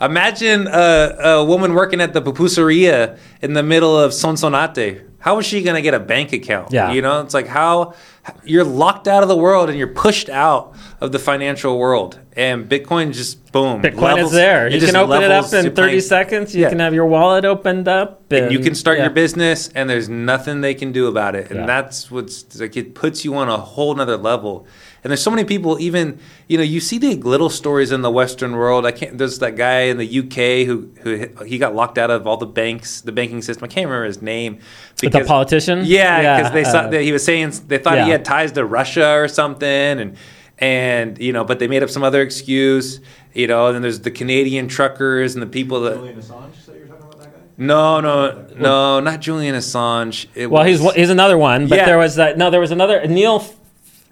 Yeah. 0.00 0.06
Imagine 0.06 0.66
a, 0.66 1.16
a 1.40 1.44
woman 1.44 1.74
working 1.74 2.00
at 2.00 2.12
the 2.12 2.22
pupuseria 2.22 3.18
in 3.40 3.52
the 3.54 3.62
middle 3.62 3.98
of 3.98 4.12
Sonsonate. 4.12 5.02
How 5.22 5.38
is 5.38 5.46
she 5.46 5.62
going 5.62 5.76
to 5.76 5.82
get 5.82 5.94
a 5.94 6.00
bank 6.00 6.32
account? 6.32 6.72
Yeah. 6.72 6.90
You 6.92 7.00
know, 7.00 7.20
it's 7.20 7.32
like 7.32 7.46
how 7.46 7.94
you're 8.44 8.64
locked 8.64 9.06
out 9.06 9.22
of 9.22 9.28
the 9.28 9.36
world 9.36 9.68
and 9.70 9.78
you're 9.78 9.86
pushed 9.86 10.28
out 10.28 10.74
of 11.00 11.12
the 11.12 11.18
financial 11.20 11.78
world. 11.78 12.18
And 12.34 12.68
Bitcoin 12.68 13.12
just, 13.12 13.52
boom. 13.52 13.82
Bitcoin 13.82 14.02
levels- 14.02 14.26
is 14.30 14.32
there. 14.32 14.68
You 14.68 14.80
can 14.80 14.96
open 14.96 15.22
it 15.22 15.30
up 15.30 15.44
in 15.52 15.64
30 15.66 15.70
playing- 15.70 16.00
seconds. 16.00 16.54
You 16.56 16.62
Yeah. 16.62 16.70
can 16.70 16.80
have 16.80 16.92
your 16.92 17.06
wallet 17.06 17.44
opened 17.44 17.86
up. 17.86 18.22
And, 18.30 18.44
and 18.46 18.52
you 18.52 18.58
can 18.58 18.74
start 18.74 18.98
yeah. 18.98 19.04
your 19.04 19.12
business 19.12 19.68
and 19.74 19.88
there's 19.88 20.08
nothing 20.08 20.60
they 20.60 20.74
can 20.74 20.90
do 20.90 21.06
about 21.06 21.34
it 21.36 21.50
and 21.50 21.60
Yeah. 21.60 21.66
that's 21.66 22.10
what's 22.10 22.58
like 22.58 22.76
it 22.78 22.94
puts 22.94 23.24
you 23.26 23.34
on 23.34 23.48
a 23.50 23.58
whole 23.58 23.94
nother 23.94 24.16
level 24.16 24.66
and 25.04 25.10
there's 25.10 25.20
so 25.20 25.30
many 25.30 25.44
people 25.44 25.78
even 25.78 26.18
you 26.48 26.56
know 26.56 26.62
you 26.64 26.80
see 26.80 26.96
the 26.96 27.16
little 27.16 27.50
stories 27.50 27.92
in 27.92 28.00
the 28.00 28.10
western 28.10 28.52
world 28.56 28.86
i 28.86 28.90
can't 28.90 29.18
there's 29.18 29.38
that 29.40 29.54
guy 29.54 29.80
in 29.82 29.98
the 29.98 30.18
uk 30.20 30.34
who 30.66 30.88
who 31.02 31.44
he 31.44 31.58
got 31.58 31.74
locked 31.74 31.98
out 31.98 32.10
of 32.10 32.26
all 32.26 32.38
the 32.38 32.46
banks 32.46 33.02
the 33.02 33.12
banking 33.12 33.42
system 33.42 33.64
i 33.64 33.66
can't 33.68 33.84
remember 33.86 34.06
his 34.06 34.22
name 34.22 34.58
the 35.12 35.24
politician? 35.24 35.82
yeah 35.84 36.20
Yeah, 36.20 36.36
because 36.38 36.52
they 36.52 36.64
saw 36.64 36.78
uh, 36.80 36.88
that 36.88 37.02
he 37.02 37.12
was 37.12 37.24
saying 37.24 37.50
they 37.68 37.78
thought 37.78 37.98
he 38.04 38.10
had 38.10 38.24
ties 38.24 38.52
to 38.52 38.64
russia 38.64 39.10
or 39.14 39.28
something 39.28 39.68
and 39.68 40.16
and 40.58 41.18
you 41.18 41.32
know 41.32 41.44
but 41.44 41.58
they 41.58 41.68
made 41.68 41.82
up 41.82 41.90
some 41.90 42.02
other 42.04 42.20
excuse 42.22 43.00
you 43.34 43.46
know 43.46 43.66
and 43.66 43.74
then 43.74 43.82
there's 43.82 44.00
the 44.00 44.10
canadian 44.10 44.68
truckers 44.68 45.34
and 45.34 45.42
the 45.42 45.46
people 45.46 45.80
that 45.82 45.94
Julian 45.96 46.18
Assange 46.20 46.66
that 46.66 46.76
you're 46.76 46.86
talking 46.86 47.02
about 47.04 47.18
that 47.20 47.32
guy? 47.32 47.40
no, 47.56 48.00
no, 48.00 48.46
no, 48.56 49.00
not 49.00 49.20
Julian 49.20 49.54
Assange. 49.54 50.26
It 50.34 50.50
Well, 50.50 50.64
he's 50.64 50.80
was- 50.80 50.94
he's 50.94 51.10
another 51.10 51.36
one, 51.38 51.66
but 51.68 51.76
Yeah. 51.78 51.86
there 51.86 51.98
was 51.98 52.16
that. 52.16 52.36
No, 52.38 52.50
there 52.50 52.60
was 52.60 52.70
another 52.70 53.06
Neil 53.06 53.44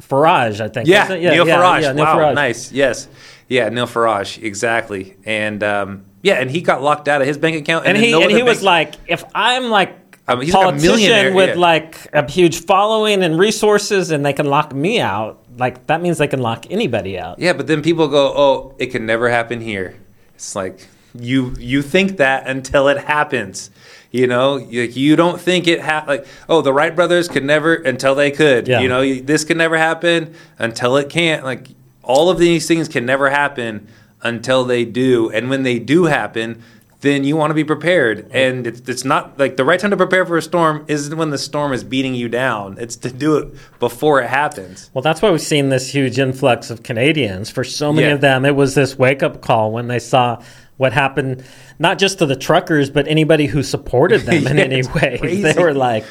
Farage, 0.02 0.60
I 0.60 0.68
think. 0.68 0.88
yeah, 0.88 1.02
wasn't 1.02 1.24
it? 1.24 1.30
Neil 1.30 1.44
Farage. 1.46 1.82
yeah, 1.82 1.92
Neil 1.92 2.04
wow, 2.04 2.16
Farage. 2.18 2.34
nice. 2.34 2.72
Yes, 2.72 3.08
yeah, 3.48 3.68
Neil 3.68 3.86
Farage, 3.86 4.42
exactly. 4.42 5.16
And 5.24 5.62
um, 5.62 6.04
yeah, 6.22 6.34
and 6.34 6.50
he 6.50 6.60
got 6.62 6.82
locked 6.82 7.08
out 7.08 7.20
of 7.20 7.26
his 7.26 7.38
bank 7.38 7.56
account, 7.56 7.86
And 7.86 7.96
then 7.96 8.04
he 8.04 8.10
no 8.12 8.18
and 8.18 8.26
other 8.26 8.36
he 8.36 8.42
was 8.42 8.62
like, 8.62 8.94
if 9.06 9.24
I'm 9.34 9.70
like 9.70 9.99
I 10.30 10.34
a 10.34 10.44
he's 10.44 10.54
like 10.54 10.62
a 10.62 10.64
politician 10.66 10.92
millionaire, 10.92 11.34
with 11.34 11.48
yeah. 11.50 11.54
like 11.56 12.08
a 12.12 12.30
huge 12.30 12.64
following 12.64 13.22
and 13.22 13.38
resources, 13.38 14.10
and 14.10 14.24
they 14.24 14.32
can 14.32 14.46
lock 14.46 14.74
me 14.74 15.00
out, 15.00 15.42
like 15.58 15.86
that 15.88 16.00
means 16.00 16.18
they 16.18 16.28
can 16.28 16.40
lock 16.40 16.70
anybody 16.70 17.18
out. 17.18 17.38
yeah, 17.38 17.52
but 17.52 17.66
then 17.66 17.82
people 17.82 18.08
go, 18.08 18.32
oh, 18.36 18.74
it 18.78 18.86
can 18.86 19.06
never 19.06 19.28
happen 19.28 19.60
here. 19.60 19.96
It's 20.34 20.54
like 20.54 20.88
you 21.14 21.54
you 21.58 21.82
think 21.82 22.18
that 22.18 22.46
until 22.46 22.88
it 22.88 22.98
happens. 22.98 23.70
You 24.12 24.26
know, 24.26 24.56
you, 24.56 24.82
you 24.82 25.14
don't 25.14 25.40
think 25.40 25.68
it 25.68 25.80
ha- 25.80 26.04
like 26.06 26.26
oh 26.48 26.62
the 26.62 26.72
Wright 26.72 26.94
brothers 26.94 27.28
could 27.28 27.44
never 27.44 27.74
until 27.74 28.14
they 28.14 28.30
could. 28.30 28.66
Yeah. 28.66 28.80
You 28.80 28.88
know, 28.88 29.02
you- 29.02 29.22
this 29.22 29.44
can 29.44 29.58
never 29.58 29.76
happen 29.78 30.34
until 30.58 30.96
it 30.96 31.08
can't. 31.08 31.44
Like 31.44 31.68
all 32.02 32.28
of 32.28 32.38
these 32.38 32.66
things 32.66 32.88
can 32.88 33.06
never 33.06 33.30
happen 33.30 33.86
until 34.22 34.64
they 34.64 34.84
do, 34.84 35.30
and 35.30 35.48
when 35.48 35.62
they 35.62 35.78
do 35.78 36.04
happen, 36.04 36.62
then 37.00 37.24
you 37.24 37.34
want 37.36 37.50
to 37.50 37.54
be 37.54 37.64
prepared. 37.64 38.30
And 38.30 38.66
it's, 38.66 38.88
it's 38.88 39.04
not 39.04 39.38
like 39.38 39.56
the 39.56 39.64
right 39.64 39.80
time 39.80 39.90
to 39.90 39.96
prepare 39.96 40.26
for 40.26 40.36
a 40.36 40.42
storm 40.42 40.84
isn't 40.88 41.16
when 41.16 41.30
the 41.30 41.38
storm 41.38 41.72
is 41.72 41.82
beating 41.82 42.14
you 42.14 42.28
down. 42.28 42.76
It's 42.78 42.96
to 42.96 43.10
do 43.10 43.36
it 43.38 43.54
before 43.78 44.20
it 44.20 44.28
happens. 44.28 44.90
Well, 44.92 45.02
that's 45.02 45.22
why 45.22 45.30
we've 45.30 45.40
seen 45.40 45.70
this 45.70 45.92
huge 45.94 46.18
influx 46.18 46.70
of 46.70 46.82
Canadians. 46.82 47.50
For 47.50 47.64
so 47.64 47.92
many 47.92 48.08
Yeah. 48.08 48.14
of 48.14 48.20
them, 48.20 48.44
it 48.44 48.54
was 48.54 48.74
this 48.74 48.98
wake 48.98 49.22
up 49.22 49.40
call 49.40 49.72
when 49.72 49.88
they 49.88 49.98
saw 49.98 50.42
what 50.76 50.92
happened, 50.92 51.42
not 51.78 51.98
just 51.98 52.18
to 52.18 52.26
the 52.26 52.36
truckers, 52.36 52.90
but 52.90 53.06
anybody 53.08 53.46
who 53.46 53.62
supported 53.62 54.22
them 54.22 54.46
in 54.46 54.58
any 54.58 54.82
way. 54.82 55.18
crazy. 55.20 55.42
They 55.42 55.54
were 55.62 55.74
like, 55.74 56.04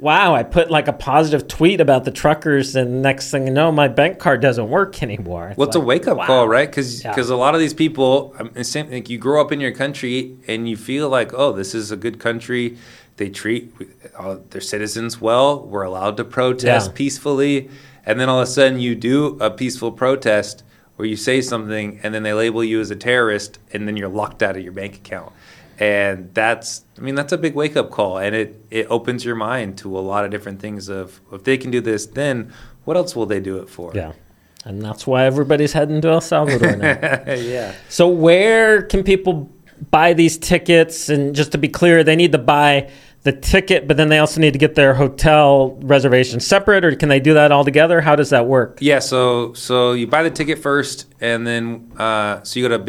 wow, 0.00 0.34
I 0.34 0.42
put 0.42 0.70
like 0.70 0.88
a 0.88 0.92
positive 0.92 1.48
tweet 1.48 1.80
about 1.80 2.04
the 2.04 2.10
truckers, 2.10 2.76
and 2.76 3.02
next 3.02 3.30
thing 3.30 3.46
you 3.46 3.52
know, 3.52 3.70
my 3.72 3.88
bank 3.88 4.18
card 4.18 4.40
doesn't 4.40 4.68
work 4.68 5.02
anymore. 5.02 5.48
It's 5.50 5.58
Well, 5.58 5.68
it's 5.68 5.76
a 5.76 5.80
wake 5.80 6.06
up 6.06 6.18
wow. 6.18 6.26
call, 6.26 6.48
right? 6.48 6.68
Because 6.68 7.02
Yeah. 7.04 7.14
a 7.18 7.34
lot 7.36 7.54
of 7.54 7.60
these 7.60 7.74
people, 7.74 8.34
same, 8.62 8.90
like 8.90 9.08
you 9.08 9.18
grow 9.18 9.40
up 9.40 9.52
in 9.52 9.60
your 9.60 9.72
country 9.72 10.36
and 10.46 10.68
you 10.68 10.76
feel 10.76 11.08
like, 11.08 11.32
oh, 11.34 11.52
this 11.52 11.74
is 11.74 11.90
a 11.90 11.96
good 11.96 12.18
country. 12.18 12.76
They 13.16 13.28
treat 13.30 13.72
uh, 14.18 14.38
their 14.50 14.60
citizens 14.60 15.20
well. 15.20 15.60
We're 15.64 15.84
allowed 15.84 16.16
to 16.16 16.24
protest 16.24 16.90
Yeah. 16.90 16.96
peacefully, 16.96 17.70
and 18.04 18.18
then 18.18 18.28
all 18.28 18.40
of 18.40 18.48
a 18.48 18.50
sudden 18.50 18.80
you 18.80 18.94
do 18.94 19.36
a 19.40 19.50
peaceful 19.50 19.92
protest 19.92 20.62
where 20.96 21.06
you 21.08 21.16
say 21.16 21.40
something, 21.40 21.98
and 22.02 22.14
then 22.14 22.22
they 22.22 22.32
label 22.32 22.62
you 22.62 22.80
as 22.80 22.90
a 22.90 22.96
terrorist, 22.96 23.58
and 23.72 23.86
then 23.88 23.96
you're 23.96 24.08
locked 24.08 24.42
out 24.42 24.56
of 24.56 24.62
your 24.62 24.72
bank 24.72 24.94
account. 24.96 25.32
And 25.78 26.32
that's, 26.34 26.84
I 26.96 27.00
mean, 27.00 27.14
that's 27.14 27.32
a 27.32 27.38
big 27.38 27.54
wake 27.54 27.76
up 27.76 27.90
call, 27.90 28.18
and 28.18 28.34
it 28.34 28.64
it 28.70 28.86
opens 28.90 29.24
your 29.24 29.34
mind 29.34 29.78
to 29.78 29.98
a 29.98 30.00
lot 30.00 30.24
of 30.24 30.30
different 30.30 30.60
things. 30.60 30.88
Of 30.88 31.20
if 31.32 31.44
they 31.44 31.56
can 31.56 31.70
do 31.70 31.80
this, 31.80 32.06
then 32.06 32.52
what 32.84 32.96
else 32.96 33.16
will 33.16 33.26
they 33.26 33.40
do 33.40 33.58
it 33.58 33.68
for? 33.68 33.92
Yeah. 33.94 34.12
And 34.64 34.80
that's 34.80 35.06
why 35.06 35.24
everybody's 35.24 35.72
heading 35.72 36.00
to 36.00 36.08
El 36.08 36.20
Salvador 36.20 36.76
now. 36.76 37.22
yeah. 37.34 37.74
So 37.88 38.08
where 38.08 38.82
can 38.82 39.04
people 39.04 39.50
buy 39.90 40.14
these 40.14 40.38
tickets? 40.38 41.10
And 41.10 41.34
just 41.34 41.52
to 41.52 41.58
be 41.58 41.68
clear, 41.68 42.02
they 42.02 42.16
need 42.16 42.32
to 42.32 42.38
buy 42.38 42.90
the 43.24 43.32
ticket, 43.32 43.88
but 43.88 43.96
then 43.96 44.08
they 44.10 44.18
also 44.18 44.40
need 44.40 44.52
to 44.52 44.58
get 44.58 44.74
their 44.74 44.94
hotel 44.94 45.76
reservation 45.82 46.40
separate, 46.40 46.84
or 46.84 46.94
can 46.94 47.08
they 47.08 47.20
do 47.20 47.34
that 47.34 47.50
all 47.52 47.64
together? 47.64 48.00
How 48.02 48.14
does 48.16 48.30
that 48.30 48.46
work? 48.46 48.78
Yeah, 48.80 48.98
so 49.00 49.52
so 49.54 49.92
you 49.92 50.06
buy 50.06 50.22
the 50.22 50.30
ticket 50.30 50.58
first, 50.58 51.12
and 51.20 51.46
then 51.46 51.90
uh, 51.98 52.42
so 52.42 52.60
you 52.60 52.68
go 52.68 52.76
to 52.78 52.84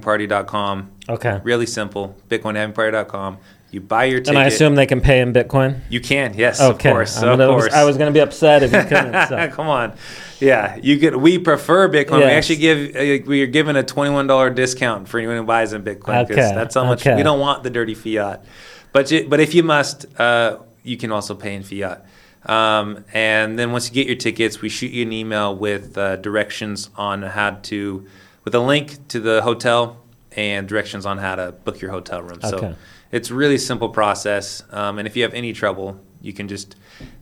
bitcoinhavingparty.com. 0.00 0.90
Okay. 1.08 1.40
Really 1.44 1.66
simple, 1.66 2.16
bitcoinhavingparty.com. 2.28 3.38
You 3.72 3.80
buy 3.80 4.04
your 4.04 4.20
ticket. 4.20 4.30
And 4.30 4.38
I 4.38 4.46
assume 4.46 4.76
they 4.76 4.86
can 4.86 5.00
pay 5.00 5.20
in 5.20 5.32
Bitcoin. 5.32 5.80
you 5.90 6.00
can. 6.00 6.34
Yes, 6.34 6.60
Okay. 6.60 6.88
of 6.88 6.94
course, 6.94 7.16
I'm 7.20 7.38
of 7.40 7.50
course. 7.50 7.74
I 7.74 7.84
was 7.84 7.98
going 7.98 8.10
to 8.10 8.14
be 8.16 8.20
upset 8.20 8.62
if 8.62 8.72
you 8.72 8.80
couldn't. 8.82 9.16
So. 9.28 9.48
Come 9.50 9.68
on, 9.68 9.92
yeah. 10.40 10.76
You 10.76 10.96
get. 10.98 11.20
We 11.20 11.38
prefer 11.38 11.88
Bitcoin. 11.88 12.18
We 12.18 12.24
actually 12.24 12.56
give. 12.56 12.96
Uh, 12.96 13.26
we 13.28 13.42
are 13.42 13.46
giving 13.46 13.76
a 13.76 13.82
twenty-one 13.82 14.26
dollar 14.28 14.50
discount 14.50 15.08
for 15.08 15.18
anyone 15.18 15.36
who 15.36 15.42
buys 15.42 15.72
in 15.72 15.82
Bitcoin 15.82 16.26
because 16.26 16.46
Okay, 16.46 16.54
that's 16.54 16.76
how 16.76 16.84
much 16.84 17.02
okay. 17.06 17.16
we 17.16 17.22
don't 17.24 17.40
want 17.40 17.64
the 17.64 17.70
dirty 17.70 17.94
fiat. 17.94 18.44
But 18.92 19.10
you, 19.10 19.26
but 19.28 19.40
if 19.40 19.54
you 19.54 19.62
must, 19.62 20.06
uh, 20.18 20.58
you 20.82 20.96
can 20.96 21.12
also 21.12 21.34
pay 21.34 21.54
in 21.54 21.62
fiat. 21.62 22.06
Um, 22.46 23.04
and 23.12 23.58
then 23.58 23.72
once 23.72 23.88
you 23.88 23.94
get 23.94 24.06
your 24.06 24.16
tickets, 24.16 24.60
we 24.60 24.68
shoot 24.68 24.92
you 24.92 25.02
an 25.02 25.12
email 25.12 25.54
with 25.54 25.98
uh, 25.98 26.16
directions 26.16 26.90
on 26.96 27.22
how 27.22 27.50
to, 27.50 28.06
with 28.44 28.54
a 28.54 28.60
link 28.60 29.08
to 29.08 29.20
the 29.20 29.42
hotel 29.42 30.02
and 30.32 30.68
directions 30.68 31.06
on 31.06 31.18
how 31.18 31.34
to 31.34 31.52
book 31.52 31.80
your 31.80 31.90
hotel 31.90 32.22
room. 32.22 32.38
Okay. 32.44 32.48
So 32.50 32.74
it's 33.10 33.30
a 33.30 33.34
really 33.34 33.58
simple 33.58 33.88
process. 33.88 34.62
Um, 34.70 34.98
and 34.98 35.08
if 35.08 35.16
you 35.16 35.22
have 35.24 35.34
any 35.34 35.52
trouble, 35.52 36.00
you 36.20 36.32
can 36.32 36.48
just 36.48 36.76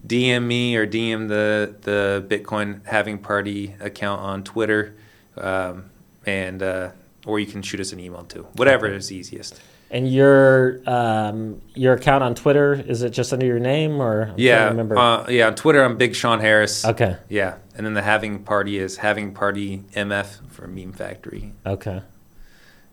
DM 0.06 0.44
me 0.44 0.76
or 0.76 0.86
DM 0.86 1.28
the 1.28 1.74
the 1.82 2.24
Bitcoin 2.28 2.84
Having 2.86 3.18
Party 3.18 3.74
account 3.80 4.20
on 4.20 4.44
Twitter, 4.44 4.96
um, 5.36 5.90
and 6.26 6.62
uh, 6.62 6.90
or 7.26 7.38
you 7.38 7.46
can 7.46 7.62
shoot 7.62 7.80
us 7.80 7.92
an 7.92 8.00
email 8.00 8.24
too. 8.24 8.46
Whatever 8.54 8.88
is 8.88 9.12
easiest. 9.12 9.60
And 9.94 10.12
your 10.12 10.80
um, 10.90 11.62
your 11.76 11.94
account 11.94 12.24
on 12.24 12.34
Twitter 12.34 12.74
is 12.74 13.02
it 13.02 13.10
just 13.10 13.32
under 13.32 13.46
your 13.46 13.60
name 13.60 14.02
or 14.02 14.24
I'm 14.24 14.34
Yeah, 14.36 14.64
remember? 14.70 14.98
uh, 14.98 15.30
yeah. 15.30 15.46
On 15.46 15.54
Twitter, 15.54 15.84
I'm 15.84 15.96
Big 15.96 16.16
Sean 16.16 16.40
Harris. 16.40 16.84
okay, 16.84 17.16
Yeah, 17.28 17.58
and 17.76 17.86
then 17.86 17.94
the 17.94 18.02
Having 18.02 18.42
Party 18.42 18.76
is 18.80 18.96
Having 18.96 19.34
Party 19.34 19.84
MF 19.94 20.50
for 20.50 20.66
Meme 20.66 20.92
Factory. 20.92 21.52
okay, 21.64 22.02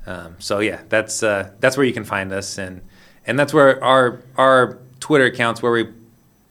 Um, 0.05 0.35
so 0.37 0.59
yeah, 0.59 0.81
that's 0.89 1.23
uh, 1.23 1.49
that's 1.59 1.75
where 1.75 1.87
you 1.87 1.93
can 1.93 2.03
find 2.03 2.31
us, 2.31 2.59
and 2.59 2.81
and 3.25 3.37
that's 3.39 3.51
where 3.51 3.83
our 3.83 4.21
our 4.37 4.77
Twitter 4.99 5.25
accounts 5.25 5.63
where 5.63 5.71
we 5.71 5.87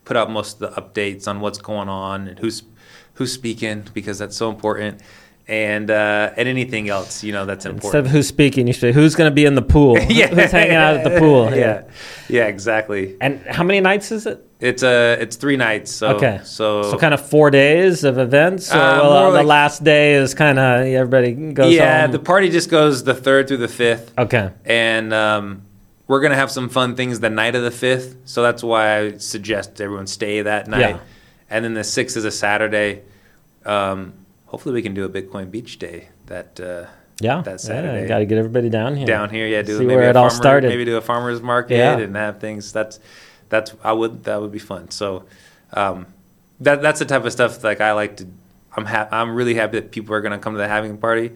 put 0.05 0.16
out 0.16 0.32
most 0.32 0.61
of 0.61 0.74
the 0.74 0.80
updates 0.82 1.28
on 1.28 1.38
what's 1.38 1.59
going 1.59 1.88
on 1.88 2.26
and 2.26 2.40
who's 2.40 2.64
who's 3.14 3.32
speaking 3.32 3.84
because 3.94 4.18
that's 4.18 4.36
so 4.36 4.51
important. 4.51 5.01
And 5.51 5.90
uh, 5.90 6.32
and 6.36 6.48
anything 6.48 6.88
else 6.88 7.24
you 7.24 7.32
know 7.32 7.44
that's 7.44 7.66
Instead 7.66 7.74
important. 7.74 8.07
of 8.07 8.12
who's 8.12 8.28
speaking, 8.28 8.68
you 8.68 8.72
say 8.72 8.92
who's 8.92 9.16
going 9.16 9.28
to 9.28 9.34
be 9.34 9.44
in 9.44 9.57
the 9.57 9.62
pool. 9.62 9.98
yeah, 10.09 10.28
Who's 10.28 10.53
hanging 10.53 10.76
out 10.76 10.94
at 10.94 11.05
the 11.05 11.18
pool. 11.18 11.53
yeah, 11.55 11.82
yeah, 12.28 12.46
exactly. 12.46 13.16
And 13.20 13.44
how 13.46 13.64
many 13.64 13.80
nights 13.80 14.12
is 14.12 14.26
it? 14.26 14.46
It's 14.61 14.84
uh, 14.84 15.16
it's 15.18 15.34
three 15.34 15.57
nights. 15.57 15.90
So 15.90 16.14
okay. 16.16 16.40
so 16.44 16.84
so 16.84 16.96
kind 16.98 17.12
of 17.14 17.28
four 17.28 17.51
days 17.51 18.05
of 18.05 18.16
events. 18.18 18.72
Or, 18.72 18.76
Uh, 18.78 19.01
well, 19.03 19.22
more 19.24 19.32
the 19.32 19.42
last 19.42 19.82
day 19.82 20.14
is 20.14 20.34
kind 20.34 20.59
of 20.61 20.86
everybody 20.86 21.32
goes 21.32 21.74
yeah, 21.74 22.03
home. 22.03 22.12
the 22.12 22.20
party 22.20 22.48
just 22.48 22.70
goes 22.70 23.03
the 23.03 23.14
third 23.14 23.48
through 23.48 23.57
the 23.57 23.68
fifth. 23.68 24.12
okay. 24.16 24.53
and 24.64 25.12
um, 25.12 25.62
we're 26.07 26.20
gonna 26.20 26.36
have 26.36 26.53
some 26.53 26.68
fun 26.68 26.94
things 26.94 27.18
the 27.18 27.30
night 27.30 27.57
of 27.57 27.62
the 27.64 27.70
fifth. 27.72 28.16
So 28.24 28.42
that's 28.42 28.62
why 28.62 28.98
I 28.98 29.16
suggest 29.16 29.80
everyone 29.80 30.07
stay 30.07 30.42
that 30.42 30.68
night. 30.68 30.80
Yeah. 30.80 30.98
And 31.48 31.64
then 31.64 31.74
the 31.74 31.82
sixth 31.84 32.16
is 32.16 32.24
a 32.24 32.30
Saturday. 32.30 33.03
Um, 33.66 34.12
hopefully, 34.51 34.74
we 34.74 34.82
can 34.82 34.94
do 34.94 35.05
a 35.05 35.09
Bitcoin 35.09 35.51
Beach 35.51 35.78
Day 35.78 36.09
that 36.26 36.59
uh, 36.61 36.86
Yeah. 37.20 37.42
that 37.42 37.61
Saturday. 37.61 38.07
Got 38.07 38.18
to 38.18 38.26
get 38.26 38.38
everybody 38.38 38.68
down 38.68 38.96
here. 38.96 39.07
down 39.07 39.30
here. 39.30 39.46
Yeah, 39.46 39.62
do 39.62 39.78
See 39.78 39.84
maybe 39.84 39.96
where 39.96 40.07
a 40.07 40.11
it 40.11 40.16
all 40.16 40.30
started. 40.30 40.68
Maybe 40.68 40.84
do 40.84 40.96
a 40.96 41.01
farmers 41.01 41.40
market 41.40 41.76
Yeah. 41.76 41.98
and 41.98 42.14
have 42.16 42.40
things. 42.40 42.72
That's 42.72 43.01
that's 43.48 43.74
I 43.82 43.92
would 43.92 44.24
that 44.24 44.40
would 44.40 44.53
be 44.53 44.59
fun. 44.59 44.90
So 44.90 45.24
um, 45.74 46.07
that 46.61 46.82
that's 46.82 46.98
the 46.98 47.05
type 47.07 47.24
of 47.24 47.32
stuff 47.32 47.62
like 47.64 47.80
I 47.80 47.92
like 47.92 48.16
to. 48.18 48.26
I'm 48.76 48.84
ha- 48.86 49.09
I'm 49.11 49.34
really 49.34 49.55
happy 49.55 49.80
that 49.80 49.90
people 49.90 50.14
are 50.14 50.20
going 50.20 50.32
to 50.32 50.38
come 50.38 50.53
to 50.55 50.59
the 50.59 50.68
having 50.68 50.96
party, 50.98 51.32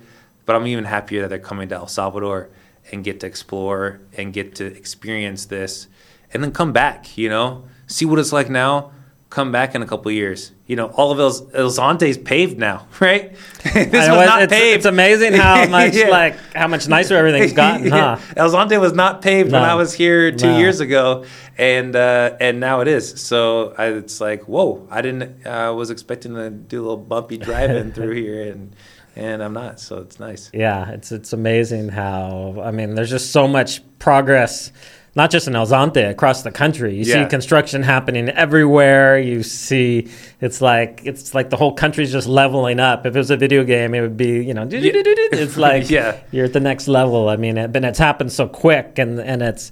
but 0.46 0.54
I'm 0.56 0.66
even 0.66 0.84
happier 0.84 1.22
that 1.22 1.28
they're 1.28 1.38
coming 1.50 1.68
to 1.70 1.74
El 1.76 1.88
Salvador 1.88 2.48
and 2.92 3.02
get 3.02 3.18
to 3.20 3.26
explore 3.26 4.00
and 4.16 4.32
get 4.32 4.54
to 4.56 4.64
experience 4.66 5.46
this, 5.46 5.88
and 6.32 6.42
then 6.44 6.52
come 6.52 6.72
back. 6.72 7.16
You 7.18 7.28
know, 7.28 7.64
see 7.86 8.04
what 8.04 8.18
it's 8.18 8.32
like 8.32 8.48
now. 8.50 8.92
Come 9.30 9.50
back 9.50 9.74
in 9.74 9.82
a 9.82 9.86
couple 9.86 10.12
years. 10.12 10.52
You 10.66 10.76
know, 10.76 10.86
all 10.86 11.12
of 11.12 11.18
El, 11.20 11.26
El 11.64 11.68
Zonte's 11.70 12.16
paved 12.16 12.58
now, 12.58 12.86
right? 13.00 13.34
this 13.62 13.92
was 13.92 14.26
not 14.26 14.42
it's, 14.42 14.52
paved. 14.52 14.76
it's 14.76 14.86
amazing 14.86 15.34
how 15.34 15.66
much 15.68 15.94
Yeah. 15.94 16.08
like 16.08 16.36
how 16.54 16.68
much 16.68 16.88
nicer 16.88 17.16
everything's 17.16 17.52
gotten, 17.52 17.90
huh? 17.90 18.16
El 18.36 18.50
Zonte 18.50 18.80
was 18.80 18.94
not 18.94 19.20
paved 19.20 19.52
when 19.52 19.62
I 19.62 19.74
was 19.74 19.92
here 19.92 20.32
two 20.32 20.46
No. 20.46 20.58
years 20.58 20.80
ago, 20.80 21.24
and 21.58 21.94
uh, 21.94 22.36
and 22.40 22.60
now 22.60 22.80
it 22.80 22.88
is. 22.88 23.20
So 23.20 23.74
I, 23.76 23.88
it's 23.88 24.20
like, 24.22 24.44
whoa! 24.48 24.88
I 24.90 25.02
didn't. 25.02 25.46
I 25.46 25.68
was 25.70 25.90
expecting 25.90 26.34
to 26.34 26.48
do 26.50 26.80
a 26.80 26.82
little 26.82 26.96
bumpy 26.96 27.36
driving 27.36 27.92
through 27.92 28.12
here, 28.14 28.50
and 28.50 28.74
and 29.16 29.42
I'm 29.44 29.52
not. 29.52 29.80
So 29.80 29.98
it's 29.98 30.18
nice. 30.18 30.50
Yeah, 30.54 30.90
it's 30.92 31.12
it's 31.12 31.34
amazing 31.34 31.90
how 31.90 32.60
I 32.64 32.70
mean, 32.70 32.94
there's 32.94 33.10
just 33.10 33.32
so 33.32 33.46
much 33.46 33.82
progress, 33.98 34.72
not 35.16 35.30
just 35.30 35.46
in 35.46 35.54
El 35.54 35.66
Zonte, 35.66 36.10
across 36.10 36.42
the 36.42 36.50
country. 36.50 36.94
You 36.94 37.04
Yeah. 37.04 37.24
see 37.24 37.28
construction 37.30 37.82
happening 37.82 38.28
everywhere. 38.30 39.18
You 39.18 39.42
see, 39.42 40.08
it's 40.40 40.60
like 40.60 41.02
it's 41.04 41.34
like 41.34 41.50
the 41.50 41.56
whole 41.56 41.72
country's 41.72 42.10
just 42.12 42.26
leveling 42.28 42.80
up. 42.80 43.06
If 43.06 43.14
it 43.14 43.18
was 43.18 43.30
a 43.30 43.36
video 43.36 43.62
game, 43.64 43.94
it 43.94 44.00
would 44.00 44.16
be 44.16 44.42
you 44.44 44.54
know, 44.54 44.66
it's 44.70 45.56
like 45.56 45.88
Yeah. 45.90 46.16
you're 46.32 46.46
at 46.46 46.52
the 46.52 46.60
next 46.60 46.88
level. 46.88 47.28
I 47.28 47.36
mean, 47.36 47.56
it, 47.58 47.72
but 47.72 47.84
it's 47.84 47.98
happened 47.98 48.32
so 48.32 48.46
quick, 48.48 48.98
and 48.98 49.20
and 49.20 49.42
it's 49.42 49.70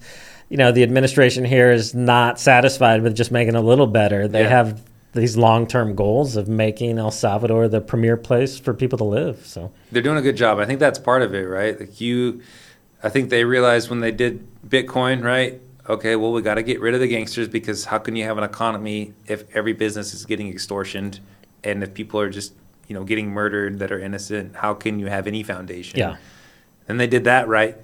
you 0.48 0.56
know 0.58 0.70
the 0.70 0.82
administration 0.82 1.44
here 1.44 1.70
is 1.72 1.94
not 1.94 2.38
satisfied 2.38 3.02
with 3.02 3.16
just 3.16 3.30
making 3.32 3.54
it 3.54 3.58
a 3.58 3.62
little 3.62 3.86
better. 3.86 4.28
They 4.28 4.42
Yeah. 4.42 4.48
have 4.48 4.80
these 5.14 5.36
long-term 5.36 5.94
goals 5.94 6.36
of 6.36 6.48
making 6.48 6.98
El 6.98 7.10
Salvador 7.10 7.68
the 7.68 7.82
premier 7.82 8.16
place 8.16 8.58
for 8.58 8.72
people 8.72 8.96
to 8.96 9.04
live. 9.04 9.40
So. 9.44 9.70
They're 9.90 10.00
doing 10.02 10.16
a 10.16 10.22
good 10.22 10.36
job. 10.38 10.58
I 10.58 10.64
think 10.64 10.80
that's 10.80 10.98
part 10.98 11.20
of 11.20 11.34
it, 11.34 11.46
right? 11.46 11.78
Like 11.78 12.00
you, 12.00 12.40
I 13.02 13.08
think 13.08 13.30
they 13.30 13.44
realized 13.44 13.90
when 13.90 14.00
they 14.00 14.12
did 14.12 14.46
Bitcoin, 14.66 15.24
right? 15.24 15.60
Okay, 15.88 16.14
well, 16.14 16.32
we 16.32 16.42
got 16.42 16.54
to 16.54 16.62
get 16.62 16.80
rid 16.80 16.94
of 16.94 17.00
the 17.00 17.08
gangsters 17.08 17.48
because 17.48 17.86
how 17.86 17.98
can 17.98 18.14
you 18.14 18.24
have 18.24 18.38
an 18.38 18.44
economy 18.44 19.12
if 19.26 19.44
every 19.54 19.72
business 19.72 20.14
is 20.14 20.24
getting 20.24 20.52
extortioned 20.52 21.18
and 21.64 21.82
if 21.82 21.92
people 21.92 22.20
are 22.20 22.30
just, 22.30 22.54
you 22.86 22.94
know, 22.94 23.02
getting 23.02 23.30
murdered 23.30 23.80
that 23.80 23.90
are 23.90 23.98
innocent? 23.98 24.54
How 24.54 24.74
can 24.74 25.00
you 25.00 25.06
have 25.06 25.26
any 25.26 25.42
foundation? 25.42 25.98
Yeah. 25.98 26.16
And 26.86 27.00
they 27.00 27.08
did 27.08 27.24
that 27.24 27.48
right. 27.48 27.76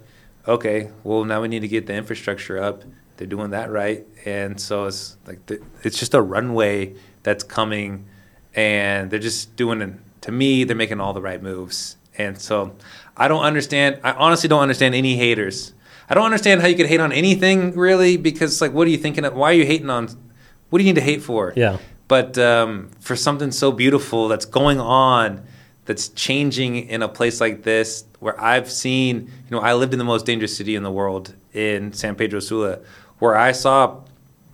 Okay, 0.46 0.90
well, 1.02 1.24
now 1.24 1.42
we 1.42 1.48
need 1.48 1.60
to 1.60 1.68
get 1.68 1.86
the 1.86 1.94
infrastructure 1.94 2.62
up. 2.62 2.84
They're 3.16 3.26
doing 3.26 3.50
that 3.50 3.70
right. 3.70 4.06
And 4.24 4.58
so 4.60 4.86
it's 4.86 5.16
like, 5.26 5.44
the, 5.46 5.60
it's 5.82 5.98
just 5.98 6.14
a 6.14 6.22
runway 6.22 6.94
that's 7.22 7.44
coming 7.44 8.06
and 8.54 9.10
they're 9.10 9.18
just 9.18 9.56
doing 9.56 9.82
it. 9.82 9.92
To 10.22 10.32
me, 10.32 10.64
they're 10.64 10.74
making 10.76 11.00
all 11.00 11.12
the 11.12 11.20
right 11.20 11.42
moves. 11.42 11.97
And 12.18 12.38
so 12.38 12.74
I 13.16 13.28
don't 13.28 13.44
understand. 13.44 14.00
I 14.04 14.12
honestly 14.12 14.48
don't 14.48 14.60
understand 14.60 14.94
any 14.94 15.16
haters. 15.16 15.72
I 16.10 16.14
don't 16.14 16.24
understand 16.24 16.60
how 16.60 16.66
you 16.66 16.76
could 16.76 16.86
hate 16.86 17.00
on 17.00 17.12
anything 17.12 17.76
really 17.76 18.16
because, 18.16 18.60
like, 18.60 18.72
what 18.72 18.86
are 18.86 18.90
you 18.90 18.98
thinking 18.98 19.24
of? 19.24 19.34
Why 19.34 19.50
are 19.50 19.54
you 19.54 19.66
hating 19.66 19.90
on? 19.90 20.08
What 20.70 20.78
do 20.78 20.84
you 20.84 20.92
need 20.92 21.00
to 21.00 21.04
hate 21.04 21.22
for? 21.22 21.52
Yeah. 21.54 21.78
But 22.08 22.38
um, 22.38 22.90
for 23.00 23.14
something 23.14 23.52
so 23.52 23.70
beautiful 23.70 24.28
that's 24.28 24.46
going 24.46 24.80
on, 24.80 25.44
that's 25.84 26.08
changing 26.08 26.88
in 26.88 27.02
a 27.02 27.08
place 27.08 27.40
like 27.40 27.62
this, 27.62 28.04
where 28.20 28.38
I've 28.40 28.70
seen, 28.70 29.20
you 29.20 29.50
know, 29.50 29.60
I 29.60 29.74
lived 29.74 29.92
in 29.92 29.98
the 29.98 30.04
most 30.04 30.26
dangerous 30.26 30.56
city 30.56 30.74
in 30.74 30.82
the 30.82 30.90
world 30.90 31.34
in 31.52 31.92
San 31.92 32.14
Pedro 32.14 32.40
Sula, 32.40 32.80
where 33.18 33.36
I 33.36 33.52
saw 33.52 34.00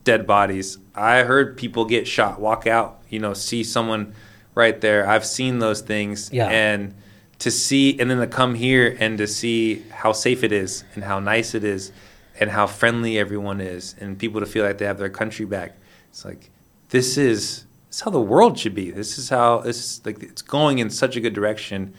dead 0.04 0.26
bodies. 0.26 0.78
I 0.94 1.22
heard 1.22 1.56
people 1.56 1.84
get 1.84 2.06
shot, 2.06 2.40
walk 2.40 2.66
out, 2.66 3.00
you 3.08 3.18
know, 3.18 3.34
see 3.34 3.64
someone 3.64 4.14
right 4.54 4.80
there. 4.80 5.08
I've 5.08 5.24
seen 5.24 5.58
those 5.58 5.80
things. 5.80 6.30
Yeah. 6.32 6.48
And 6.48 6.94
to 7.38 7.50
see, 7.50 7.98
and 7.98 8.10
then 8.10 8.18
to 8.18 8.26
come 8.26 8.54
here 8.54 8.96
and 8.98 9.18
to 9.18 9.26
see 9.26 9.82
how 9.90 10.12
safe 10.12 10.42
it 10.44 10.52
is 10.52 10.84
and 10.94 11.04
how 11.04 11.18
nice 11.18 11.54
it 11.54 11.64
is 11.64 11.92
and 12.40 12.50
how 12.50 12.66
friendly 12.66 13.18
everyone 13.18 13.60
is 13.60 13.94
and 14.00 14.18
people 14.18 14.40
to 14.40 14.46
feel 14.46 14.64
like 14.64 14.78
they 14.78 14.86
have 14.86 14.98
their 14.98 15.10
country 15.10 15.44
back. 15.44 15.76
It's 16.08 16.24
like, 16.24 16.50
this 16.90 17.16
is, 17.16 17.64
this 17.88 17.96
is 17.96 18.00
how 18.00 18.10
the 18.10 18.20
world 18.20 18.58
should 18.58 18.74
be. 18.74 18.90
This 18.90 19.18
is 19.18 19.28
how, 19.28 19.60
this 19.60 19.78
is 19.78 20.06
like, 20.06 20.22
it's 20.22 20.42
going 20.42 20.78
in 20.78 20.90
such 20.90 21.16
a 21.16 21.20
good 21.20 21.34
direction. 21.34 21.94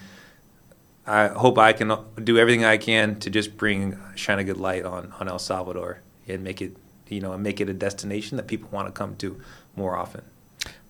I 1.08 1.28
hope 1.28 1.58
I 1.58 1.74
can 1.74 1.96
do 2.24 2.38
everything 2.38 2.66
I 2.66 2.78
can 2.78 3.20
to 3.20 3.30
just 3.30 3.58
bring 3.58 4.00
shine 4.16 4.40
a 4.40 4.44
good 4.44 4.58
light 4.58 4.86
on 4.86 5.14
on 5.20 5.28
El 5.28 5.38
Salvador 5.38 6.02
and 6.28 6.44
make 6.44 6.62
it 6.62 6.76
you 7.10 7.22
know 7.22 7.34
and 7.34 7.44
make 7.44 7.62
it 7.62 7.70
a 7.70 7.74
destination 7.74 8.38
that 8.38 8.48
people 8.48 8.70
want 8.72 8.88
to 8.88 8.92
come 8.92 9.16
to 9.18 9.40
more 9.76 9.96
often. 9.96 10.24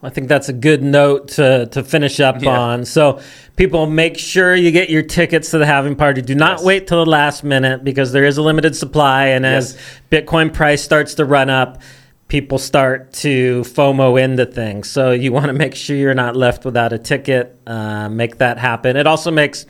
I 0.03 0.09
think 0.09 0.27
that's 0.27 0.49
a 0.49 0.53
good 0.53 0.83
note 0.83 1.29
to, 1.29 1.65
to 1.67 1.83
finish 1.83 2.19
up 2.19 2.41
Yeah. 2.43 2.59
on. 2.59 2.85
So, 2.85 3.19
people, 3.55 3.87
make 3.87 4.17
sure 4.19 4.55
you 4.55 4.69
get 4.71 4.89
your 4.91 5.01
tickets 5.01 5.49
to 5.51 5.57
the 5.57 5.65
having 5.65 5.95
party. 5.95 6.21
Do 6.21 6.35
not 6.35 6.57
Yes. 6.59 6.63
wait 6.63 6.87
till 6.87 7.03
the 7.03 7.09
last 7.09 7.43
minute 7.43 7.83
because 7.83 8.11
there 8.11 8.23
is 8.25 8.37
a 8.37 8.43
limited 8.43 8.75
supply. 8.75 9.27
And 9.27 9.45
as 9.45 9.77
Bitcoin 10.11 10.53
price 10.53 10.83
starts 10.83 11.15
to 11.15 11.25
run 11.25 11.49
up, 11.49 11.81
people 12.27 12.59
start 12.59 13.13
to 13.13 13.61
FOMO 13.63 14.21
into 14.21 14.45
things. 14.45 14.89
So, 14.91 15.11
you 15.11 15.31
want 15.31 15.47
to 15.47 15.53
make 15.53 15.73
sure 15.73 15.95
you're 15.95 16.13
not 16.13 16.35
left 16.35 16.65
without 16.65 16.93
a 16.93 16.99
ticket. 16.99 17.57
Uh, 17.65 18.07
make 18.09 18.37
that 18.37 18.59
happen. 18.59 18.97
It 18.97 19.07
also 19.07 19.31
makes 19.31 19.65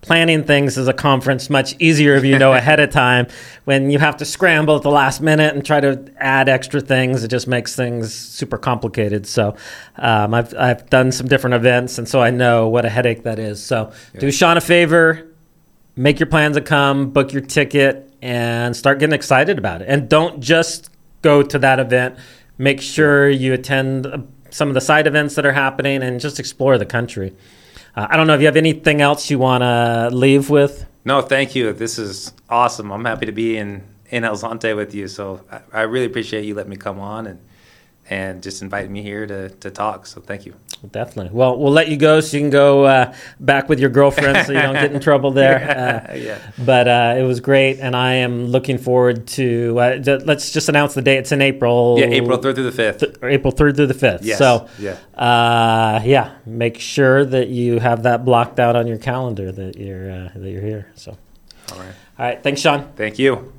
planning 0.00 0.42
things 0.44 0.78
as 0.78 0.88
a 0.88 0.92
conference 0.92 1.50
much 1.50 1.74
easier 1.78 2.14
if 2.14 2.24
you 2.24 2.38
know 2.38 2.52
ahead 2.54 2.80
of 2.80 2.90
time. 2.90 3.26
When 3.64 3.90
you 3.90 3.98
have 3.98 4.16
to 4.18 4.24
scramble 4.24 4.76
at 4.76 4.82
the 4.82 4.90
last 4.90 5.20
minute 5.20 5.54
and 5.54 5.64
try 5.64 5.80
to 5.80 6.12
add 6.18 6.48
extra 6.48 6.80
things 6.80 7.22
it 7.22 7.28
just 7.28 7.46
makes 7.46 7.76
things 7.76 8.14
super 8.14 8.58
complicated. 8.58 9.26
So 9.26 9.56
um, 9.96 10.34
I've, 10.34 10.54
I've 10.56 10.88
done 10.90 11.12
some 11.12 11.28
different 11.28 11.54
events 11.54 11.98
and 11.98 12.08
so 12.08 12.20
i 12.20 12.30
know 12.30 12.68
what 12.68 12.84
a 12.84 12.88
headache 12.88 13.24
that 13.24 13.38
is. 13.38 13.62
So 13.62 13.92
do 14.18 14.30
sean 14.30 14.56
a 14.56 14.60
favor 14.60 15.26
make 15.96 16.18
your 16.18 16.26
plans 16.28 16.56
to 16.56 16.62
come 16.62 17.10
book 17.10 17.32
your 17.32 17.42
ticket 17.42 18.10
and 18.22 18.76
start 18.76 18.98
getting 18.98 19.14
excited 19.14 19.58
about 19.58 19.82
it. 19.82 19.88
And 19.88 20.08
don't 20.08 20.40
just 20.40 20.90
go 21.22 21.42
to 21.42 21.58
that 21.58 21.78
event. 21.78 22.16
Make 22.58 22.80
sure 22.80 23.28
you 23.28 23.52
attend 23.52 24.06
uh, 24.06 24.18
some 24.50 24.68
of 24.68 24.74
the 24.74 24.80
side 24.80 25.06
events 25.06 25.34
that 25.34 25.46
are 25.46 25.52
happening 25.52 26.02
and 26.02 26.20
just 26.20 26.40
explore 26.40 26.78
the 26.78 26.86
country 26.86 27.34
uh, 27.96 28.06
I 28.10 28.16
don't 28.16 28.26
know 28.26 28.34
if 28.34 28.40
you 28.40 28.46
have 28.46 28.56
anything 28.56 29.00
else 29.00 29.30
you 29.30 29.38
want 29.38 29.62
to 29.62 30.10
leave 30.12 30.50
with. 30.50 30.86
No, 31.04 31.22
thank 31.22 31.54
you. 31.54 31.72
This 31.72 31.98
is 31.98 32.32
awesome. 32.48 32.92
I'm 32.92 33.04
happy 33.04 33.26
to 33.26 33.32
be 33.32 33.56
in 33.56 33.82
in 34.10 34.24
El 34.24 34.36
Zonte 34.36 34.74
with 34.76 34.94
you. 34.94 35.08
So 35.08 35.44
I, 35.50 35.60
I 35.72 35.80
really 35.82 36.06
appreciate 36.06 36.44
you 36.44 36.54
letting 36.54 36.70
me 36.70 36.76
come 36.76 36.98
on 36.98 37.26
and 37.26 37.40
and 38.08 38.42
just 38.42 38.62
inviting 38.62 38.92
me 38.92 39.02
here 39.02 39.26
to 39.26 39.48
to 39.48 39.70
talk. 39.70 40.06
So 40.06 40.20
thank 40.20 40.46
you. 40.46 40.54
Definitely. 40.92 41.32
Well, 41.36 41.58
we'll 41.58 41.72
let 41.72 41.88
you 41.88 41.96
go 41.98 42.20
so 42.20 42.36
you 42.38 42.42
can 42.42 42.50
go 42.50 42.84
uh, 42.84 43.14
back 43.38 43.68
with 43.68 43.78
your 43.80 43.90
girlfriend 43.90 44.46
so 44.46 44.52
you 44.52 44.60
don't 44.62 44.72
get 44.74 44.92
in 44.92 45.00
trouble 45.10 45.30
there. 45.30 46.08
Uh, 46.10 46.14
yeah. 46.14 46.38
But 46.64 46.88
uh, 46.88 47.14
it 47.18 47.22
was 47.22 47.40
great, 47.40 47.80
and 47.80 47.94
I 47.94 48.14
am 48.14 48.46
looking 48.46 48.78
forward 48.78 49.26
to. 49.28 49.78
Uh, 49.78 50.18
let's 50.24 50.52
just 50.52 50.70
announce 50.70 50.94
the 50.94 51.02
date. 51.02 51.18
It's 51.18 51.32
in 51.32 51.42
April. 51.42 51.96
Yeah, 51.98 52.06
April 52.06 52.38
third 52.38 52.54
through 52.54 52.64
the 52.64 52.72
fifth. 52.72 53.00
Th- 53.00 53.14
April 53.22 53.50
third 53.50 53.76
through 53.76 53.88
the 53.88 53.94
fifth. 53.94 54.22
Yes. 54.24 54.38
So, 54.38 54.68
Yeah. 54.78 54.96
uh, 55.14 56.00
yeah, 56.02 56.36
make 56.46 56.78
sure 56.80 57.26
that 57.26 57.48
you 57.48 57.78
have 57.78 58.04
that 58.04 58.24
blocked 58.24 58.58
out 58.58 58.74
on 58.74 58.86
your 58.86 58.98
calendar 58.98 59.52
that 59.52 59.76
you're 59.76 60.10
uh, 60.10 60.28
that 60.34 60.50
you're 60.50 60.62
here. 60.62 60.86
So, 60.94 61.10
All 61.72 61.78
right. 61.78 61.94
all 62.18 62.26
right. 62.26 62.42
Thanks, 62.42 62.62
Sean. 62.62 62.90
Thank 62.96 63.18
you. 63.18 63.52